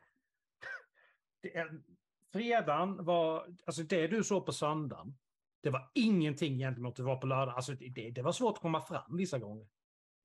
det 1.40 1.56
är, 1.56 1.80
fredagen 2.32 3.04
var, 3.04 3.56
alltså 3.66 3.82
det 3.82 4.06
du 4.06 4.24
såg 4.24 4.46
på 4.46 4.52
söndagen, 4.52 5.18
det 5.60 5.70
var 5.70 5.90
ingenting 5.94 6.58
gentemot 6.58 6.96
det 6.96 7.02
var 7.02 7.16
på 7.16 7.26
lördag. 7.26 7.54
Alltså 7.54 7.72
det, 7.72 8.10
det 8.10 8.22
var 8.22 8.32
svårt 8.32 8.56
att 8.56 8.62
komma 8.62 8.80
fram 8.80 9.16
vissa 9.16 9.38
gånger. 9.38 9.68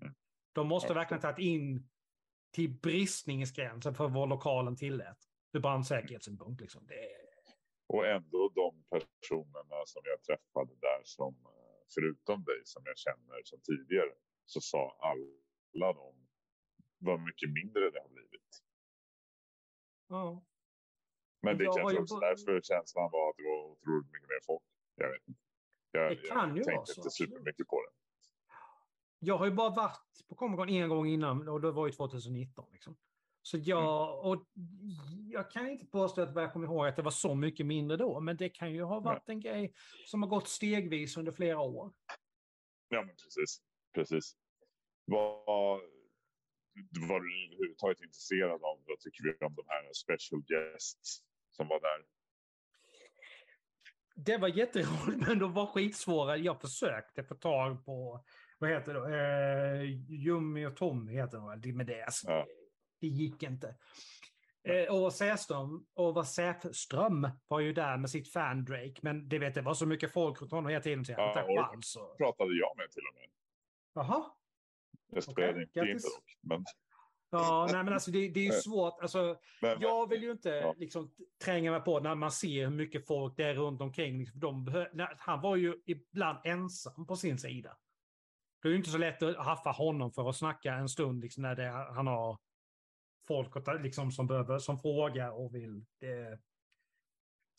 Mm. 0.01 0.13
De 0.53 0.67
måste 0.67 0.87
ja. 0.87 0.93
verkligen 0.93 1.21
tagit 1.21 1.39
in 1.39 1.89
till 2.51 2.79
bristningsgränsen 2.79 3.95
för 3.95 4.09
vad 4.09 4.29
lokalen 4.29 4.75
tillät. 4.75 5.17
Ur 5.53 5.59
brandsäkerhetssynpunkt. 5.59 6.61
Liksom. 6.61 6.87
Det... 6.87 6.95
Och 7.87 8.07
ändå 8.07 8.51
de 8.55 8.83
personerna 8.89 9.85
som 9.85 10.01
jag 10.05 10.21
träffade 10.23 10.75
där 10.79 11.01
som, 11.03 11.35
förutom 11.93 12.43
dig 12.43 12.61
som 12.63 12.83
jag 12.85 12.97
känner 12.97 13.41
som 13.43 13.59
tidigare, 13.59 14.13
så 14.45 14.61
sa 14.61 14.97
alla 15.01 15.93
de 15.93 16.13
vad 16.97 17.19
mycket 17.19 17.49
mindre 17.49 17.89
det 17.89 17.99
har 17.99 18.09
blivit. 18.09 18.63
Ja. 20.07 20.43
Men 21.41 21.57
det 21.57 21.65
kanske 21.65 21.99
också 21.99 22.15
bara... 22.15 22.29
därför 22.29 22.61
känslan 22.61 23.09
var 23.11 23.29
att 23.29 23.37
det 23.37 23.43
var 23.43 23.63
otroligt 23.71 24.11
mycket 24.11 24.29
mer 24.29 24.45
folk. 24.45 24.63
Jag 24.95 25.11
vet 25.11 25.27
inte. 25.27 25.39
Jag, 25.91 26.11
det 26.11 26.15
kan 26.15 26.49
jag 26.49 26.57
ju 26.57 26.63
tänkte 26.63 26.75
vara 26.75 26.85
så. 26.85 26.99
inte 27.01 27.09
supermycket 27.11 27.67
på 27.67 27.81
det. 27.81 27.91
Jag 29.19 29.37
har 29.37 29.45
ju 29.45 29.51
bara 29.51 29.69
varit 29.69 30.27
på 30.29 30.35
Comic 30.35 30.57
Con 30.57 30.69
en 30.69 30.89
gång 30.89 31.07
innan 31.07 31.47
och 31.47 31.61
det 31.61 31.71
var 31.71 31.85
ju 31.87 31.91
2019. 31.93 32.65
Liksom. 32.71 32.97
Så 33.41 33.57
jag, 33.57 33.79
Mm. 34.23 34.31
och 34.31 34.45
jag 35.31 35.51
kan 35.51 35.69
inte 35.69 35.85
påstå 35.85 36.21
att 36.21 36.35
jag 36.35 36.53
kommer 36.53 36.67
ihåg 36.67 36.87
att 36.87 36.95
det 36.95 37.01
var 37.01 37.11
så 37.11 37.35
mycket 37.35 37.65
mindre 37.65 37.97
då, 37.97 38.19
men 38.19 38.37
det 38.37 38.49
kan 38.49 38.73
ju 38.73 38.83
ha 38.83 38.99
varit 38.99 39.29
en 39.29 39.39
grej 39.39 39.73
som 40.05 40.21
har 40.23 40.29
gått 40.29 40.47
stegvis 40.47 41.17
under 41.17 41.31
flera 41.31 41.59
år. 41.59 41.93
Ja, 42.89 43.01
men 43.01 43.15
precis. 43.15 43.61
precis. 43.93 44.35
Vad 45.05 45.45
var 47.09 47.19
du 47.19 47.35
överhuvudtaget 47.53 48.01
intresserad 48.01 48.63
av? 48.63 48.83
Vad 48.87 48.99
tycker 48.99 49.23
vi 49.23 49.45
om 49.45 49.55
de 49.55 49.63
här 49.67 49.93
special 49.93 50.41
guests 50.41 51.23
som 51.51 51.67
var 51.67 51.79
där? 51.79 52.05
Det 54.15 54.37
var 54.37 54.47
jätteroligt, 54.47 55.27
men 55.27 55.39
de 55.39 55.53
var 55.53 55.65
skitsvåra. 55.65 56.37
Jag 56.37 56.61
försökte 56.61 57.23
få 57.23 57.35
tag 57.35 57.85
på, 57.85 58.25
vad 58.57 58.69
heter 58.69 58.93
det, 58.93 59.79
eh, 59.79 59.83
Jummy 60.09 60.65
och 60.65 60.75
Tommy 60.75 61.11
heter 61.11 61.37
de 61.37 61.47
väl, 61.47 61.73
men 61.73 61.85
det, 61.85 62.03
alltså, 62.03 62.31
Ja. 62.31 62.45
det 63.01 63.07
gick 63.07 63.43
inte. 63.43 63.75
Eh, 64.67 64.95
och 64.95 65.13
Säström, 65.13 65.85
och 65.93 66.27
Säfström 66.27 67.29
var 67.47 67.59
ju 67.59 67.73
där 67.73 67.97
med 67.97 68.09
sitt 68.09 68.31
fan 68.31 68.65
Drake, 68.65 68.95
men 69.01 69.29
det, 69.29 69.39
vet, 69.39 69.55
det 69.55 69.61
var 69.61 69.73
så 69.73 69.85
mycket 69.85 70.11
folk 70.11 70.41
runt 70.41 70.51
honom 70.51 70.69
hela 70.69 70.81
tiden 70.83 71.05
så 71.05 71.11
jag 71.11 71.27
hade 71.27 71.51
inte 71.51 71.63
chans. 71.63 71.97
Pratade 72.17 72.57
jag 72.57 72.77
med 72.77 72.91
till 72.91 73.01
och 73.11 73.15
med. 73.15 73.29
Jaha. 73.93 74.31
Grattis. 75.73 76.05
Men, 76.41 76.65
Ja, 77.37 77.67
nej 77.71 77.83
men 77.83 77.93
alltså 77.93 78.11
det, 78.11 78.29
det 78.29 78.39
är 78.39 78.43
ju 78.43 78.51
svårt. 78.61 79.01
Alltså, 79.01 79.37
Men- 79.61 79.81
jag 79.81 80.09
vill 80.09 80.23
ju 80.23 80.31
inte 80.31 80.49
ja. 80.49 80.75
liksom 80.77 81.11
tränga 81.43 81.71
mig 81.71 81.81
på 81.81 81.99
när 81.99 82.15
man 82.15 82.31
ser 82.31 82.63
hur 82.63 82.75
mycket 82.75 83.07
folk 83.07 83.37
det 83.37 83.43
är 83.43 83.53
runt 83.53 83.81
omkring. 83.81 84.19
Liksom, 84.19 84.39
de 84.39 84.87
han 85.17 85.41
var 85.41 85.55
ju 85.55 85.81
ibland 85.85 86.37
ensam 86.43 87.05
på 87.07 87.15
sin 87.15 87.37
sida. 87.37 87.77
Det 88.61 88.67
är 88.67 88.71
ju 88.71 88.77
inte 88.77 88.89
så 88.89 88.97
lätt 88.97 89.23
att 89.23 89.45
haffa 89.45 89.69
honom 89.69 90.11
för 90.11 90.29
att 90.29 90.35
snacka 90.35 90.73
en 90.73 90.89
stund 90.89 91.21
liksom, 91.21 91.43
när 91.43 91.55
det, 91.55 91.67
han 91.95 92.07
har 92.07 92.37
folk 93.27 93.53
liksom, 93.81 94.11
som, 94.11 94.27
behöver, 94.27 94.59
som 94.59 94.79
frågar 94.79 95.31
och 95.31 95.55
vill. 95.55 95.85
Det, 95.99 96.39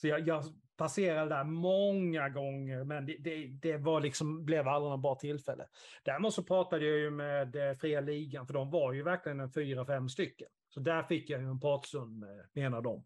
så 0.01 0.09
jag, 0.09 0.29
jag 0.29 0.45
passerade 0.77 1.29
där 1.35 1.45
många 1.45 2.29
gånger, 2.29 2.85
men 2.85 3.07
det, 3.07 3.17
det, 3.19 3.47
det 3.47 3.77
var 3.77 4.01
liksom, 4.01 4.45
blev 4.45 4.69
aldrig 4.69 4.91
något 4.91 5.03
bra 5.03 5.15
tillfälle. 5.15 5.69
Däremot 6.03 6.35
så 6.35 6.43
pratade 6.45 6.85
jag 6.87 6.99
ju 6.99 7.11
med 7.11 7.57
eh, 7.57 7.75
Fria 7.77 8.01
Ligan, 8.01 8.47
för 8.47 8.55
de 8.55 8.71
var 8.71 8.93
ju 8.93 9.03
verkligen 9.03 9.41
en 9.41 9.51
fyra, 9.53 9.87
fem 9.87 10.09
stycken. 10.09 10.49
Så 10.69 10.81
där 10.81 11.03
fick 11.03 11.31
jag 11.31 11.41
ju 11.41 11.47
en 11.49 11.61
pratstund 11.61 12.19
med, 12.19 12.47
med 12.53 12.67
en 12.67 12.75
av 12.75 12.83
dem. 12.83 13.05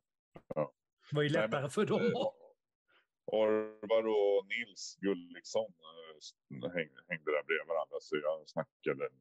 Ja. 0.54 0.72
Det 1.10 1.16
var 1.16 1.22
ju 1.22 1.28
Nej, 1.32 1.42
lättare 1.42 1.60
men- 1.60 1.70
för 1.70 1.86
dem. 1.86 2.12
Orvar 3.24 4.06
och 4.06 4.46
Nils 4.46 4.96
Gulliksson 5.00 5.72
eh, 6.60 6.72
hängde, 6.72 7.00
hängde 7.08 7.30
där 7.32 7.44
bredvid 7.46 7.68
varandra 7.68 7.96
så 8.00 8.16
jag 8.16 8.48
snackade 8.48 9.04
en 9.06 9.12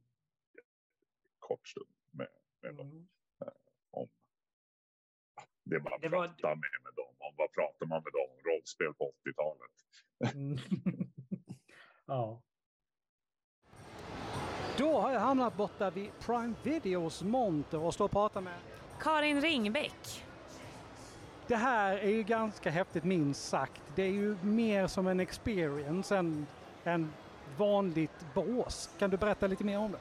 kort 1.39 1.67
stund 1.67 1.87
med, 2.11 2.27
med 2.61 2.75
dem. 2.75 3.07
eh, 3.41 3.47
Om 3.91 4.07
det 5.69 5.79
man 5.79 5.93
Det 6.01 6.09
var- 6.09 6.27
pratar 6.27 6.49
med, 6.49 6.69
med 6.83 6.93
dem. 6.95 7.13
Om 7.19 7.33
vad 7.37 7.51
pratar 7.53 7.85
man 7.85 8.03
med 8.03 8.13
dem 8.13 8.27
om 8.37 8.51
rollspel 8.51 8.93
på 8.93 9.11
80-talet? 9.25 10.35
Mm. 10.35 10.57
ja. 12.07 12.41
Då 14.77 14.99
har 15.01 15.11
jag 15.11 15.19
hamnat 15.19 15.57
borta 15.57 15.89
vid 15.89 16.09
Prime 16.19 16.53
Videos 16.63 17.23
monter 17.23 17.79
och 17.79 17.93
står 17.93 18.05
och 18.05 18.11
pratar 18.11 18.41
med 18.41 18.53
Karin 19.01 19.41
Ringbäck. 19.41 20.23
Det 21.47 21.55
här 21.55 21.97
är 21.97 22.09
ju 22.09 22.23
ganska 22.23 22.69
häftigt 22.69 23.03
minst 23.03 23.47
sagt. 23.49 23.81
Det 23.95 24.03
är 24.03 24.11
ju 24.11 24.37
mer 24.41 24.87
som 24.87 25.07
en 25.07 25.19
experience 25.19 26.17
än 26.17 26.47
en 26.83 27.13
vanligt 27.57 28.25
bås. 28.33 28.89
Kan 28.99 29.09
du 29.09 29.17
berätta 29.17 29.47
lite 29.47 29.63
mer 29.63 29.79
om 29.79 29.91
det? 29.91 29.99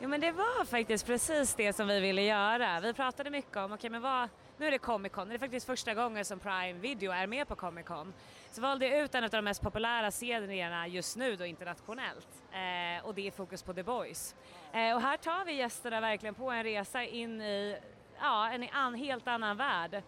Jo 0.00 0.08
men 0.08 0.20
det 0.20 0.32
var 0.32 0.64
faktiskt 0.64 1.06
precis 1.06 1.54
det 1.54 1.72
som 1.72 1.88
vi 1.88 2.00
ville 2.00 2.22
göra. 2.22 2.80
Vi 2.80 2.92
pratade 2.94 3.30
mycket 3.30 3.56
om, 3.56 3.72
okej 3.72 3.90
men 3.90 4.02
vad, 4.02 4.28
nu 4.58 4.66
är 4.66 4.70
det 4.70 4.78
Comic 4.78 5.12
Con, 5.12 5.28
det 5.28 5.34
är 5.34 5.38
faktiskt 5.38 5.66
första 5.66 5.94
gången 5.94 6.24
som 6.24 6.38
Prime 6.38 6.72
Video 6.72 7.12
är 7.12 7.26
med 7.26 7.48
på 7.48 7.56
Comic 7.56 7.86
Con. 7.86 8.14
Så 8.50 8.60
valde 8.60 8.86
jag 8.86 9.00
ut 9.00 9.14
en 9.14 9.24
av 9.24 9.30
de 9.30 9.42
mest 9.42 9.62
populära 9.62 10.10
serierna 10.10 10.86
just 10.86 11.16
nu 11.16 11.36
då 11.36 11.44
internationellt 11.44 12.28
eh, 12.52 13.06
och 13.06 13.14
det 13.14 13.26
är 13.26 13.30
fokus 13.30 13.62
på 13.62 13.74
The 13.74 13.82
Boys. 13.82 14.34
Eh, 14.72 14.94
och 14.94 15.00
här 15.00 15.16
tar 15.16 15.44
vi 15.44 15.52
gästerna 15.52 16.00
verkligen 16.00 16.34
på 16.34 16.50
en 16.50 16.62
resa 16.62 17.04
in 17.04 17.40
i 17.40 17.76
ja, 18.20 18.50
en 18.50 18.68
an, 18.72 18.94
helt 18.94 19.28
annan 19.28 19.56
värld. 19.56 20.02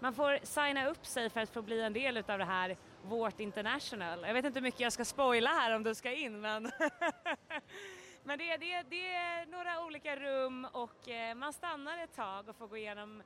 Man 0.00 0.14
får 0.14 0.38
signa 0.42 0.86
upp 0.86 1.06
sig 1.06 1.30
för 1.30 1.40
att 1.40 1.50
få 1.50 1.62
bli 1.62 1.82
en 1.82 1.92
del 1.92 2.16
utav 2.16 2.38
det 2.38 2.44
här 2.44 2.76
Vårt 3.02 3.40
International. 3.40 4.24
Jag 4.26 4.34
vet 4.34 4.44
inte 4.44 4.58
hur 4.58 4.62
mycket 4.64 4.80
jag 4.80 4.92
ska 4.92 5.04
spoila 5.04 5.50
här 5.50 5.76
om 5.76 5.82
du 5.82 5.94
ska 5.94 6.12
in 6.12 6.40
men 6.40 6.70
Men 8.24 8.38
det, 8.38 8.56
det, 8.56 8.82
det 8.82 9.14
är 9.14 9.46
några 9.46 9.84
olika 9.84 10.16
rum 10.16 10.66
och 10.72 11.08
eh, 11.08 11.34
man 11.34 11.52
stannar 11.52 11.98
ett 11.98 12.16
tag 12.16 12.48
och 12.48 12.56
får 12.56 12.66
gå 12.66 12.76
igenom 12.76 13.22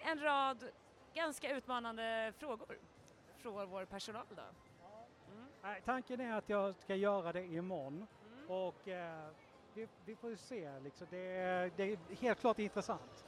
en 0.00 0.20
rad 0.20 0.64
ganska 1.14 1.56
utmanande 1.56 2.32
frågor 2.38 2.78
från 3.36 3.70
vår 3.70 3.84
personal 3.84 4.26
då. 4.36 4.42
Nej, 5.62 5.82
tanken 5.84 6.20
är 6.20 6.32
att 6.32 6.48
jag 6.48 6.74
ska 6.74 6.94
göra 6.94 7.32
det 7.32 7.44
imorgon 7.44 8.06
och 8.48 8.88
eh, 8.88 9.28
vi, 9.74 9.88
vi 10.04 10.16
får 10.16 10.34
se. 10.34 10.80
Liksom. 10.80 11.06
Det, 11.10 11.18
är, 11.18 11.70
det 11.76 11.92
är 11.92 11.98
helt 12.20 12.40
klart 12.40 12.58
intressant. 12.58 13.26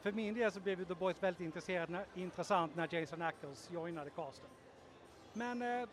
För 0.00 0.12
min 0.12 0.34
del 0.34 0.52
så 0.52 0.60
blev 0.60 0.84
The 0.84 0.94
Boys 0.94 1.22
väldigt 1.22 1.40
intresserad, 1.40 1.90
när, 1.90 2.06
intressant 2.14 2.76
när 2.76 2.94
Jason 2.94 3.22
Ackles 3.22 3.70
joinade 3.70 4.10
casten. 4.10 4.50
Men 5.32 5.62
eh, 5.62 5.88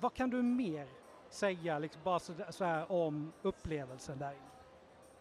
vad 0.00 0.14
kan 0.14 0.30
du 0.30 0.42
mer 0.42 0.88
säga 1.28 1.78
liksom 1.78 2.02
bara 2.04 2.18
så, 2.18 2.34
så 2.50 2.64
här 2.64 2.92
om 2.92 3.32
upplevelsen 3.42 4.18
där 4.18 4.32
inne? 4.32 4.57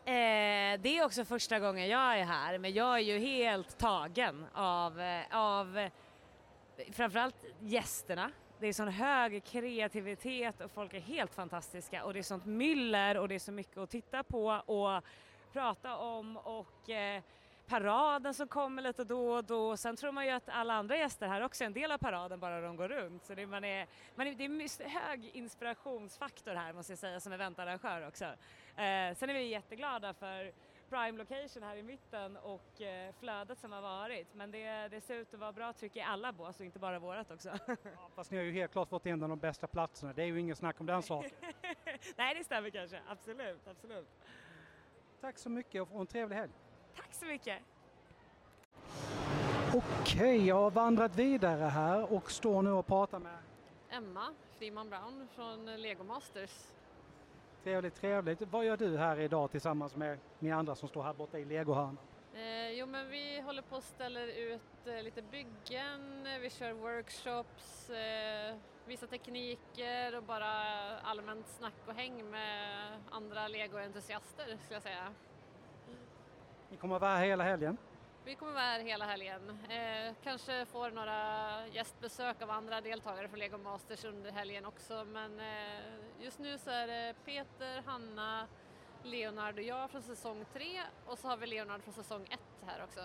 Eh, 0.08 0.80
det 0.80 0.98
är 0.98 1.06
också 1.06 1.26
första 1.26 1.60
gången 1.60 1.88
jag 1.88 2.20
är 2.20 2.24
här, 2.24 2.58
men 2.58 2.74
jag 2.74 2.96
är 2.96 3.00
ju 3.00 3.18
helt 3.18 3.78
tagen 3.78 4.46
av, 4.54 5.02
eh, 5.02 5.24
av 5.32 5.78
eh, 5.78 5.92
framförallt 6.92 7.46
gästerna. 7.60 8.32
Det 8.60 8.68
är 8.68 8.74
sån 8.74 8.88
hög 8.88 9.44
kreativitet 9.44 10.62
och 10.62 10.72
folk 10.72 10.94
är 10.94 11.00
helt 11.00 11.34
fantastiska 11.34 12.04
och 12.04 12.14
det 12.14 12.20
är 12.20 12.24
sånt 12.24 12.46
myller 12.46 13.18
och 13.18 13.28
det 13.28 13.36
är 13.36 13.40
så 13.40 13.52
mycket 13.52 13.78
att 13.78 13.90
titta 13.90 14.24
på 14.24 14.46
och 14.48 15.04
prata 15.54 15.98
om 15.98 16.38
och 16.38 16.90
eh, 16.90 17.22
paraden 17.68 18.34
som 18.34 18.48
kommer 18.48 18.82
lite 18.82 19.04
då 19.04 19.32
och 19.32 19.44
då. 19.44 19.78
Sen 19.78 19.96
tror 19.96 20.12
man 20.12 20.26
ju 20.26 20.32
att 20.32 20.50
alla 20.50 20.74
andra 20.74 20.98
gäster 20.98 21.28
här 21.28 21.42
också 21.42 21.64
är 21.64 21.66
en 21.66 21.74
del 21.74 21.92
av 21.92 21.98
paraden 21.98 22.40
bara 22.40 22.62
de 22.62 22.76
går 22.76 22.88
runt. 22.88 23.26
Så 23.26 23.36
det, 23.36 23.46
man 23.46 23.64
är, 23.64 23.88
man 24.16 24.28
är, 24.28 24.36
det 24.36 24.46
är 24.46 24.90
hög 24.90 25.32
inspirationsfaktor 25.34 26.56
här 26.56 26.74
måste 26.74 26.92
jag 26.92 27.00
säga 27.00 27.20
som 27.20 27.34
eventarrangör 27.34 28.08
också. 28.08 28.26
Eh, 28.78 29.16
sen 29.16 29.30
är 29.30 29.34
vi 29.34 29.48
jätteglada 29.48 30.14
för 30.14 30.52
prime 30.90 31.18
location 31.18 31.64
här 31.64 31.76
i 31.76 31.84
mitten 31.84 32.38
och 32.38 32.82
eh, 32.82 33.14
flödet 33.20 33.60
som 33.60 33.72
har 33.72 33.82
varit. 33.82 34.28
Men 34.34 34.52
det, 34.52 34.88
det 34.88 35.02
ser 35.02 35.16
ut 35.16 35.34
att 35.34 35.40
vara 35.40 35.52
bra 35.52 35.74
tryck 35.74 35.96
i 35.96 36.02
alla 36.02 36.32
bås 36.32 36.60
och 36.60 36.66
inte 36.66 36.80
bara 36.80 37.00
vårat 37.00 37.32
också. 37.32 37.50
Ja, 37.68 38.10
fast 38.16 38.32
ni 38.32 38.38
har 38.38 38.44
ju 38.44 38.52
helt 38.52 38.72
klart 38.72 38.90
fått 38.90 39.06
en 39.06 39.24
av 39.24 39.30
de 39.30 39.40
bästa 39.40 39.68
platserna. 39.68 40.14
Det 40.14 40.22
är 40.22 40.26
ju 40.26 40.40
inget 40.40 40.58
snack 40.58 40.80
om 40.80 40.86
den 40.86 41.04
saken. 41.04 41.32
Nej, 42.16 42.36
det 42.36 42.44
stämmer 42.44 42.70
kanske. 42.70 43.02
Absolut, 43.08 43.68
absolut. 43.68 44.08
Tack 45.22 45.38
så 45.38 45.50
mycket 45.50 45.82
och 45.82 46.02
en 46.02 46.08
trevlig 46.08 46.36
helg. 46.36 46.52
Tack 46.96 47.14
så 47.14 47.26
mycket. 47.26 47.62
Okej, 49.74 50.48
jag 50.48 50.56
har 50.56 50.72
vandrat 50.72 51.16
vidare 51.16 51.64
här 51.64 52.14
och 52.14 52.32
står 52.32 52.62
nu 52.62 52.72
och 52.72 52.88
pratar 52.88 53.20
med 53.20 53.38
Emma 53.90 54.34
Friman 54.58 54.90
Brown 54.90 55.28
från 55.36 55.66
Lego 55.82 56.04
Masters. 56.04 56.68
Trevligt, 57.68 57.96
trevligt. 57.96 58.42
Vad 58.52 58.66
gör 58.66 58.78
du 58.78 58.98
här 58.98 59.20
idag 59.20 59.52
tillsammans 59.52 59.96
med 59.96 60.18
ni 60.40 60.52
andra 60.52 60.76
som 60.76 60.90
står 60.90 61.04
här 61.04 61.14
borta 61.14 61.40
i 61.40 61.46
legohörnan? 61.46 61.98
Eh, 62.34 62.72
jo 62.72 62.86
men 62.86 63.10
vi 63.10 63.42
håller 63.42 63.62
på 63.62 63.76
och 63.76 63.84
ställer 63.84 64.28
ut 64.28 64.88
eh, 64.88 65.04
lite 65.04 65.22
byggen, 65.22 66.28
vi 66.42 66.50
kör 66.50 66.74
workshops, 66.74 67.90
eh, 67.90 68.56
visar 68.86 69.08
tekniker 69.08 70.18
och 70.18 70.24
bara 70.24 70.52
allmänt 71.00 71.48
snack 71.48 71.74
och 71.88 71.94
häng 71.94 72.32
med 72.32 72.88
andra 73.10 73.48
legoentusiaster 73.48 74.44
skulle 74.44 74.76
jag 74.76 74.84
säga. 74.84 75.14
Ni 76.70 76.78
kommer 76.78 76.96
att 76.96 77.02
vara 77.02 77.16
här 77.16 77.26
hela 77.26 77.44
helgen? 77.44 77.78
Vi 78.28 78.36
kommer 78.36 78.54
vara 78.54 78.64
här 78.64 78.80
hela 78.80 79.06
helgen. 79.06 79.42
Eh, 79.70 80.16
kanske 80.24 80.66
får 80.66 80.92
några 80.92 81.68
gästbesök 81.68 82.42
av 82.42 82.52
andra 82.52 82.82
deltagare 82.82 83.28
från 83.28 83.40
Lego 83.40 83.58
Masters 83.58 84.06
under 84.06 84.32
helgen 84.32 84.66
också 84.66 85.06
men 85.14 85.40
eh, 85.40 86.24
just 86.24 86.40
nu 86.40 86.58
så 86.58 86.70
är 86.70 86.88
det 86.88 87.14
Peter, 87.26 87.82
Hanna, 87.86 88.48
Leonard 89.04 89.56
och 89.56 89.62
jag 89.62 89.90
från 89.90 90.02
säsong 90.02 90.46
3 90.54 90.64
och 91.06 91.18
så 91.18 91.28
har 91.28 91.38
vi 91.38 91.48
Leonard 91.48 91.82
från 91.82 91.94
säsong 91.94 92.28
1 92.30 92.40
här 92.66 92.84
också. 92.84 93.00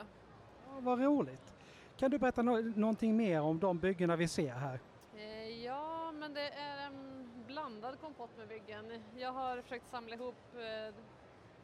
Ja, 0.67 0.81
vad 0.81 1.01
roligt. 1.01 1.53
Kan 1.97 2.11
du 2.11 2.19
berätta 2.19 2.43
no 2.43 2.73
någonting 2.77 3.17
mer 3.17 3.41
om 3.41 3.59
de 3.59 3.79
byggena 3.79 4.17
vi 4.17 4.29
ser 4.29 4.53
här? 4.53 4.81
Eh, 5.17 5.65
ja, 5.65 6.13
men 6.13 6.35
det 6.35 6.49
är 6.49 6.87
en 6.87 7.29
blandad 7.47 8.01
kompott 8.01 8.39
med 8.39 8.49
byggen. 8.49 9.03
Jag 9.17 9.33
har 9.33 9.63
försökt 9.63 9.91
samla 9.91 10.15
ihop 10.15 10.55
eh, 10.55 10.95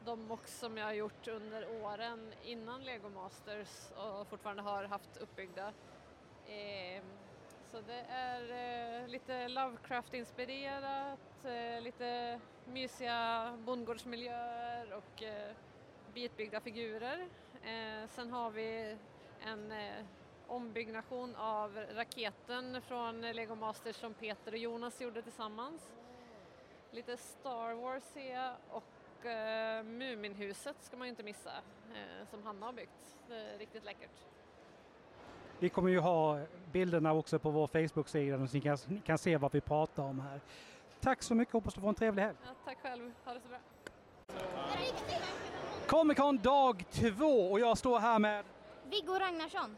de 0.05 0.27
mox 0.27 0.59
som 0.59 0.77
jag 0.77 0.85
har 0.85 0.93
gjort 0.93 1.27
under 1.27 1.83
åren 1.83 2.33
innan 2.43 2.83
Lego 2.83 3.09
Masters 3.09 3.91
och 3.95 4.27
fortfarande 4.27 4.61
har 4.63 4.83
haft 4.83 5.17
uppbyggda. 5.17 5.73
Eh, 6.45 7.03
så 7.71 7.81
det 7.81 8.05
är 8.09 8.41
eh, 9.01 9.07
lite 9.07 9.47
Lovecraft-inspirerat, 9.47 11.45
eh, 11.45 11.81
lite 11.81 12.39
mysiga 12.65 13.53
bondgårdsmiljöer 13.65 14.93
och 14.93 15.23
eh, 15.23 15.51
bitbyggda 16.13 16.59
figurer. 16.59 17.27
Eh, 17.63 18.09
sen 18.09 18.31
har 18.31 18.49
vi 18.49 18.97
en 19.45 19.71
eh, 19.71 20.05
ombyggnation 20.47 21.35
av 21.35 21.85
raketen 21.95 22.81
från 22.81 23.21
Lego 23.21 23.55
Masters 23.55 23.95
som 23.95 24.13
Peter 24.13 24.51
och 24.51 24.57
Jonas 24.57 25.01
gjorde 25.01 25.21
tillsammans. 25.21 25.93
Lite 26.91 27.17
Star 27.17 27.73
Wars 27.73 28.03
ser 28.03 28.33
jag 28.33 28.53
och 28.69 28.98
och 29.19 29.25
eh, 29.25 29.83
Muminhuset 29.83 30.75
ska 30.79 30.97
man 30.97 31.07
ju 31.07 31.09
inte 31.09 31.23
missa 31.23 31.51
eh, 31.93 32.27
som 32.31 32.43
Hanna 32.43 32.65
har 32.65 32.73
byggt. 32.73 33.15
Det 33.27 33.35
är 33.35 33.57
riktigt 33.57 33.85
läckert. 33.85 34.09
Vi 35.59 35.69
kommer 35.69 35.89
ju 35.89 35.99
ha 35.99 36.39
bilderna 36.71 37.13
också 37.13 37.39
på 37.39 37.49
vår 37.49 37.67
Facebook-sida 37.67 38.47
så 38.47 38.53
ni 38.53 38.61
kan, 38.61 38.77
ni 38.87 39.01
kan 39.01 39.17
se 39.17 39.37
vad 39.37 39.51
vi 39.51 39.61
pratar 39.61 40.03
om 40.03 40.19
här. 40.19 40.41
Tack 40.99 41.23
så 41.23 41.35
mycket, 41.35 41.53
hoppas 41.53 41.73
du 41.73 41.81
får 41.81 41.89
en 41.89 41.95
trevlig 41.95 42.23
helg. 42.23 42.37
Ja, 42.45 42.49
tack 42.65 42.77
själv, 42.81 43.13
ha 43.25 43.33
det 43.33 43.39
så 43.39 43.47
bra. 43.47 43.59
Comic 45.87 46.17
Con 46.17 46.37
dag 46.37 46.85
två 46.89 47.51
och 47.51 47.59
jag 47.59 47.77
står 47.77 47.99
här 47.99 48.19
med 48.19 48.45
Viggo 48.89 49.13
Ragnarsson. 49.13 49.75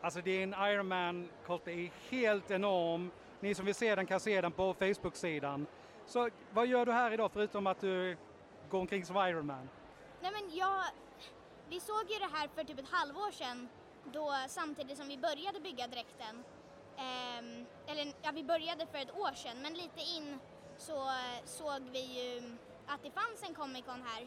Alltså 0.00 0.20
det 0.20 0.30
är 0.30 0.42
en 0.42 0.54
Ironman 0.54 1.28
det 1.64 1.72
är 1.72 1.90
helt 2.10 2.50
enorm. 2.50 3.10
Ni 3.40 3.54
som 3.54 3.66
vill 3.66 3.74
se 3.74 3.94
den 3.94 4.06
kan 4.06 4.20
se 4.20 4.40
den 4.40 4.52
på 4.52 4.74
Facebook-sidan. 4.74 5.66
Så 6.06 6.30
vad 6.52 6.66
gör 6.66 6.86
du 6.86 6.92
här 6.92 7.10
idag 7.10 7.30
förutom 7.32 7.66
att 7.66 7.80
du 7.80 8.16
går 8.70 8.80
omkring 8.80 9.04
som 9.04 9.16
Ironman? 9.16 9.68
Nej 10.20 10.32
men 10.32 10.56
jag, 10.56 10.84
vi 11.68 11.80
såg 11.80 12.10
ju 12.10 12.18
det 12.18 12.30
här 12.32 12.48
för 12.54 12.64
typ 12.64 12.78
ett 12.78 12.90
halvår 12.90 13.30
sedan 13.30 13.68
då 14.12 14.34
samtidigt 14.48 14.98
som 14.98 15.08
vi 15.08 15.18
började 15.18 15.60
bygga 15.60 15.86
dräkten. 15.86 16.44
Um, 16.96 17.66
eller 17.86 18.12
ja, 18.22 18.30
vi 18.34 18.44
började 18.44 18.86
för 18.86 18.98
ett 18.98 19.16
år 19.16 19.34
sedan 19.34 19.62
men 19.62 19.74
lite 19.74 20.00
in 20.00 20.38
så 20.76 21.10
såg 21.44 21.82
vi 21.92 22.00
ju 22.00 22.56
att 22.86 23.02
det 23.02 23.10
fanns 23.10 23.42
en 23.48 23.54
Comic 23.54 23.84
Con 23.84 24.02
här. 24.02 24.22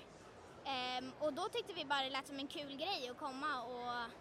Um, 0.99 1.11
och 1.19 1.34
då 1.34 1.41
tyckte 1.41 1.73
vi 1.73 1.86
bara 1.86 2.01
det 2.01 2.09
lät 2.09 2.28
som 2.28 2.39
en 2.39 2.47
kul 2.47 2.75
grej 2.75 3.09
att 3.11 3.17
komma 3.17 3.63
och, 3.63 4.11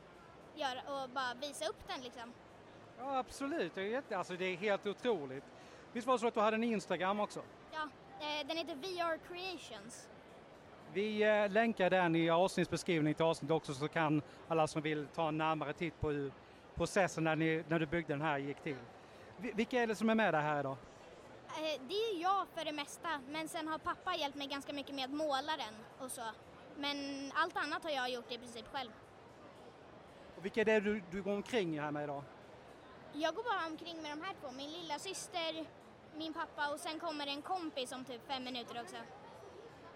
göra, 0.60 0.80
och 1.02 1.10
bara 1.10 1.34
visa 1.40 1.66
upp 1.66 1.88
den 1.88 2.00
liksom. 2.00 2.32
Ja 2.98 3.18
absolut, 3.18 3.74
det 3.74 3.80
är, 3.80 3.86
jätte, 3.86 4.18
alltså, 4.18 4.36
det 4.36 4.44
är 4.44 4.56
helt 4.56 4.86
otroligt. 4.86 5.44
Visst 5.96 6.06
var 6.06 6.14
det 6.14 6.18
så 6.18 6.26
att 6.26 6.34
du 6.34 6.40
hade 6.40 6.54
en 6.54 6.64
Instagram 6.64 7.20
också? 7.20 7.42
Ja, 7.72 7.88
eh, 8.20 8.46
den 8.46 8.56
heter 8.56 8.74
VR 8.74 9.18
Creations. 9.28 10.08
Vi 10.92 11.22
eh, 11.22 11.50
länkar 11.50 11.90
den 11.90 12.16
i 12.16 12.30
avsnittsbeskrivningen 12.30 13.14
till 13.14 13.24
avsnittet 13.24 13.54
också 13.54 13.74
så 13.74 13.88
kan 13.88 14.22
alla 14.48 14.66
som 14.66 14.82
vill 14.82 15.06
ta 15.14 15.28
en 15.28 15.38
närmare 15.38 15.72
titt 15.72 16.00
på 16.00 16.10
hur 16.10 16.32
processen 16.74 17.24
när, 17.24 17.36
ni, 17.36 17.64
när 17.68 17.78
du 17.78 17.86
byggde 17.86 18.12
den 18.12 18.20
här 18.20 18.38
gick 18.38 18.60
till. 18.62 18.76
Vilka 19.36 19.82
är 19.82 19.86
det 19.86 19.94
som 19.94 20.10
är 20.10 20.14
med 20.14 20.34
dig 20.34 20.42
här 20.42 20.60
idag? 20.60 20.76
Eh, 21.48 21.80
det 21.88 21.94
är 21.94 22.22
jag 22.22 22.46
för 22.54 22.64
det 22.64 22.72
mesta, 22.72 23.08
men 23.30 23.48
sen 23.48 23.68
har 23.68 23.78
pappa 23.78 24.14
hjälpt 24.14 24.36
mig 24.36 24.46
ganska 24.46 24.72
mycket 24.72 24.94
med 24.94 25.04
att 25.04 25.14
måla 25.14 25.52
den 25.56 25.74
och 26.04 26.10
så. 26.10 26.22
Men 26.76 26.96
allt 27.34 27.56
annat 27.56 27.82
har 27.84 27.90
jag 27.90 28.10
gjort 28.10 28.32
i 28.32 28.38
princip 28.38 28.66
själv. 28.72 28.90
Och 30.36 30.44
vilka 30.44 30.60
är 30.60 30.64
det 30.64 30.80
du, 30.80 31.02
du 31.10 31.22
går 31.22 31.32
omkring 31.32 31.80
här 31.80 31.90
med 31.90 32.04
idag? 32.04 32.22
Jag 33.12 33.34
går 33.34 33.42
bara 33.42 33.66
omkring 33.66 34.02
med 34.02 34.10
de 34.10 34.22
här 34.22 34.34
två, 34.40 34.50
min 34.56 34.70
lilla 34.70 34.98
syster, 34.98 35.66
min 36.16 36.32
pappa 36.32 36.68
och 36.72 36.80
sen 36.80 36.98
kommer 36.98 37.26
en 37.26 37.42
kompis 37.42 37.92
om 37.92 38.04
typ 38.04 38.26
fem 38.28 38.44
minuter 38.44 38.80
också. 38.80 38.96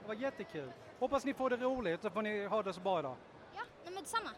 Det 0.02 0.08
var 0.08 0.14
jättekul. 0.14 0.72
Hoppas 0.98 1.24
ni 1.24 1.34
får 1.34 1.50
det 1.50 1.56
roligt 1.56 2.02
så 2.02 2.10
får 2.10 2.22
ni 2.22 2.46
ha 2.46 2.62
det 2.62 2.72
så 2.72 2.80
bra 2.80 2.98
idag. 2.98 3.16
Ja, 3.56 3.62
nej 3.84 3.94
men 3.94 4.02
detsamma. 4.02 4.30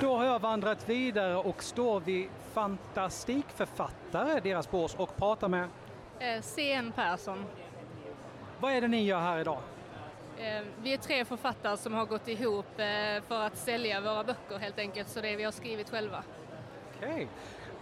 Då 0.00 0.16
har 0.16 0.24
jag 0.24 0.38
vandrat 0.38 0.88
vidare 0.88 1.36
och 1.36 1.62
står 1.62 2.00
vid 2.00 2.28
Fantastikförfattare, 2.52 4.40
deras 4.40 4.70
bås, 4.70 4.94
och 4.94 5.16
pratar 5.16 5.48
med 5.48 5.68
eh, 6.18 6.42
CN 6.42 6.92
Persson. 6.92 7.44
Vad 8.60 8.72
är 8.72 8.80
det 8.80 8.88
ni 8.88 9.04
gör 9.04 9.20
här 9.20 9.38
idag? 9.38 9.60
Eh, 10.38 10.62
vi 10.82 10.92
är 10.92 10.98
tre 10.98 11.24
författare 11.24 11.76
som 11.76 11.92
har 11.94 12.06
gått 12.06 12.28
ihop 12.28 12.66
eh, 12.76 13.22
för 13.28 13.40
att 13.40 13.56
sälja 13.56 14.00
våra 14.00 14.24
böcker 14.24 14.58
helt 14.58 14.78
enkelt, 14.78 15.08
så 15.08 15.20
det 15.20 15.36
vi 15.36 15.44
har 15.44 15.52
skrivit 15.52 15.90
själva. 15.90 16.22
Okej. 16.96 17.12
Okay. 17.12 17.26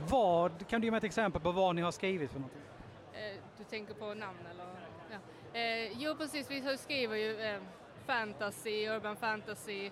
Vad, 0.04 0.68
kan 0.68 0.80
du 0.80 0.86
ge 0.86 0.90
mig 0.90 0.98
ett 0.98 1.04
exempel 1.04 1.42
på 1.42 1.52
vad 1.52 1.74
ni 1.74 1.82
har 1.82 1.90
skrivit 1.90 2.30
för 2.30 2.38
någonting? 2.38 2.62
Eh, 3.12 3.40
du 3.58 3.64
tänker 3.64 3.94
på 3.94 4.14
namn 4.14 4.38
eller? 4.50 4.66
Ja. 5.10 5.18
Eh, 5.60 5.92
jo 6.02 6.14
precis, 6.14 6.50
vi 6.50 6.76
skriver 6.76 7.16
ju 7.16 7.40
eh, 7.40 7.60
fantasy, 8.06 8.88
urban 8.88 9.16
fantasy. 9.16 9.90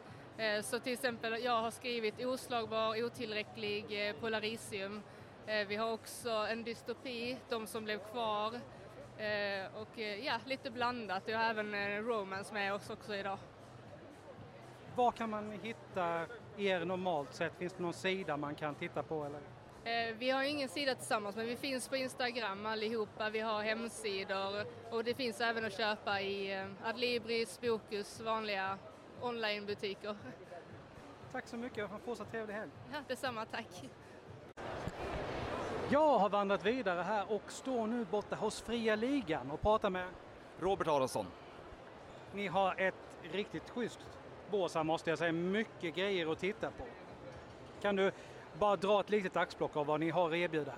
Så 0.62 0.78
till 0.78 0.92
exempel 0.92 1.44
jag 1.44 1.62
har 1.62 1.70
skrivit 1.70 2.24
Oslagbar, 2.26 3.04
Otillräcklig, 3.04 4.08
eh, 4.08 4.14
Polarisium. 4.20 5.02
Vi 5.68 5.76
har 5.76 5.92
också 5.92 6.30
en 6.30 6.64
dystopi, 6.64 7.38
De 7.48 7.66
som 7.66 7.84
blev 7.84 7.98
kvar. 7.98 8.60
och 9.74 9.98
ja, 9.98 10.38
lite 10.46 10.70
blandat. 10.70 11.22
Jag 11.26 11.38
har 11.38 11.44
även 11.44 12.02
romance 12.04 12.54
med 12.54 12.74
oss 12.74 12.90
också 12.90 13.14
idag. 13.14 13.38
Var 14.96 15.12
kan 15.12 15.30
man 15.30 15.52
hitta 15.62 16.26
er 16.56 16.84
normalt 16.84 17.34
sett? 17.34 17.54
Finns 17.54 17.72
det 17.72 17.82
någon 17.82 17.92
sida 17.92 18.36
man 18.36 18.54
kan 18.54 18.74
titta 18.74 19.02
på? 19.02 19.24
Eller? 19.24 19.40
Eh, 19.84 20.14
vi 20.18 20.30
har 20.30 20.42
ingen 20.42 20.68
sida 20.68 20.94
tillsammans 20.94 21.36
men 21.36 21.46
vi 21.46 21.56
finns 21.56 21.88
på 21.88 21.96
Instagram 21.96 22.66
allihopa, 22.66 23.30
vi 23.30 23.40
har 23.40 23.62
hemsidor 23.62 24.64
och 24.90 25.04
det 25.04 25.14
finns 25.14 25.40
även 25.40 25.64
att 25.64 25.76
köpa 25.76 26.20
i 26.20 26.54
eh, 26.54 26.66
Adlibris, 26.84 27.60
Bokus, 27.60 28.20
vanliga 28.20 28.78
onlinebutiker. 29.20 30.16
Tack 31.32 31.48
så 31.48 31.56
mycket 31.56 31.84
och 31.84 32.00
fortsatt 32.04 32.30
trevlig 32.30 32.54
helg. 32.54 32.70
Ja, 32.92 32.98
detsamma, 33.08 33.44
tack. 33.44 33.90
Jag 35.90 36.18
har 36.18 36.28
vandrat 36.28 36.66
vidare 36.66 37.02
här 37.02 37.32
och 37.32 37.52
står 37.52 37.86
nu 37.86 38.04
borta 38.04 38.36
hos 38.36 38.62
Fria 38.62 38.96
Ligan 38.96 39.50
och 39.50 39.60
pratar 39.60 39.90
med 39.90 40.08
Robert 40.60 40.88
Aronsson. 40.88 41.26
Ni 42.34 42.46
har 42.46 42.80
ett 42.80 42.94
riktigt 43.32 43.70
schysst 43.70 44.00
bås 44.50 44.74
här 44.74 44.84
måste 44.84 45.10
jag 45.10 45.18
säga. 45.18 45.32
Mycket 45.32 45.94
grejer 45.94 46.32
att 46.32 46.38
titta 46.38 46.70
på. 46.70 46.84
Kan 47.82 47.96
du 47.96 48.12
bara 48.58 48.76
dra 48.76 49.00
ett 49.00 49.10
litet 49.10 49.36
axplock 49.36 49.76
av 49.76 49.86
vad 49.86 50.00
ni 50.00 50.10
har 50.10 50.30
att 50.30 50.36
erbjuda? 50.36 50.72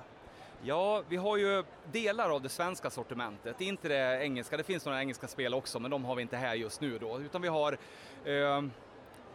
Ja, 0.62 1.03
vi 1.09 1.16
har 1.16 1.37
ju 1.37 1.64
delar 1.93 2.31
av 2.31 2.43
det 2.43 2.49
svenska 2.49 2.91
sortimentet, 2.91 3.61
inte 3.61 3.89
det 3.89 4.22
engelska. 4.22 4.57
Det 4.57 4.64
finns 4.64 4.85
några 4.85 5.01
engelska 5.01 5.29
spel 5.29 5.55
också, 5.55 5.81
men 5.81 5.91
de 5.91 6.05
har 6.05 6.14
vi 6.14 6.22
inte 6.22 6.37
här 6.37 6.55
just 6.55 6.81
nu 6.81 6.99
då, 6.99 7.20
utan 7.20 7.43
vi 7.43 7.49
har 7.49 7.72
eh, 8.24 8.62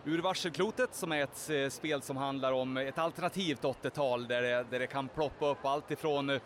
Ur 0.05 0.21
varselklotet 0.21 0.95
som 0.95 1.11
är 1.11 1.23
ett 1.23 1.49
eh, 1.49 1.69
spel 1.69 2.01
som 2.01 2.17
handlar 2.17 2.51
om 2.51 2.77
ett 2.77 2.97
alternativt 2.97 3.61
80-tal 3.61 4.27
där 4.27 4.41
det, 4.41 4.65
där 4.69 4.79
det 4.79 4.87
kan 4.87 5.07
ploppa 5.07 5.47
upp 5.47 5.65
allt 5.65 5.91
ifrån 5.91 6.29
eh, 6.29 6.41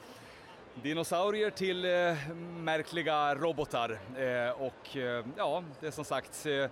dinosaurier 0.84 1.50
till 1.50 1.86
eh, 1.86 2.36
märkliga 2.58 3.36
robotar. 3.36 4.00
Eh, 4.18 4.62
och 4.62 4.98
eh, 4.98 5.26
ja, 5.38 5.64
det 5.80 5.88
är 5.88 5.92
som 5.92 6.06
sagt 6.06 6.46
eh, 6.46 6.70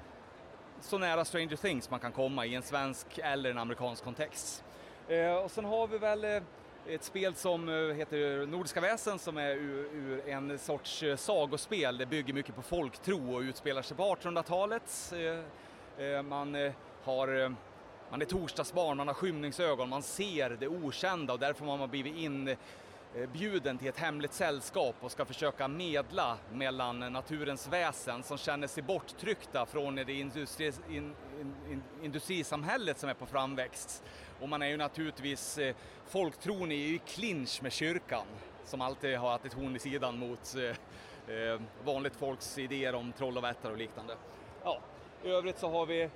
så 0.82 0.98
nära 0.98 1.26
Stranger 1.26 1.56
Things 1.56 1.90
man 1.90 2.00
kan 2.00 2.12
komma 2.12 2.46
i 2.46 2.56
en 2.56 2.62
svensk 2.62 3.08
eller 3.18 3.52
en 3.52 3.58
amerikansk 3.58 4.04
kontext. 4.04 4.64
Eh, 5.08 5.36
och 5.36 5.52
sen 5.52 5.66
har 5.66 5.88
vi 5.88 5.98
väl 5.98 6.24
eh, 6.24 6.42
ett 6.88 7.04
spel 7.04 7.36
som 7.36 7.70
eh, 7.70 7.96
heter 7.96 8.46
Nordiska 8.46 8.82
väsen 8.82 9.20
som 9.20 9.38
är 9.38 9.56
ur, 9.56 9.90
ur 9.94 10.30
en 10.30 10.60
sorts 10.60 11.04
sagospel. 11.18 11.98
Det 11.98 12.06
bygger 12.06 12.34
mycket 12.34 12.56
på 12.56 12.62
folktro 12.62 13.36
och 13.36 13.42
utspelar 13.42 13.82
sig 13.82 13.98
på 13.98 14.16
1800-talet. 14.16 15.14
Man 16.24 16.72
har 17.04 17.56
man 18.10 18.22
är 18.22 18.26
torsdagsbarn, 18.26 18.98
man 18.98 19.08
har 19.08 19.14
skymningsögon, 19.14 19.90
man 19.90 20.04
ser 20.04 20.50
det 20.50 20.68
okända 20.68 21.34
och 21.34 21.40
därför 21.40 21.66
har 21.66 21.78
man 21.78 21.90
blivit 21.90 22.16
inbjuden 22.16 23.78
till 23.78 23.88
ett 23.88 24.00
hemligt 24.00 24.34
sällskap 24.34 24.96
och 25.00 25.12
ska 25.12 25.26
försöka 25.26 25.68
medla 25.68 26.38
mellan 26.52 27.00
naturens 27.00 27.68
väsen 27.68 28.24
som 28.24 28.38
känner 28.38 28.68
sig 28.68 28.84
borttryckta 28.84 29.66
från 29.66 29.96
det 29.96 30.14
industri, 30.14 30.72
in, 30.90 31.16
in, 31.70 31.84
industrisamhället 32.04 33.00
som 33.00 33.10
är 33.10 33.14
på 33.14 33.26
framväxt. 33.26 34.04
Och 34.44 34.50
man 34.50 34.62
är 34.62 34.68
ju 34.68 34.78
naturligtvis, 34.78 35.58
eh, 35.58 35.76
folktron 36.06 36.72
är 36.72 36.76
ju 36.76 36.96
i 36.96 37.00
clinch 37.06 37.60
med 37.64 37.72
kyrkan 37.72 38.26
som 38.66 38.82
alltid 38.82 39.18
har 39.18 39.30
haft 39.30 39.46
ett 39.46 39.54
horn 39.54 39.76
i 39.76 39.80
sidan 39.80 40.20
mot 40.20 40.56
eh, 40.56 41.36
eh, 41.36 41.62
vanligt 41.84 42.16
folks 42.16 42.58
idéer 42.58 42.96
om 42.96 43.12
troll 43.12 43.38
och 43.38 43.44
vättar 43.44 43.72
och 43.72 43.78
liknande. 43.78 44.16
Ja, 44.64 44.80
i 45.24 45.30
övrigt 45.30 45.60
så 45.60 45.70
har 45.70 45.86
vi 45.86 46.02
eh, 46.02 46.10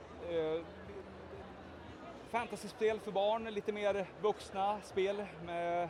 fantasyspel 2.30 3.00
för 3.00 3.12
barn, 3.12 3.44
lite 3.44 3.72
mer 3.72 4.06
vuxna 4.22 4.82
spel 4.82 5.26
med 5.46 5.90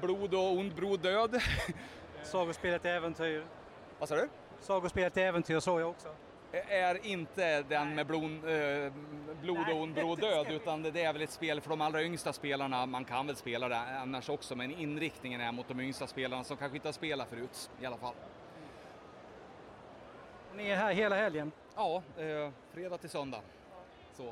blod 0.00 0.34
och 0.34 0.52
ond 0.52 0.74
bror 0.74 0.96
död. 0.96 1.42
Sagospelet 2.22 2.84
Äventyr. 2.84 3.44
Vad 3.98 4.08
sa 4.08 4.14
du? 4.14 4.28
Sagospelet 4.60 5.16
Äventyr 5.16 5.60
såg 5.60 5.80
jag 5.80 5.90
också. 5.90 6.08
Är 6.52 7.06
inte 7.06 7.62
den 7.62 7.94
med 7.94 8.06
blod, 8.06 8.24
eh, 8.48 8.92
blod 9.42 9.68
och 9.72 9.80
ond 9.82 9.94
bror 9.94 10.16
död 10.16 10.46
utan 10.50 10.82
det 10.82 11.02
är 11.02 11.12
väl 11.12 11.22
ett 11.22 11.30
spel 11.30 11.60
för 11.60 11.70
de 11.70 11.80
allra 11.80 12.02
yngsta 12.02 12.32
spelarna. 12.32 12.86
Man 12.86 13.04
kan 13.04 13.26
väl 13.26 13.36
spela 13.36 13.68
det 13.68 13.76
annars 13.78 14.28
också 14.28 14.56
men 14.56 14.70
inriktningen 14.70 15.40
är 15.40 15.52
mot 15.52 15.68
de 15.68 15.80
yngsta 15.80 16.06
spelarna 16.06 16.44
som 16.44 16.56
kanske 16.56 16.76
inte 16.76 16.88
har 16.88 16.92
spelat 16.92 17.28
förut 17.28 17.70
i 17.80 17.86
alla 17.86 17.96
fall. 17.96 18.14
Ni 20.54 20.68
är 20.68 20.76
här 20.76 20.92
hela 20.94 21.16
helgen? 21.16 21.52
Ja, 21.76 22.02
eh, 22.16 22.50
fredag 22.72 22.98
till 22.98 23.10
söndag. 23.10 23.40
Så. 24.16 24.26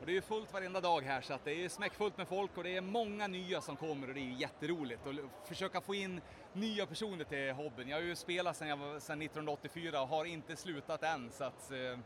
Och 0.00 0.06
det 0.06 0.12
är 0.12 0.14
ju 0.14 0.22
fullt 0.22 0.52
varenda 0.52 0.80
dag 0.80 1.00
här 1.02 1.20
så 1.20 1.34
att 1.34 1.44
det 1.44 1.64
är 1.64 1.68
smäckfullt 1.68 2.18
med 2.18 2.28
folk 2.28 2.56
och 2.56 2.64
det 2.64 2.76
är 2.76 2.80
många 2.80 3.26
nya 3.26 3.60
som 3.60 3.76
kommer 3.76 4.08
och 4.08 4.14
det 4.14 4.20
är 4.20 4.24
ju 4.24 4.34
jätteroligt. 4.34 5.06
Och 5.06 5.10
l- 5.12 5.28
försöka 5.44 5.80
få 5.80 5.94
in 5.94 6.20
nya 6.56 6.86
personer 6.86 7.24
till 7.24 7.52
hobbyn. 7.52 7.88
Jag 7.88 7.96
har 7.96 8.02
ju 8.02 8.16
spelat 8.16 8.56
sedan, 8.56 8.68
jag 8.68 8.76
var, 8.76 8.98
sedan 8.98 9.22
1984 9.22 10.02
och 10.02 10.08
har 10.08 10.24
inte 10.24 10.56
slutat 10.56 11.02
än 11.02 11.30
så 11.30 11.44
att 11.44 11.70
eh, 11.70 11.98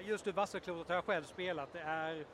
Just 0.00 0.26
ur 0.26 0.32
Vasselklotet 0.32 0.88
har 0.88 0.94
jag 0.94 1.04
själv 1.04 1.24
spelat. 1.24 1.72
Det 1.72 1.80
är 1.80 2.24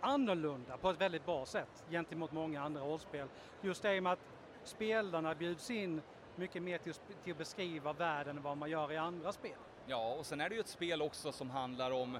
annorlunda 0.00 0.76
på 0.76 0.90
ett 0.90 1.00
väldigt 1.00 1.26
bra 1.26 1.46
sätt 1.46 1.84
gentemot 1.90 2.32
många 2.32 2.62
andra 2.62 2.80
rollspel. 2.80 3.28
Just 3.60 3.82
det 3.82 4.00
med 4.00 4.12
att 4.12 4.18
spelarna 4.64 5.34
bjuds 5.34 5.70
in 5.70 6.02
mycket 6.36 6.62
mer 6.62 6.78
till, 6.78 6.94
till 7.24 7.32
att 7.32 7.38
beskriva 7.38 7.92
världen 7.92 8.36
än 8.36 8.42
vad 8.42 8.56
man 8.56 8.70
gör 8.70 8.92
i 8.92 8.96
andra 8.96 9.32
spel. 9.32 9.58
Ja, 9.86 10.14
och 10.14 10.26
sen 10.26 10.40
är 10.40 10.48
det 10.48 10.54
ju 10.54 10.60
ett 10.60 10.68
spel 10.68 11.02
också 11.02 11.32
som 11.32 11.50
handlar 11.50 11.90
om 11.90 12.18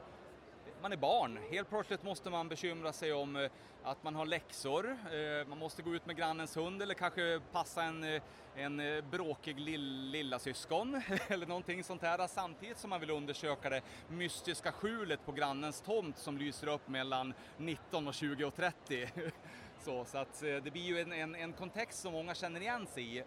man 0.83 0.93
är 0.93 0.97
barn. 0.97 1.39
Helt 1.51 1.69
plötsligt 1.69 2.03
måste 2.03 2.31
man 2.31 2.49
bekymra 2.49 2.93
sig 2.93 3.13
om 3.13 3.37
eh, 3.37 3.51
att 3.85 4.03
man 4.03 4.15
har 4.15 4.27
läxor. 4.27 4.87
Eh, 4.91 5.49
man 5.49 5.59
måste 5.59 5.83
gå 5.83 5.95
ut 5.95 6.07
med 6.07 6.17
grannens 6.17 6.57
hund 6.57 6.83
eller 6.83 6.95
kanske 6.95 7.41
passa 7.53 7.83
en, 7.83 8.05
eh, 8.05 8.23
en 8.57 8.83
bråkig 9.11 9.61
lill, 9.61 10.11
lilla 10.11 10.39
syskon 10.39 11.03
eller 11.29 11.47
någonting 11.47 11.85
sånt 11.85 12.03
här. 12.03 12.27
Samtidigt 12.27 12.79
som 12.79 12.91
man 12.91 13.01
vill 13.01 13.11
undersöka 13.11 13.71
det 13.71 13.83
mystiska 14.09 14.73
skjulet 14.73 15.27
på 15.27 15.33
grannens 15.33 15.81
tomt 15.81 16.19
som 16.19 16.39
lyser 16.39 16.67
upp 16.67 16.89
mellan 16.89 17.35
19 17.57 18.09
och 18.09 18.15
20 18.15 18.45
och 18.45 18.55
30. 18.55 19.09
Så, 19.79 20.05
så 20.05 20.19
att 20.19 20.41
det 20.41 20.73
blir 20.73 20.83
ju 20.83 21.01
en, 21.01 21.13
en, 21.13 21.35
en 21.35 21.53
kontext 21.53 21.99
som 21.99 22.13
många 22.13 22.35
känner 22.35 22.61
igen 22.61 22.87
sig 22.87 23.19
i 23.19 23.25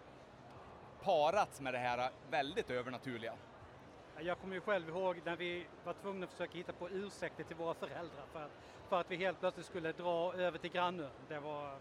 parat 1.02 1.60
med 1.60 1.74
det 1.74 1.78
här 1.78 2.10
väldigt 2.30 2.70
övernaturliga. 2.70 3.34
Jag 4.22 4.38
kommer 4.38 4.54
ju 4.54 4.60
själv 4.60 4.88
ihåg 4.88 5.20
när 5.24 5.36
vi 5.36 5.66
var 5.84 5.92
tvungna 5.92 6.24
att 6.24 6.32
försöka 6.32 6.58
hitta 6.58 6.72
på 6.72 6.90
ursäkter 6.90 7.44
till 7.44 7.56
våra 7.56 7.74
föräldrar 7.74 8.24
för 8.32 8.44
att, 8.44 8.50
för 8.88 9.00
att 9.00 9.10
vi 9.10 9.16
helt 9.16 9.40
plötsligt 9.40 9.66
skulle 9.66 9.92
dra 9.92 10.34
över 10.34 10.58
till 10.58 10.70
grannön. 10.70 11.10
Det 11.28 11.38
var... 11.38 11.78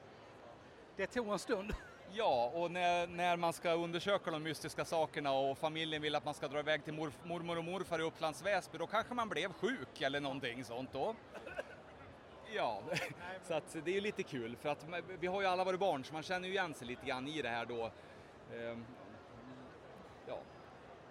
Det 0.95 1.07
tog 1.07 1.27
en 1.27 1.39
stund. 1.39 1.73
Ja, 2.11 2.51
och 2.55 2.71
när, 2.71 3.07
när 3.07 3.37
man 3.37 3.53
ska 3.53 3.73
undersöka 3.73 4.31
de 4.31 4.43
mystiska 4.43 4.85
sakerna 4.85 5.31
och 5.31 5.57
familjen 5.57 6.01
vill 6.01 6.15
att 6.15 6.25
man 6.25 6.33
ska 6.33 6.47
dra 6.47 6.59
iväg 6.59 6.83
till 6.83 6.93
mor, 6.93 7.11
mormor 7.23 7.57
och 7.57 7.63
morfar 7.63 7.99
i 7.99 8.03
Upplands 8.03 8.45
Väsby, 8.45 8.77
då 8.77 8.87
kanske 8.87 9.13
man 9.13 9.29
blev 9.29 9.53
sjuk 9.53 10.01
eller 10.01 10.19
någonting 10.19 10.63
sånt 10.63 10.89
då. 10.93 11.15
Ja, 12.55 12.81
så 13.47 13.53
att 13.53 13.75
det 13.83 13.91
är 13.91 13.95
ju 13.95 14.01
lite 14.01 14.23
kul 14.23 14.55
för 14.55 14.69
att 14.69 14.85
vi 15.19 15.27
har 15.27 15.41
ju 15.41 15.47
alla 15.47 15.63
varit 15.63 15.79
barn 15.79 16.03
så 16.03 16.13
man 16.13 16.23
känner 16.23 16.47
ju 16.47 16.53
igen 16.53 16.73
sig 16.73 16.87
lite 16.87 17.05
grann 17.05 17.27
i 17.27 17.41
det 17.41 17.49
här 17.49 17.65
då. 17.65 17.91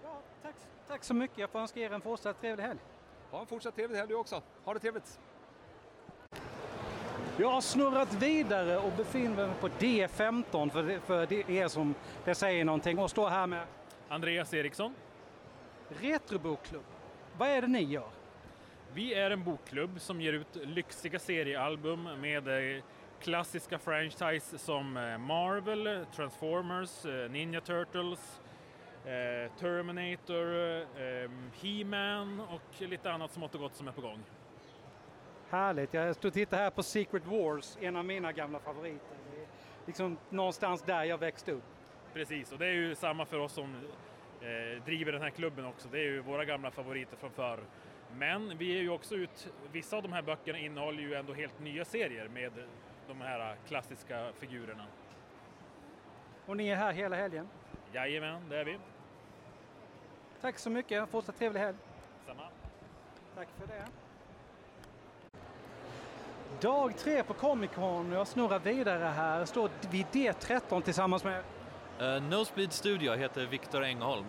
Ja, 0.09 0.21
tack, 0.43 0.55
tack 0.89 1.05
så 1.05 1.15
mycket. 1.15 1.39
Jag 1.39 1.51
får 1.51 1.59
önska 1.59 1.81
er 1.81 1.91
en 1.91 2.01
fortsatt 2.01 2.41
trevlig 2.41 2.65
helg. 2.65 2.81
ha 3.31 3.41
en 3.41 3.47
fortsatt 3.47 3.75
trevlig 3.75 3.99
helg 3.99 4.09
du 4.09 4.15
också. 4.15 4.43
Ha 4.65 4.75
det 4.75 4.81
trevligt! 4.81 5.21
Jag 7.41 7.51
har 7.51 7.61
snurrat 7.61 8.13
vidare 8.13 8.79
och 8.79 8.93
befinner 8.97 9.47
mig 9.47 9.57
på 9.61 9.69
D15 9.69 10.71
för, 10.71 10.83
det, 10.83 11.01
för 11.01 11.27
det 11.27 11.51
er 11.51 11.69
som 11.69 11.95
det 12.25 12.35
säger 12.35 12.65
någonting 12.65 12.99
och 12.99 13.11
står 13.11 13.29
här 13.29 13.47
med 13.47 13.67
Andreas 14.09 14.55
Eriksson. 14.55 14.95
Retrobokklubb. 15.89 16.85
Vad 17.39 17.49
är 17.49 17.61
det 17.63 17.69
ni 17.69 17.83
gör? 17.83 18.09
Vi 18.95 19.15
är 19.15 19.31
en 19.31 19.45
bokklubb 19.45 20.01
som 20.01 20.21
ger 20.21 20.33
ut 20.33 20.57
lyxiga 20.57 21.19
seriealbum 21.19 22.21
med 22.21 22.77
eh, 22.77 22.83
klassiska 23.21 23.79
franchise 23.79 24.59
som 24.59 24.97
eh, 24.97 25.19
Marvel, 25.19 26.07
Transformers, 26.17 27.05
eh, 27.05 27.31
Ninja 27.31 27.61
Turtles, 27.61 28.41
Terminator, 29.59 30.81
eh, 31.01 31.31
He-Man 31.63 32.41
och 32.41 32.83
lite 32.83 33.13
annat 33.13 33.33
smått 33.33 33.55
och 33.55 33.61
gott 33.61 33.75
som 33.75 33.89
är 33.89 33.93
på 33.93 34.01
gång. 34.01 34.23
Härligt. 35.51 35.95
Jag 35.95 36.17
står 36.17 36.29
och 36.29 36.33
tittar 36.35 36.57
här 36.57 36.71
på 36.71 36.83
Secret 36.83 37.27
Wars, 37.27 37.79
en 37.81 37.97
av 37.97 38.05
mina 38.05 38.33
gamla 38.33 38.59
favoriter. 38.59 39.17
Det 39.31 39.43
är 39.43 39.47
liksom 39.87 40.19
någonstans 40.31 40.83
där 40.83 41.05
jag 41.05 41.19
växte 41.19 41.53
upp. 41.53 41.65
Precis, 42.13 42.53
och 42.53 42.59
det 42.59 42.67
är 42.67 42.73
ju 42.73 42.95
samma 42.95 43.25
för 43.25 43.39
oss 43.39 43.53
som 43.53 43.75
eh, 44.41 44.85
driver 44.85 45.13
den 45.13 45.23
här 45.23 45.31
klubben 45.31 45.65
också. 45.65 45.89
Det 45.89 45.99
är 45.99 46.05
ju 46.05 46.21
våra 46.21 46.45
gamla 46.45 46.71
favoriter 46.71 47.17
från 47.17 47.31
förr. 47.31 47.61
Men 48.17 48.59
vi 48.59 48.65
ger 48.65 48.81
ju 48.81 48.91
också 48.91 49.15
ut, 49.15 49.53
vissa 49.73 49.97
av 49.97 50.03
de 50.03 50.13
här 50.13 50.23
böckerna 50.23 50.59
innehåller 50.59 51.03
ju 51.03 51.15
ändå 51.15 51.35
helt 51.35 51.61
nya 51.61 51.85
serier 51.85 52.29
med 52.29 52.53
de 53.09 53.21
här 53.21 53.57
klassiska 53.69 54.33
figurerna. 54.35 54.87
Och 56.47 56.57
ni 56.57 56.69
är 56.69 56.77
här 56.77 56.93
hela 56.93 57.17
helgen. 57.17 57.49
Jajamän, 57.93 58.49
det 58.49 58.57
är 58.57 58.65
vi. 58.65 58.79
Tack 60.41 60.59
så 60.59 60.71
mycket. 60.71 61.09
Fortsatt 61.09 61.39
trevlig 61.39 61.61
helg. 61.61 61.77
Samma. 62.27 62.43
Tack 63.37 63.49
för 63.61 63.67
det. 63.67 63.85
Dag 66.61 66.97
tre 66.97 67.23
på 67.23 67.35
Comic 67.35 67.71
Con. 67.75 68.13
Jag 68.13 68.27
snurrar 68.27 68.59
vidare 68.59 69.05
här. 69.05 69.39
Jag 69.39 69.49
står 69.49 69.71
vid 69.91 70.07
D13 70.07 70.83
tillsammans 70.83 71.25
med 71.25 71.43
Uh, 72.01 72.23
Nosebleed 72.23 72.73
Studio 72.73 73.15
heter 73.15 73.47
Viktor 73.47 73.85
Engholm. 73.85 74.25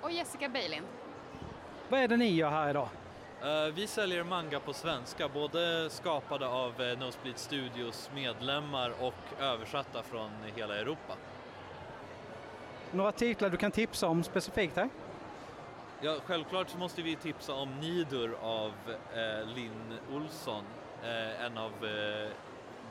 Och 0.00 0.10
Jessica 0.10 0.48
Bailin. 0.48 0.82
Vad 1.88 2.00
är 2.00 2.08
det 2.08 2.16
ni 2.16 2.30
gör 2.30 2.50
här 2.50 2.70
idag? 2.70 2.88
Uh, 3.44 3.74
vi 3.74 3.86
säljer 3.86 4.24
manga 4.24 4.60
på 4.60 4.72
svenska, 4.72 5.28
både 5.28 5.90
skapade 5.90 6.46
av 6.46 6.80
uh, 6.80 6.98
Nosebleed 6.98 7.38
Studios 7.38 8.10
medlemmar 8.14 8.92
och 9.00 9.42
översatta 9.42 10.02
från 10.02 10.30
hela 10.56 10.76
Europa. 10.76 11.14
Några 12.94 13.12
titlar 13.12 13.50
du 13.50 13.56
kan 13.56 13.70
tipsa 13.70 14.08
om 14.08 14.24
specifikt 14.24 14.76
här? 14.76 14.88
Ja, 16.00 16.16
självklart 16.26 16.68
så 16.68 16.78
måste 16.78 17.02
vi 17.02 17.16
tipsa 17.16 17.54
om 17.54 17.80
Nidur 17.80 18.36
av 18.42 18.72
eh, 19.14 19.46
Linn 19.54 19.98
Olsson, 20.12 20.64
eh, 21.02 21.44
en 21.44 21.58
av 21.58 21.72
eh, 21.84 22.30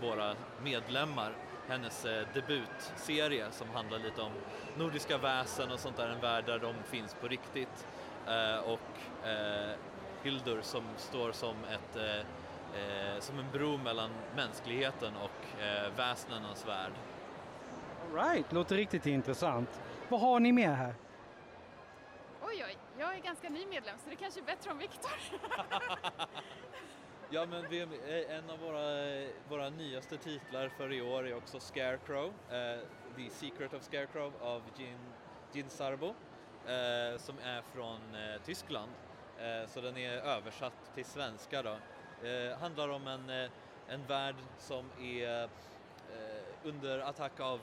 våra 0.01 0.35
medlemmar 0.63 1.35
hennes 1.67 2.05
eh, 2.05 2.27
debutserie 2.33 3.51
som 3.51 3.69
handlar 3.69 3.99
lite 3.99 4.21
om 4.21 4.31
nordiska 4.77 5.17
väsen 5.17 5.71
och 5.71 5.79
sånt 5.79 5.97
där, 5.97 6.09
en 6.09 6.21
värld 6.21 6.45
där 6.45 6.59
de 6.59 6.73
finns 6.83 7.15
på 7.21 7.27
riktigt. 7.27 7.87
Eh, 8.27 8.71
och 8.71 9.27
eh, 9.27 9.75
Hildur 10.23 10.61
som 10.61 10.83
står 10.97 11.31
som, 11.31 11.55
ett, 11.71 11.95
eh, 11.95 13.19
som 13.19 13.39
en 13.39 13.51
bro 13.51 13.77
mellan 13.77 14.09
mänskligheten 14.35 15.13
och 15.15 15.63
eh, 15.63 15.97
väsnenas 15.97 16.67
värld. 16.67 16.91
Right, 18.13 18.51
låter 18.51 18.75
riktigt 18.75 19.05
intressant. 19.05 19.69
Vad 20.09 20.21
har 20.21 20.39
ni 20.39 20.51
med 20.51 20.77
här? 20.77 20.95
Oj, 22.41 22.65
oj, 22.67 22.77
jag 22.99 23.15
är 23.15 23.19
ganska 23.19 23.49
ny 23.49 23.65
medlem 23.65 23.97
så 24.03 24.09
det 24.09 24.15
kanske 24.15 24.39
är 24.39 24.45
bättre 24.45 24.71
om 24.71 24.77
Viktor. 24.77 25.11
Ja, 27.29 27.45
men 27.45 27.69
vi, 27.69 27.81
en 28.29 28.49
av 28.49 28.59
våra, 28.59 29.27
våra 29.49 29.69
nyaste 29.69 30.17
titlar 30.17 30.69
för 30.69 30.93
i 30.93 31.01
år 31.01 31.27
är 31.27 31.35
också 31.35 31.59
Scarecrow, 31.59 32.33
eh, 32.49 32.79
The 33.15 33.29
Secret 33.29 33.73
of 33.73 33.83
Scarecrow 33.83 34.33
av 34.41 34.61
Gin, 34.77 34.97
Gin 35.53 35.69
Sarbo, 35.69 36.07
eh, 36.07 37.17
som 37.17 37.39
är 37.43 37.61
från 37.61 38.15
eh, 38.15 38.41
Tyskland. 38.45 38.91
Eh, 39.37 39.69
så 39.69 39.81
den 39.81 39.97
är 39.97 40.11
översatt 40.11 40.91
till 40.95 41.05
svenska 41.05 41.63
då. 41.63 41.77
Eh, 42.27 42.57
handlar 42.57 42.89
om 42.89 43.07
en, 43.07 43.29
eh, 43.29 43.49
en 43.87 44.05
värld 44.05 44.35
som 44.57 44.85
är 45.01 45.49
under 46.63 46.99
attack 46.99 47.39
av 47.39 47.59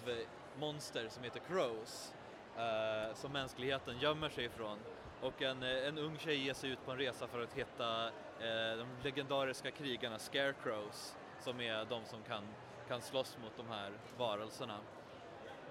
monster 0.58 1.08
som 1.08 1.24
heter 1.24 1.40
Crows, 1.48 2.14
Eh, 2.60 3.14
som 3.14 3.32
mänskligheten 3.32 3.98
gömmer 3.98 4.28
sig 4.28 4.44
ifrån. 4.44 4.78
Och 5.20 5.42
en, 5.42 5.62
eh, 5.62 5.88
en 5.88 5.98
ung 5.98 6.18
tjej 6.18 6.36
ger 6.36 6.54
sig 6.54 6.70
ut 6.70 6.84
på 6.84 6.90
en 6.90 6.98
resa 6.98 7.26
för 7.26 7.42
att 7.42 7.52
hitta 7.52 8.06
eh, 8.06 8.76
de 8.78 8.86
legendariska 9.02 9.70
krigarna 9.70 10.18
Scarecrows 10.18 11.16
som 11.38 11.60
är 11.60 11.84
de 11.84 12.04
som 12.04 12.22
kan, 12.22 12.44
kan 12.88 13.02
slåss 13.02 13.36
mot 13.42 13.56
de 13.56 13.68
här 13.68 13.92
varelserna. 14.18 14.78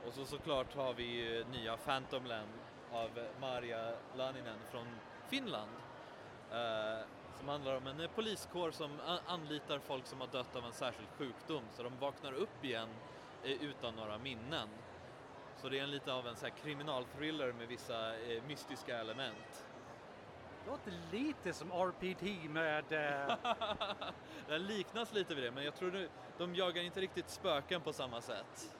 Och 0.07 0.13
så 0.13 0.25
såklart 0.25 0.75
har 0.75 0.93
vi 0.93 1.43
nya 1.51 1.77
Phantomland 1.77 2.49
av 2.91 3.09
Maria 3.41 3.91
Laninen 4.17 4.59
från 4.71 4.87
Finland 5.27 5.71
eh, 6.51 7.05
som 7.37 7.47
handlar 7.47 7.77
om 7.77 7.87
en 7.87 8.09
poliskår 8.15 8.71
som 8.71 8.91
anlitar 9.25 9.79
folk 9.79 10.05
som 10.05 10.21
har 10.21 10.27
dött 10.27 10.55
av 10.55 10.65
en 10.65 10.73
särskild 10.73 11.09
sjukdom 11.17 11.63
så 11.71 11.83
de 11.83 11.97
vaknar 11.99 12.33
upp 12.33 12.65
igen 12.65 12.89
eh, 13.43 13.51
utan 13.51 13.95
några 13.95 14.17
minnen. 14.17 14.69
Så 15.61 15.69
det 15.69 15.79
är 15.79 15.83
en 15.83 15.91
lite 15.91 16.13
av 16.13 16.27
en 16.27 16.35
så 16.35 16.45
här 16.45 16.53
kriminalthriller 16.63 17.53
med 17.53 17.67
vissa 17.67 18.15
eh, 18.15 18.43
mystiska 18.47 18.97
element. 18.97 19.65
Det 20.65 20.71
låter 20.71 20.93
lite 21.11 21.53
som 21.53 21.71
RPT 21.71 22.49
med... 22.49 22.91
Eh... 22.91 23.35
Den 24.47 24.63
liknas 24.63 25.13
lite 25.13 25.35
vid 25.35 25.43
det, 25.43 25.51
men 25.51 25.63
jag 25.63 25.75
tror 25.75 25.91
de, 25.91 26.07
de 26.37 26.55
jagar 26.55 26.83
inte 26.83 27.01
riktigt 27.01 27.29
spöken 27.29 27.81
på 27.81 27.93
samma 27.93 28.21
sätt. 28.21 28.75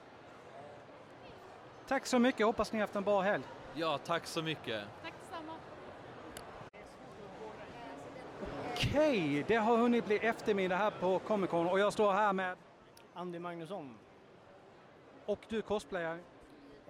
Tack 1.88 2.06
så 2.06 2.18
mycket, 2.18 2.46
hoppas 2.46 2.72
ni 2.72 2.78
har 2.78 2.86
haft 2.86 2.96
en 2.96 3.04
bra 3.04 3.20
helg. 3.20 3.44
Ja, 3.74 3.98
tack 3.98 4.26
så 4.26 4.42
mycket. 4.42 4.84
Tack 5.02 5.14
detsamma. 5.20 5.52
Okej, 8.72 9.44
det 9.48 9.56
har 9.56 9.76
hunnit 9.76 10.06
bli 10.06 10.16
eftermiddag 10.16 10.76
här 10.76 10.90
på 10.90 11.18
Comic 11.18 11.50
Con 11.50 11.66
och 11.66 11.80
jag 11.80 11.92
står 11.92 12.12
här 12.12 12.32
med 12.32 12.56
Andy 13.14 13.38
Magnusson. 13.38 13.98
Och 15.26 15.38
du 15.48 15.62
cosplayar? 15.62 16.18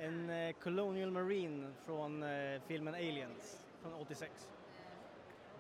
En 0.03 0.31
eh, 0.31 0.53
Colonial 0.53 1.11
Marine 1.11 1.73
från 1.87 2.23
eh, 2.23 2.61
filmen 2.67 2.95
Aliens 2.95 3.67
från 3.83 3.95
86. 3.95 4.49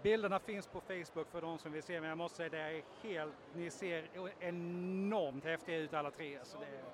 Bilderna 0.02 0.38
finns 0.38 0.66
på 0.66 0.80
Facebook 0.80 1.30
för 1.30 1.40
de 1.40 1.58
som 1.58 1.72
vill 1.72 1.82
se, 1.82 2.00
men 2.00 2.08
jag 2.08 2.18
måste 2.18 2.36
säga 2.36 2.48
det 2.48 2.58
är 2.58 2.82
helt, 3.02 3.34
ni 3.54 3.70
ser 3.70 4.08
enormt 4.40 5.44
häftiga 5.44 5.76
ut 5.76 5.94
alla 5.94 6.10
tre. 6.10 6.38
Så 6.44 6.58
det 6.58 6.66
är... 6.66 6.84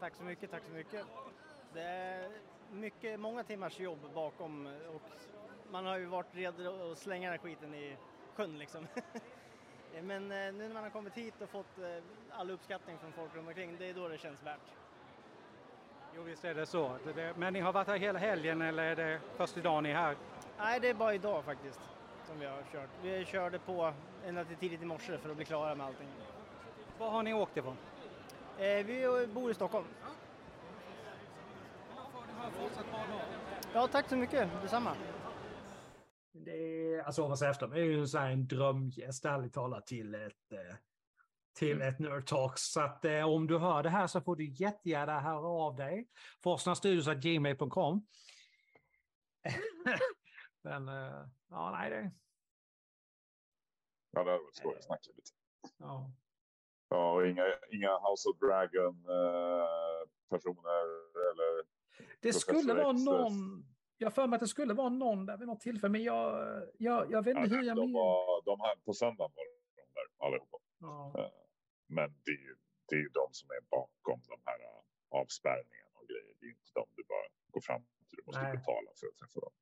Tack 0.00 0.14
så 0.14 0.22
mycket, 0.22 0.50
tack 0.50 0.62
så 0.64 0.72
mycket. 0.72 1.06
Det 1.74 1.82
är 1.82 2.30
mycket, 2.70 3.20
många 3.20 3.44
timmars 3.44 3.80
jobb 3.80 3.98
bakom 4.14 4.66
och 4.66 5.02
man 5.70 5.86
har 5.86 5.98
ju 5.98 6.06
varit 6.06 6.34
redo 6.34 6.92
att 6.92 6.98
slänga 6.98 7.30
den 7.30 7.38
här 7.40 7.48
skiten 7.48 7.74
i 7.74 7.96
sjön 8.34 8.58
liksom. 8.58 8.86
Men 10.02 10.32
eh, 10.32 10.52
nu 10.52 10.52
när 10.52 10.74
man 10.74 10.82
har 10.82 10.90
kommit 10.90 11.14
hit 11.14 11.42
och 11.42 11.50
fått 11.50 11.78
all 12.30 12.50
uppskattning 12.50 12.98
från 12.98 13.12
folk 13.12 13.34
runt 13.34 13.48
omkring, 13.48 13.76
det 13.78 13.84
är 13.84 13.94
då 13.94 14.08
det 14.08 14.18
känns 14.18 14.42
värt. 14.42 14.87
Jo 16.16 16.22
visst 16.22 16.44
är 16.44 16.54
det 16.54 16.66
så. 16.66 16.96
Men 17.36 17.52
ni 17.52 17.60
har 17.60 17.72
varit 17.72 17.88
här 17.88 17.98
hela 17.98 18.18
helgen 18.18 18.62
eller 18.62 18.82
är 18.82 18.96
det 18.96 19.20
första 19.36 19.60
dagen 19.60 19.82
ni 19.82 19.90
är 19.90 19.94
här? 19.94 20.16
Nej, 20.58 20.80
det 20.80 20.88
är 20.88 20.94
bara 20.94 21.14
idag 21.14 21.44
faktiskt 21.44 21.80
som 22.26 22.38
vi 22.38 22.46
har 22.46 22.62
kört. 22.72 22.90
Vi 23.02 23.24
körde 23.24 23.58
på 23.58 23.92
ända 24.26 24.44
till 24.44 24.56
tidigt 24.56 24.82
i 24.82 24.84
morse 24.84 25.18
för 25.18 25.30
att 25.30 25.36
bli 25.36 25.44
klara 25.44 25.74
med 25.74 25.86
allting. 25.86 26.08
Var 26.98 27.10
har 27.10 27.22
ni 27.22 27.34
åkt 27.34 27.56
ifrån? 27.56 27.76
Eh, 28.58 28.86
vi 28.86 29.26
bor 29.34 29.50
i 29.50 29.54
Stockholm. 29.54 29.86
Ja, 33.74 33.88
tack 33.88 34.08
så 34.08 34.16
mycket. 34.16 34.48
Detsamma. 34.62 34.94
Det 36.32 36.50
är, 36.50 37.02
alltså 37.02 37.28
vad 37.28 37.42
efter, 37.42 37.66
det 37.66 37.80
är 37.80 37.84
ju 37.84 38.32
en 38.32 38.46
drömgäst 38.46 39.24
ärligt 39.24 39.54
talat 39.54 39.86
till 39.86 40.14
ett 40.14 40.52
eh, 40.52 40.76
till 41.58 41.76
mm. 41.76 41.88
ett 41.88 41.98
Nerd 41.98 42.26
Talks. 42.26 42.62
Så 42.62 42.80
att 42.80 43.04
eh, 43.04 43.28
om 43.28 43.46
du 43.46 43.58
hör 43.58 43.82
det 43.82 43.90
här 43.90 44.06
så 44.06 44.20
får 44.20 44.36
du 44.36 44.44
jättegärna 44.44 45.20
höra 45.20 45.48
av 45.48 45.76
dig. 45.76 46.08
Forsnastudios.gmail.com 46.42 48.06
Men 50.62 50.88
eh, 50.88 51.26
ja, 51.50 51.70
nej 51.70 51.90
det... 51.90 52.10
Ja, 54.10 54.24
det 54.24 54.30
hade 54.30 54.42
varit 54.42 54.56
skoj 54.56 54.74
att 54.76 54.84
snacka 54.84 55.10
lite. 55.16 55.30
Ja. 55.78 56.10
Ja, 56.88 57.12
och 57.12 57.26
inga, 57.26 57.44
inga 57.72 57.98
House 57.98 58.28
of 58.28 58.38
Dragon 58.38 58.94
eh, 59.08 60.08
personer 60.30 60.82
eller... 61.30 61.64
Det 62.20 62.32
skulle 62.32 62.74
vara 62.74 62.92
någon... 62.92 63.64
Jag 63.98 64.14
för 64.14 64.26
mig 64.26 64.36
att 64.36 64.40
det 64.40 64.48
skulle 64.48 64.74
vara 64.74 64.88
någon 64.88 65.26
där 65.26 65.36
vid 65.36 65.48
något 65.48 65.60
tillfälle, 65.60 65.92
men 65.92 66.02
jag, 66.02 66.62
jag, 66.78 67.12
jag 67.12 67.24
vet 67.24 67.36
inte 67.36 67.50
ja, 67.50 67.56
hur 67.56 67.66
jag... 67.66 67.76
De, 67.76 67.92
var, 67.92 68.44
de 68.44 68.60
här 68.60 68.76
på 68.84 68.92
söndagen 68.92 69.32
var 69.34 69.44
de 69.76 69.82
där 69.94 70.26
allihopa. 70.26 70.58
Ja. 70.80 71.30
Eh, 71.88 71.94
men 71.94 72.14
det 72.24 72.30
är 72.30 72.42
ju 72.48 72.56
det 72.88 72.96
är 72.96 73.08
de 73.08 73.28
som 73.32 73.50
är 73.50 73.60
bakom 73.70 74.20
de 74.28 74.40
här 74.44 74.60
eh, 74.60 74.82
avspärrningarna 75.08 75.96
och 76.00 76.08
grejer. 76.08 76.34
Det 76.40 76.46
är 76.46 76.50
inte 76.50 76.72
de 76.74 76.86
du 76.96 77.04
bara 77.08 77.28
går 77.50 77.60
fram 77.60 77.82
till. 77.82 78.16
Du 78.16 78.22
måste 78.26 78.42
Nej. 78.42 78.56
betala 78.56 78.90
för 79.00 79.06
att 79.06 79.16
träffa 79.16 79.40
dem. 79.40 79.52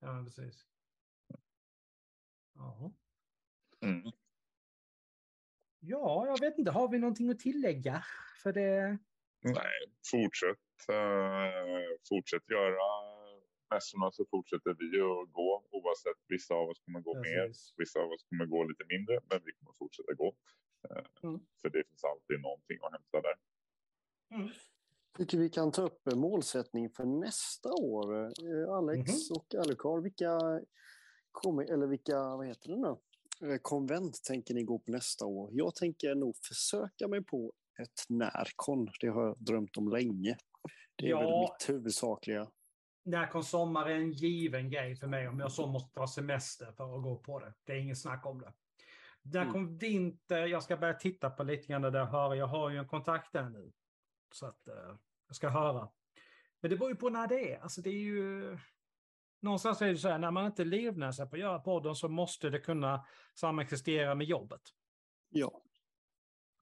Ja, 0.00 0.22
precis. 0.24 0.66
Jaha. 2.54 2.92
Mm. 3.80 4.12
Ja, 5.80 6.26
jag 6.26 6.40
vet 6.40 6.58
inte. 6.58 6.70
Har 6.70 6.88
vi 6.88 6.98
någonting 6.98 7.30
att 7.30 7.38
tillägga? 7.38 8.04
För 8.42 8.52
det... 8.52 8.98
Nej, 9.40 9.80
fortsätt. 10.10 10.58
Uh, 10.90 11.96
fortsätt 12.08 12.50
göra 12.50 12.86
mässorna 13.70 14.10
så 14.10 14.24
fortsätter 14.30 14.74
vi 14.80 14.86
att 15.00 15.32
gå 15.32 15.50
oavsett. 15.70 16.20
Vissa 16.28 16.54
av 16.54 16.68
oss 16.68 16.80
kommer 16.84 17.00
gå 17.00 17.14
Precis. 17.14 17.32
mer, 17.32 17.46
vissa 17.82 17.98
av 18.00 18.10
oss 18.10 18.24
kommer 18.28 18.46
gå 18.46 18.64
lite 18.64 18.84
mindre, 18.88 19.14
men 19.30 19.38
vi 19.44 19.52
kommer 19.52 19.72
fortsätta 19.72 20.12
gå. 20.14 20.36
Uh, 20.90 21.06
mm. 21.22 21.40
För 21.62 21.70
det 21.70 21.84
finns 21.88 22.04
alltid 22.04 22.40
någonting 22.40 22.78
att 22.82 22.92
hämta 22.92 23.20
där. 23.20 23.36
Mm 24.34 24.50
tycker 25.18 25.38
vi 25.38 25.50
kan 25.50 25.72
ta 25.72 25.82
upp 25.82 26.14
målsättning 26.14 26.90
för 26.90 27.04
nästa 27.04 27.68
år. 27.72 28.24
Eh, 28.24 28.74
Alex 28.74 29.10
mm 29.10 29.36
och 29.36 29.54
Alucard, 29.54 30.02
vilka, 30.02 30.30
eller 31.72 31.86
vilka 31.86 32.16
vad 32.18 32.46
heter 32.46 32.68
det 32.68 32.76
nu? 32.76 32.96
Eh, 33.52 33.58
konvent 33.62 34.24
tänker 34.24 34.54
ni 34.54 34.62
gå 34.62 34.78
på 34.78 34.90
nästa 34.90 35.26
år? 35.26 35.50
Jag 35.52 35.74
tänker 35.74 36.14
nog 36.14 36.36
försöka 36.36 37.08
mig 37.08 37.24
på 37.24 37.52
ett 37.82 38.08
närkon. 38.08 38.88
Det 39.00 39.08
har 39.08 39.26
jag 39.26 39.36
drömt 39.38 39.76
om 39.76 39.88
länge. 39.88 40.36
Det 40.96 41.06
är 41.06 41.10
ja. 41.10 41.20
väl 41.20 41.40
mitt 41.40 41.68
huvudsakliga. 41.68 42.48
Närkon 43.04 43.44
sommar 43.44 43.90
är 43.90 43.94
en 43.94 44.12
given 44.12 44.70
grej 44.70 44.96
för 44.96 45.06
mig 45.06 45.28
om 45.28 45.40
jag 45.40 45.52
så 45.52 45.66
måste 45.66 45.94
ta 45.94 46.06
semester 46.06 46.72
för 46.72 46.96
att 46.96 47.02
gå 47.02 47.16
på 47.16 47.38
det. 47.38 47.54
Det 47.64 47.72
är 47.72 47.76
inget 47.76 47.98
snack 47.98 48.26
om 48.26 48.40
det. 48.40 48.52
Närkon 49.22 49.62
mm. 49.62 49.78
vinter, 49.78 50.46
jag 50.46 50.62
ska 50.62 50.76
börja 50.76 50.94
titta 50.94 51.30
på 51.30 51.42
lite 51.42 51.66
grann 51.66 51.82
där 51.82 51.98
jag 51.98 52.06
hör. 52.06 52.34
Jag 52.34 52.46
har 52.46 52.70
ju 52.70 52.78
en 52.78 52.88
kontakt 52.88 53.32
där 53.32 53.48
nu. 53.48 53.72
Så 54.32 54.46
att 54.46 54.68
uh, 54.68 54.96
jag 55.26 55.36
ska 55.36 55.48
höra. 55.48 55.88
Men 56.60 56.70
det 56.70 56.76
beror 56.76 56.90
ju 56.90 56.96
på 56.96 57.10
när 57.10 57.26
det 57.26 57.52
är. 57.52 57.60
Alltså 57.60 57.80
det 57.80 57.90
är 57.90 58.00
ju... 58.00 58.58
Någonstans 59.40 59.82
är 59.82 59.86
det 59.86 59.96
så 59.96 60.08
här, 60.08 60.18
när 60.18 60.30
man 60.30 60.46
inte 60.46 60.64
livnär 60.64 61.12
sig 61.12 61.28
på 61.28 61.36
att 61.36 61.40
göra 61.40 61.58
podden 61.58 61.94
så 61.94 62.08
måste 62.08 62.50
det 62.50 62.58
kunna 62.58 63.06
samexistera 63.34 64.14
med 64.14 64.26
jobbet. 64.26 64.60
Ja. 65.28 65.62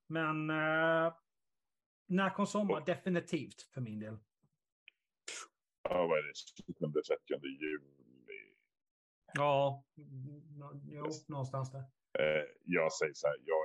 Men 0.06 0.50
uh, 0.50 1.14
när 2.06 2.34
kom 2.34 2.46
sommar? 2.46 2.84
Definitivt 2.86 3.62
för 3.62 3.80
min 3.80 3.98
del. 4.00 4.18
Ja, 5.82 6.06
vad 6.06 6.18
är 6.18 6.22
det? 6.22 6.34
20 6.78 7.02
30 7.02 7.46
juli? 7.46 8.00
Ja, 9.34 9.84
jo, 10.84 11.06
någonstans 11.28 11.72
där. 11.72 11.84
Eh, 12.18 12.44
jag 12.64 12.92
säger 12.92 13.14
så 13.14 13.26
här, 13.26 13.36
jag 13.44 13.62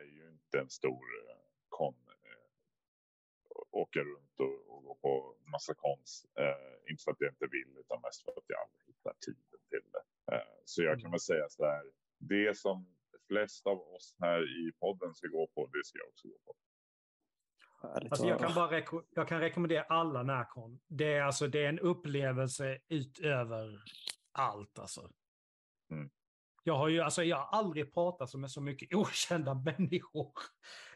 är 0.00 0.04
ju 0.04 0.28
inte 0.28 0.58
en 0.58 0.70
stor 0.70 1.04
kon 1.68 1.94
åka 3.70 4.00
runt 4.00 4.40
och, 4.40 4.76
och 4.76 4.82
gå 4.84 4.94
på 4.94 5.36
massa 5.50 5.74
konst. 5.74 6.26
Eh, 6.38 6.90
inte 6.90 7.02
för 7.04 7.10
att 7.12 7.20
jag 7.20 7.32
inte 7.32 7.46
vill, 7.46 7.76
utan 7.78 8.00
mest 8.00 8.24
för 8.24 8.30
att 8.30 8.44
jag 8.46 8.60
aldrig 8.60 8.86
hittar 8.86 9.14
tiden 9.26 9.60
till 9.70 9.90
det. 9.92 10.34
Eh, 10.34 10.48
så 10.64 10.82
jag 10.82 10.92
kan 10.92 11.00
mm. 11.00 11.10
väl 11.10 11.20
säga 11.20 11.48
så 11.48 11.64
här, 11.64 11.84
det 12.18 12.58
som 12.58 12.96
flest 13.28 13.66
av 13.66 13.78
oss 13.80 14.16
här 14.20 14.40
i 14.66 14.72
podden 14.72 15.14
ska 15.14 15.28
gå 15.28 15.46
på, 15.54 15.66
det 15.66 15.84
ska 15.84 15.98
jag 15.98 16.08
också 16.08 16.28
gå 16.28 16.38
på. 16.46 16.54
Alltså 17.80 18.26
jag, 18.26 18.38
kan 18.40 18.54
bara 18.54 18.80
reko- 18.80 19.06
jag 19.10 19.28
kan 19.28 19.40
rekommendera 19.40 19.82
alla 19.82 20.22
Närcon. 20.22 20.80
Det 20.86 21.14
är, 21.14 21.22
alltså, 21.22 21.46
det 21.46 21.64
är 21.64 21.68
en 21.68 21.78
upplevelse 21.78 22.78
utöver 22.88 23.82
allt. 24.32 24.78
Alltså. 24.78 25.10
Mm. 25.90 26.10
Jag 26.62 26.74
har 26.74 26.88
ju 26.88 27.00
alltså, 27.00 27.22
jag 27.24 27.36
har 27.36 27.58
aldrig 27.58 27.94
pratat 27.94 28.34
med 28.34 28.50
så 28.50 28.60
mycket 28.60 28.94
okända 28.94 29.54
människor. 29.54 30.32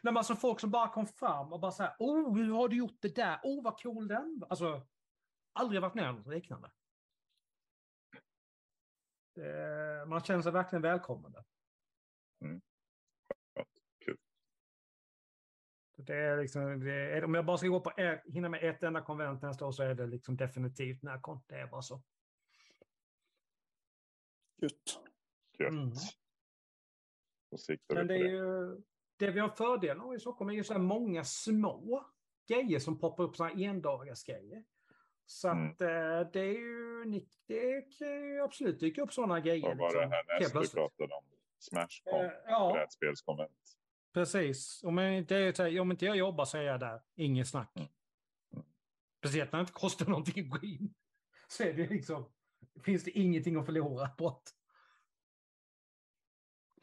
När 0.01 0.11
man 0.11 0.23
som 0.23 0.37
folk 0.37 0.59
som 0.59 0.71
bara 0.71 0.89
kom 0.89 1.07
fram 1.07 1.53
och 1.53 1.59
bara 1.59 1.71
så 1.71 1.83
här, 1.83 1.95
oh, 1.99 2.37
hur 2.37 2.53
har 2.53 2.69
du 2.69 2.75
gjort 2.75 2.97
det 3.01 3.15
där? 3.15 3.39
Oh, 3.43 3.63
vad 3.63 3.81
cool 3.81 4.07
den 4.07 4.39
var." 4.39 4.47
Alltså, 4.49 4.87
aldrig 5.53 5.81
varit 5.81 5.93
med 5.93 6.09
om 6.09 6.15
något 6.15 6.27
liknande. 6.27 6.71
Det, 9.35 10.05
man 10.07 10.23
känner 10.23 10.41
sig 10.41 10.51
verkligen 10.51 10.81
välkommen. 10.81 11.31
där. 11.31 11.43
Mm. 12.41 12.61
Ja, 13.53 13.65
kul. 14.05 14.17
Det 15.95 16.15
är 16.15 16.37
liksom, 16.37 16.79
det 16.79 16.93
är, 16.93 17.23
om 17.23 17.33
jag 17.33 17.45
bara 17.45 17.57
ska 17.57 17.67
gå 17.67 17.79
på 17.79 18.19
hinna 18.25 18.49
med 18.49 18.63
ett 18.63 18.83
enda 18.83 19.01
konvent 19.01 19.41
nästa 19.41 19.65
år 19.65 19.71
så 19.71 19.83
är 19.83 19.95
det 19.95 20.07
liksom 20.07 20.37
definitivt 20.37 21.03
Närcon. 21.03 21.41
Det 21.47 21.55
är 21.55 21.67
bara 21.67 21.81
så. 21.81 22.03
Gött. 24.61 25.12
Gött. 25.59 25.69
Mm. 25.69 25.91
Men 27.89 28.07
det 28.07 28.15
är 28.15 28.19
det. 28.23 28.29
ju, 28.29 28.81
det 29.17 29.31
vi 29.31 29.39
har 29.39 29.49
fördel 29.49 29.99
av 29.99 30.15
i 30.15 30.19
Stockholm 30.19 30.49
är 30.49 30.53
ju 30.53 30.63
så 30.63 30.73
här 30.73 30.79
många 30.79 31.23
små 31.23 32.05
grejer 32.47 32.79
som 32.79 32.99
poppar 32.99 33.23
upp, 33.23 33.35
så 33.35 33.43
här 33.43 33.63
endagarsgrejer. 33.63 34.63
Så 35.25 35.47
Mm. 35.49 35.71
att 35.71 35.81
eh, 35.81 35.87
det 36.33 36.39
är 36.39 36.59
ju, 36.59 37.03
det 37.47 37.81
kan 37.97 38.07
ju 38.07 38.41
absolut 38.41 38.79
dyka 38.79 39.01
upp 39.01 39.13
sådana 39.13 39.39
grejer. 39.39 39.67
Vad 39.67 39.77
var 39.77 39.93
det 39.93 39.99
liksom, 39.99 40.11
helt 40.11 40.27
härnäst 40.29 40.53
du 40.53 40.59
plötsligt. 40.59 40.73
pratade 40.75 41.13
om? 41.15 41.23
Smashcon, 41.59 42.25
Eh, 42.25 42.31
ja. 42.45 42.71
brädspelskonvent. 42.73 43.77
Precis. 44.13 44.83
Om, 44.83 44.97
jag, 44.97 45.27
det 45.27 45.35
är, 45.35 45.53
så 45.53 45.63
här, 45.63 45.79
om 45.79 45.91
inte 45.91 46.05
jag 46.05 46.17
jobbar 46.17 46.45
så 46.45 46.57
är 46.57 46.61
jag 46.61 46.79
där. 46.79 47.01
Inget 47.15 47.47
snack. 47.47 47.69
Speciellt 49.19 49.51
när 49.51 49.59
det 49.59 49.61
inte 49.61 49.73
kostar 49.73 50.05
någonting 50.05 50.43
att 50.43 50.61
gå 50.61 50.67
in. 50.67 50.93
Så 51.47 51.63
är 51.63 51.73
det 51.73 51.89
liksom, 51.89 52.31
finns 52.83 53.03
det 53.03 53.11
ingenting 53.11 53.55
att 53.55 53.65
förlora 53.65 54.07
på 54.07 54.29
det. 54.29 54.51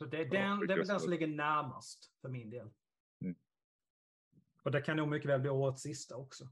Så 0.01 0.07
det, 0.07 0.17
är- 0.21 0.25
det 0.25 0.37
är 0.39 0.57
väl 0.59 0.87
den 0.87 1.01
som 1.01 1.11
ligger 1.11 1.27
närmast 1.27 2.13
för 2.21 2.29
min 2.29 2.51
del. 2.51 2.71
Mm. 3.21 3.35
Och 4.63 4.71
det 4.71 4.81
kan 4.81 4.97
nog 4.97 5.09
mycket 5.09 5.31
väl 5.31 5.41
bli 5.41 5.51
årets 5.51 5.83
sista 5.83 6.17
också. 6.17 6.49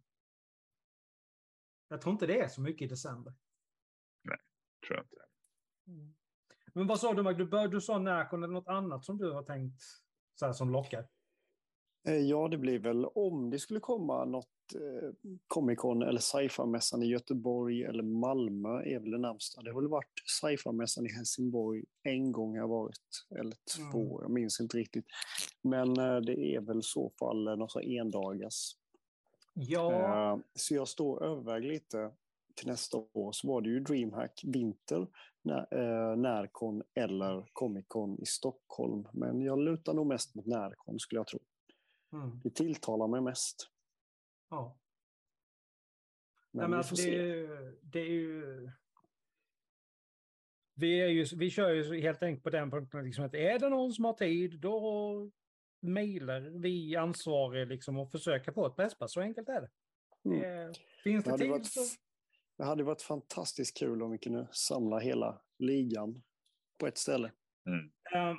Jag 1.88 2.00
tror 2.00 2.12
inte 2.12 2.26
det 2.26 2.40
är 2.40 2.48
så 2.48 2.60
mycket 2.60 2.82
i 2.86 2.88
december. 2.88 3.34
Tror 4.86 4.96
jag 4.96 5.04
inte. 5.04 5.24
Men 6.72 6.86
vad 6.86 7.00
sa 7.00 7.14
du, 7.14 7.22
Mag? 7.22 7.38
Du, 7.38 7.46
bör, 7.46 7.68
du 7.68 7.80
sa 7.80 7.98
Närcon 7.98 8.42
eller 8.42 8.54
något 8.54 8.68
annat 8.68 9.04
som 9.04 9.18
du 9.18 9.32
har 9.32 9.42
tänkt 9.42 9.82
så 10.34 10.46
här, 10.46 10.52
som 10.52 10.70
lockar? 10.70 11.08
Eh, 12.08 12.14
Ja, 12.16 12.48
det 12.48 12.58
blir 12.58 12.78
väl 12.78 13.04
om 13.04 13.50
det 13.50 13.58
skulle 13.58 13.80
komma 13.80 14.24
något 14.24 14.50
eh, 14.74 15.10
Comic 15.46 15.78
Con 15.78 16.02
eller 16.02 16.20
sci-fi-mässan 16.20 17.02
i 17.02 17.06
Göteborg 17.06 17.84
eller 17.84 18.02
Malmö 18.02 18.82
är 18.82 18.98
väl 18.98 19.10
det 19.10 19.18
närmsta. 19.18 19.62
Det 19.62 19.72
har 19.72 19.80
väl 19.80 19.90
varit 19.90 20.22
sci-fi-mässan 20.40 21.06
i 21.06 21.12
Helsingborg 21.12 21.84
en 22.02 22.32
gång 22.32 22.50
har 22.50 22.58
jag 22.58 22.68
varit, 22.68 23.26
eller 23.38 23.56
två, 23.92 24.22
jag 24.22 24.30
minns 24.30 24.60
inte 24.60 24.76
riktigt. 24.76 25.06
Men 25.62 25.98
eh, 25.98 26.16
det 26.16 26.54
är 26.54 26.60
väl 26.60 26.78
i 26.78 26.82
så 26.82 27.12
fall 27.18 27.48
eh, 27.48 27.56
något 27.56 27.72
så 27.72 27.80
endagars. 27.80 28.76
Ja. 29.54 29.92
Eh, 30.32 30.38
Så 30.54 30.74
jag 30.74 30.88
står 30.88 31.16
och 31.16 31.26
överväger 31.26 31.68
lite 31.68 32.10
till 32.54 32.66
nästa 32.66 32.96
år. 33.12 33.32
Så 33.32 33.48
var 33.48 33.60
det 33.60 33.68
ju 33.68 33.80
DreamHack 33.80 34.40
Vinter, 34.46 35.06
när, 35.42 36.16
Närcon 36.16 36.82
eller 36.94 37.48
Comic 37.52 37.84
Con 37.88 38.22
i 38.22 38.26
Stockholm. 38.26 39.08
Men 39.12 39.42
jag 39.42 39.58
lutar 39.58 39.94
nog 39.94 40.06
mest 40.06 40.34
mot 40.34 40.46
Närcon 40.46 40.98
skulle 40.98 41.18
jag 41.18 41.26
tro. 41.26 41.38
Mm. 42.12 42.40
Det 42.44 42.50
tilltalar 42.50 43.06
mig 43.08 43.20
mest. 43.20 43.68
Ja. 44.50 44.78
Men, 46.50 46.60
Nej, 46.60 46.68
men 46.68 46.78
alltså, 46.78 46.94
det, 46.94 47.02
är 47.02 47.04
se. 47.04 47.10
ju, 47.10 47.78
det 47.82 48.00
är 48.00 48.10
ju... 48.10 48.70
Vi, 50.74 51.00
är 51.00 51.08
ju, 51.08 51.26
vi 51.36 51.50
kör 51.50 51.70
ju 51.70 52.00
helt 52.00 52.22
enkelt 52.22 52.44
på 52.44 52.50
den 52.50 52.70
punkten 52.70 53.04
liksom 53.04 53.24
att 53.24 53.34
är 53.34 53.58
det 53.58 53.68
någon 53.68 53.92
som 53.92 54.04
har 54.04 54.12
tid 54.12 54.60
då 54.60 55.30
mejlar 55.80 56.40
vi 56.40 56.96
ansvariga 56.96 57.64
liksom 57.64 57.98
och 57.98 58.10
försöker 58.10 58.52
få 58.52 58.66
ett 58.66 58.76
bästpass. 58.76 59.12
Så 59.12 59.20
enkelt 59.20 59.48
är 59.48 59.60
det. 59.60 59.70
Mm. 60.24 60.40
det 60.72 60.78
finns 61.02 61.24
det, 61.24 61.30
Det 61.30 61.38
tid 61.38 61.50
varit, 61.50 61.66
så... 61.66 61.80
det 62.58 62.64
hade 62.64 62.84
varit 62.84 63.02
fantastiskt 63.02 63.78
kul 63.78 64.02
om 64.02 64.10
vi 64.10 64.18
kunde 64.18 64.48
samla 64.52 64.98
hela 64.98 65.42
ligan 65.58 66.22
på 66.78 66.86
ett 66.86 66.98
ställe. 66.98 67.32
Ehm, 68.14 68.36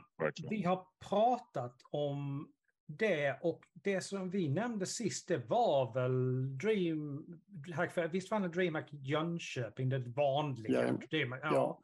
vi 0.49 0.63
har 0.63 0.87
pratat 1.09 1.75
om 1.91 2.51
det 2.89 3.39
och 3.41 3.65
det 3.73 4.01
som 4.01 4.29
vi 4.29 4.49
nämnde 4.49 4.85
sist 4.85 5.27
det 5.27 5.37
var 5.37 5.93
väl 5.93 7.89
för 7.91 8.07
visst 8.07 8.31
var 8.31 8.39
det 8.39 8.47
DreamHack 8.47 8.87
Jönköping, 8.93 9.89
det 9.89 9.99
vanliga 9.99 10.87
Ja. 10.87 10.93
DreamHack? 11.09 11.39
Ja. 11.43 11.49
Ja. 11.53 11.81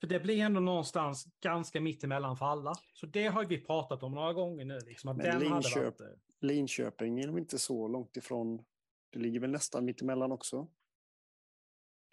För 0.00 0.06
det 0.06 0.20
blir 0.20 0.38
ändå 0.40 0.60
någonstans 0.60 1.26
ganska 1.40 1.80
mittemellan 1.80 2.36
för 2.36 2.46
alla. 2.46 2.72
Så 2.94 3.06
det 3.06 3.26
har 3.26 3.44
vi 3.44 3.60
pratat 3.60 4.02
om 4.02 4.14
några 4.14 4.32
gånger 4.32 4.64
nu. 4.64 4.78
Liksom, 4.86 5.10
att 5.10 5.16
Men 5.16 5.26
den 5.26 5.34
hade 5.34 5.44
Linköp, 5.44 5.84
varit, 5.84 6.00
eh, 6.00 6.06
Linköping 6.40 7.20
är 7.20 7.26
nog 7.26 7.38
inte 7.38 7.58
så 7.58 7.88
långt 7.88 8.16
ifrån. 8.16 8.64
Det 9.10 9.18
ligger 9.18 9.40
väl 9.40 9.50
nästan 9.50 9.84
mittemellan 9.84 10.32
också? 10.32 10.68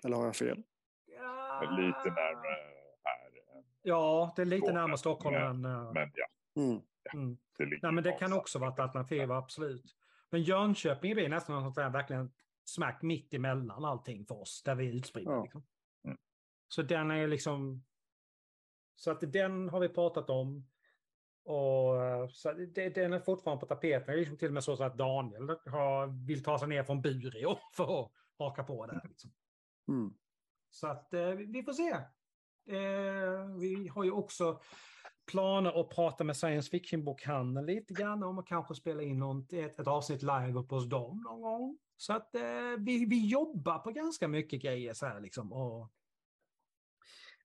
Eller 0.05 0.17
har 0.17 0.25
jag 0.25 0.35
fel? 0.35 0.63
Lite 1.61 2.09
närmare 2.09 2.55
här. 3.03 3.63
ja, 3.81 4.33
det 4.35 4.41
är 4.41 4.45
lite 4.45 4.73
närmare 4.73 4.97
Stockholm 4.97 5.35
Men- 5.35 5.65
än... 5.65 5.85
eh, 5.85 5.93
Men 5.93 6.11
ja, 6.15 6.27
Mm. 6.61 6.81
Mm. 7.13 7.37
Nej, 7.81 7.91
men 7.91 8.03
det 8.03 8.11
kan 8.11 8.33
också 8.33 8.59
vara 8.59 8.73
ett 8.73 8.79
alternativ, 8.79 9.31
absolut. 9.31 9.95
Men 10.29 10.43
Jönköping 10.43 11.13
blir 11.13 11.29
nästan 11.29 11.63
något 11.63 11.75
där 11.75 11.89
verkligen 11.89 12.31
smack 12.63 13.01
mitt 13.01 13.33
emellan 13.33 13.85
allting 13.85 14.25
för 14.25 14.41
oss, 14.41 14.63
där 14.63 14.75
vi 14.75 14.87
är 14.87 14.93
utspridda. 14.93 15.31
Ja. 15.31 15.43
Liksom. 15.43 15.63
Mm. 16.05 16.17
Så 16.67 16.81
den 16.81 17.11
är 17.11 17.27
liksom... 17.27 17.83
Så 18.95 19.11
att 19.11 19.33
den 19.33 19.69
har 19.69 19.79
vi 19.79 19.89
pratat 19.89 20.29
om. 20.29 20.67
Och 21.43 22.31
så 22.31 22.53
det, 22.53 22.89
den 22.89 23.13
är 23.13 23.19
fortfarande 23.19 23.59
på 23.59 23.65
tapeten. 23.65 24.05
Det 24.07 24.13
är 24.13 24.17
liksom 24.17 24.37
till 24.37 24.47
och 24.47 24.53
med 24.53 24.63
så 24.63 24.83
att 24.83 24.97
Daniel 24.97 25.49
har, 25.49 26.27
vill 26.27 26.43
ta 26.43 26.59
sig 26.59 26.67
ner 26.67 26.83
från 26.83 27.01
Bureå 27.01 27.57
för 27.75 28.01
att 28.01 28.11
haka 28.37 28.63
på 28.63 28.85
där. 28.85 29.01
Liksom. 29.09 29.31
Mm. 29.87 30.13
Så 30.69 30.87
att 30.87 31.13
eh, 31.13 31.29
vi 31.29 31.63
får 31.63 31.73
se. 31.73 31.89
Eh, 32.75 33.59
vi 33.59 33.87
har 33.87 34.03
ju 34.03 34.11
också 34.11 34.61
planer 35.31 35.81
att 35.81 35.89
prata 35.89 36.23
med 36.23 36.37
science 36.37 36.69
fiction-bokhandeln 36.69 37.65
lite 37.65 37.93
grann 37.93 38.23
om 38.23 38.39
att 38.39 38.47
kanske 38.47 38.75
spela 38.75 39.03
in 39.03 39.19
något, 39.19 39.53
ett, 39.53 39.79
ett 39.79 39.87
avsnitt 39.87 40.21
live 40.21 40.53
uppe 40.53 40.75
hos 40.75 40.89
dem 40.89 41.21
någon 41.21 41.41
gång. 41.41 41.77
Så 41.97 42.13
att 42.13 42.35
eh, 42.35 42.41
vi, 42.79 43.05
vi 43.05 43.27
jobbar 43.27 43.79
på 43.79 43.91
ganska 43.91 44.27
mycket 44.27 44.61
grejer 44.61 44.93
så 44.93 45.05
här 45.05 45.19
liksom. 45.19 45.53
Och... 45.53 45.91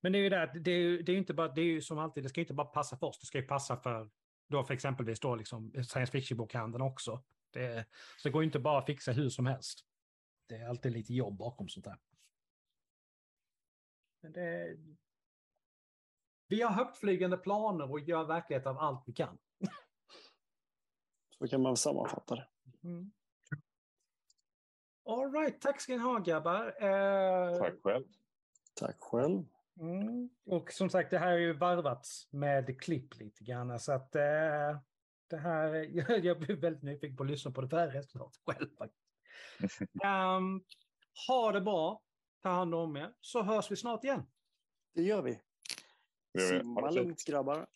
Men 0.01 0.12
det 0.12 0.18
är 0.18 0.22
ju 0.22 0.28
det, 0.28 0.43
att 0.43 0.64
det 0.64 0.70
är 0.70 0.78
ju 0.78 1.03
det 1.03 1.12
är 1.12 1.14
ju 1.14 1.18
inte 1.18 1.34
bara, 1.34 1.49
det 1.49 1.61
är 1.61 1.64
ju 1.64 1.82
som 1.82 1.99
alltid, 1.99 2.24
det 2.24 2.28
ska 2.28 2.41
ju 2.41 2.45
inte 2.45 2.55
bara 2.55 2.66
passa 2.66 2.97
för 2.97 3.07
oss, 3.07 3.18
det 3.18 3.26
ska 3.26 3.39
ju 3.39 3.47
passa 3.47 3.76
för 3.76 4.11
då 4.49 4.64
för 4.64 4.74
exempelvis 4.74 5.20
då 5.20 5.34
liksom 5.34 5.72
science 5.72 6.12
fiction-bokhandeln 6.12 6.82
också. 6.82 7.22
Det, 7.51 7.87
så 8.18 8.28
det 8.28 8.32
går 8.32 8.43
ju 8.43 8.47
inte 8.47 8.59
bara 8.59 8.78
att 8.78 8.87
fixa 8.87 9.12
hur 9.12 9.28
som 9.28 9.47
helst. 9.47 9.84
Det 10.49 10.55
är 10.55 10.68
alltid 10.68 10.93
lite 10.93 11.14
jobb 11.14 11.37
bakom 11.37 11.68
sånt 11.68 11.84
där. 11.84 11.99
Men 14.20 14.32
det, 14.32 14.76
vi 16.49 16.62
har 16.62 16.70
högtflygande 16.70 17.36
planer 17.36 17.90
och 17.90 18.01
gör 18.01 18.24
verklighet 18.24 18.66
av 18.66 18.78
allt 18.78 19.03
vi 19.07 19.12
kan. 19.12 19.38
Så 21.38 21.49
kan 21.49 21.62
man 21.62 21.76
sammanfatta 21.76 22.34
det. 22.34 22.49
Mm. 22.84 23.11
All 25.09 25.32
right, 25.32 25.61
tack 25.61 25.80
ska 25.80 25.92
ni 25.92 25.99
ha 25.99 26.18
grabbar. 26.18 26.66
Eh, 26.82 27.59
Tack 27.59 27.74
själv. 27.82 28.05
Tack 28.74 28.97
själv. 29.01 29.44
Mm. 29.80 30.30
Och 30.47 30.72
som 30.72 30.90
sagt, 30.90 31.11
det 31.11 31.18
här 31.18 31.32
är 31.32 31.38
ju 31.38 31.53
varvats 31.53 32.28
med 32.32 32.80
klipp 32.80 33.16
lite 33.16 33.44
grann. 33.44 33.80
Så 33.80 33.92
att 33.92 34.14
eh, 34.14 34.78
det 35.30 35.36
här, 35.36 35.74
jag 36.24 36.38
blir 36.38 36.57
väldigt 36.57 36.82
nyfiken 36.82 37.16
på 37.16 37.22
att 37.22 37.30
lyssna 37.30 37.51
på 37.51 37.61
det 37.61 37.76
här 37.76 37.88
resultatet 37.88 38.42
själv. 38.47 38.68
Ehm, 40.05 40.61
ha 41.28 41.53
det 41.53 41.61
bra, 41.61 42.03
ta 42.42 42.49
hand 42.49 42.74
om 42.74 42.97
er, 42.97 43.14
så 43.20 43.42
hörs 43.42 43.70
vi 43.70 43.76
snart 43.76 44.05
igen. 44.05 44.26
Det 44.94 45.03
gör 45.03 45.22
vi. 45.22 45.30
Det 45.32 45.32
gör 45.32 45.32
vi. 45.32 45.40
Ha 45.42 45.42
det 46.22 46.26
Simma 46.39 46.91
lugnt 46.91 47.24
grabbar. 47.24 47.66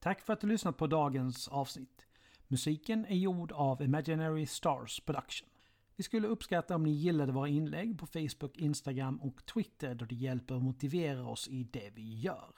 Tack 0.00 0.20
för 0.20 0.32
att 0.32 0.40
du 0.40 0.46
lyssnat 0.46 0.76
på 0.76 0.86
dagens 0.86 1.48
avsnitt. 1.48 2.06
Musiken 2.48 3.06
är 3.06 3.16
gjord 3.16 3.52
av 3.52 3.82
Imaginary 3.82 4.46
Stars 4.46 5.00
Production. 5.00 5.48
Vi 5.96 6.02
skulle 6.02 6.28
uppskatta 6.28 6.74
om 6.74 6.82
ni 6.82 6.90
gillade 6.90 7.32
våra 7.32 7.48
inlägg 7.48 7.98
på 7.98 8.06
Facebook, 8.06 8.56
Instagram 8.56 9.16
och 9.16 9.46
Twitter 9.46 9.94
då 9.94 10.04
det 10.04 10.14
hjälper 10.14 10.54
att 10.54 10.62
motivera 10.62 11.26
oss 11.26 11.48
i 11.48 11.64
det 11.64 11.90
vi 11.94 12.20
gör. 12.20 12.54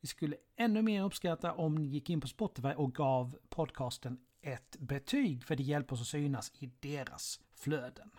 Vi 0.00 0.08
skulle 0.08 0.36
ännu 0.56 0.82
mer 0.82 1.02
uppskatta 1.02 1.52
om 1.52 1.74
ni 1.74 1.86
gick 1.86 2.10
in 2.10 2.20
på 2.20 2.26
Spotify 2.26 2.68
och 2.68 2.94
gav 2.94 3.36
podcasten 3.48 4.18
ett 4.52 4.76
betyg 4.78 5.44
för 5.44 5.56
det 5.56 5.62
hjälper 5.62 5.94
oss 5.94 6.00
att 6.00 6.06
synas 6.06 6.52
i 6.58 6.70
deras 6.80 7.40
flöden. 7.54 8.10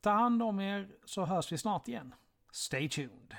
Ta 0.00 0.10
hand 0.10 0.42
om 0.42 0.60
er 0.60 0.88
så 1.04 1.24
hörs 1.24 1.52
vi 1.52 1.58
snart 1.58 1.88
igen. 1.88 2.14
Stay 2.52 2.88
tuned! 2.88 3.34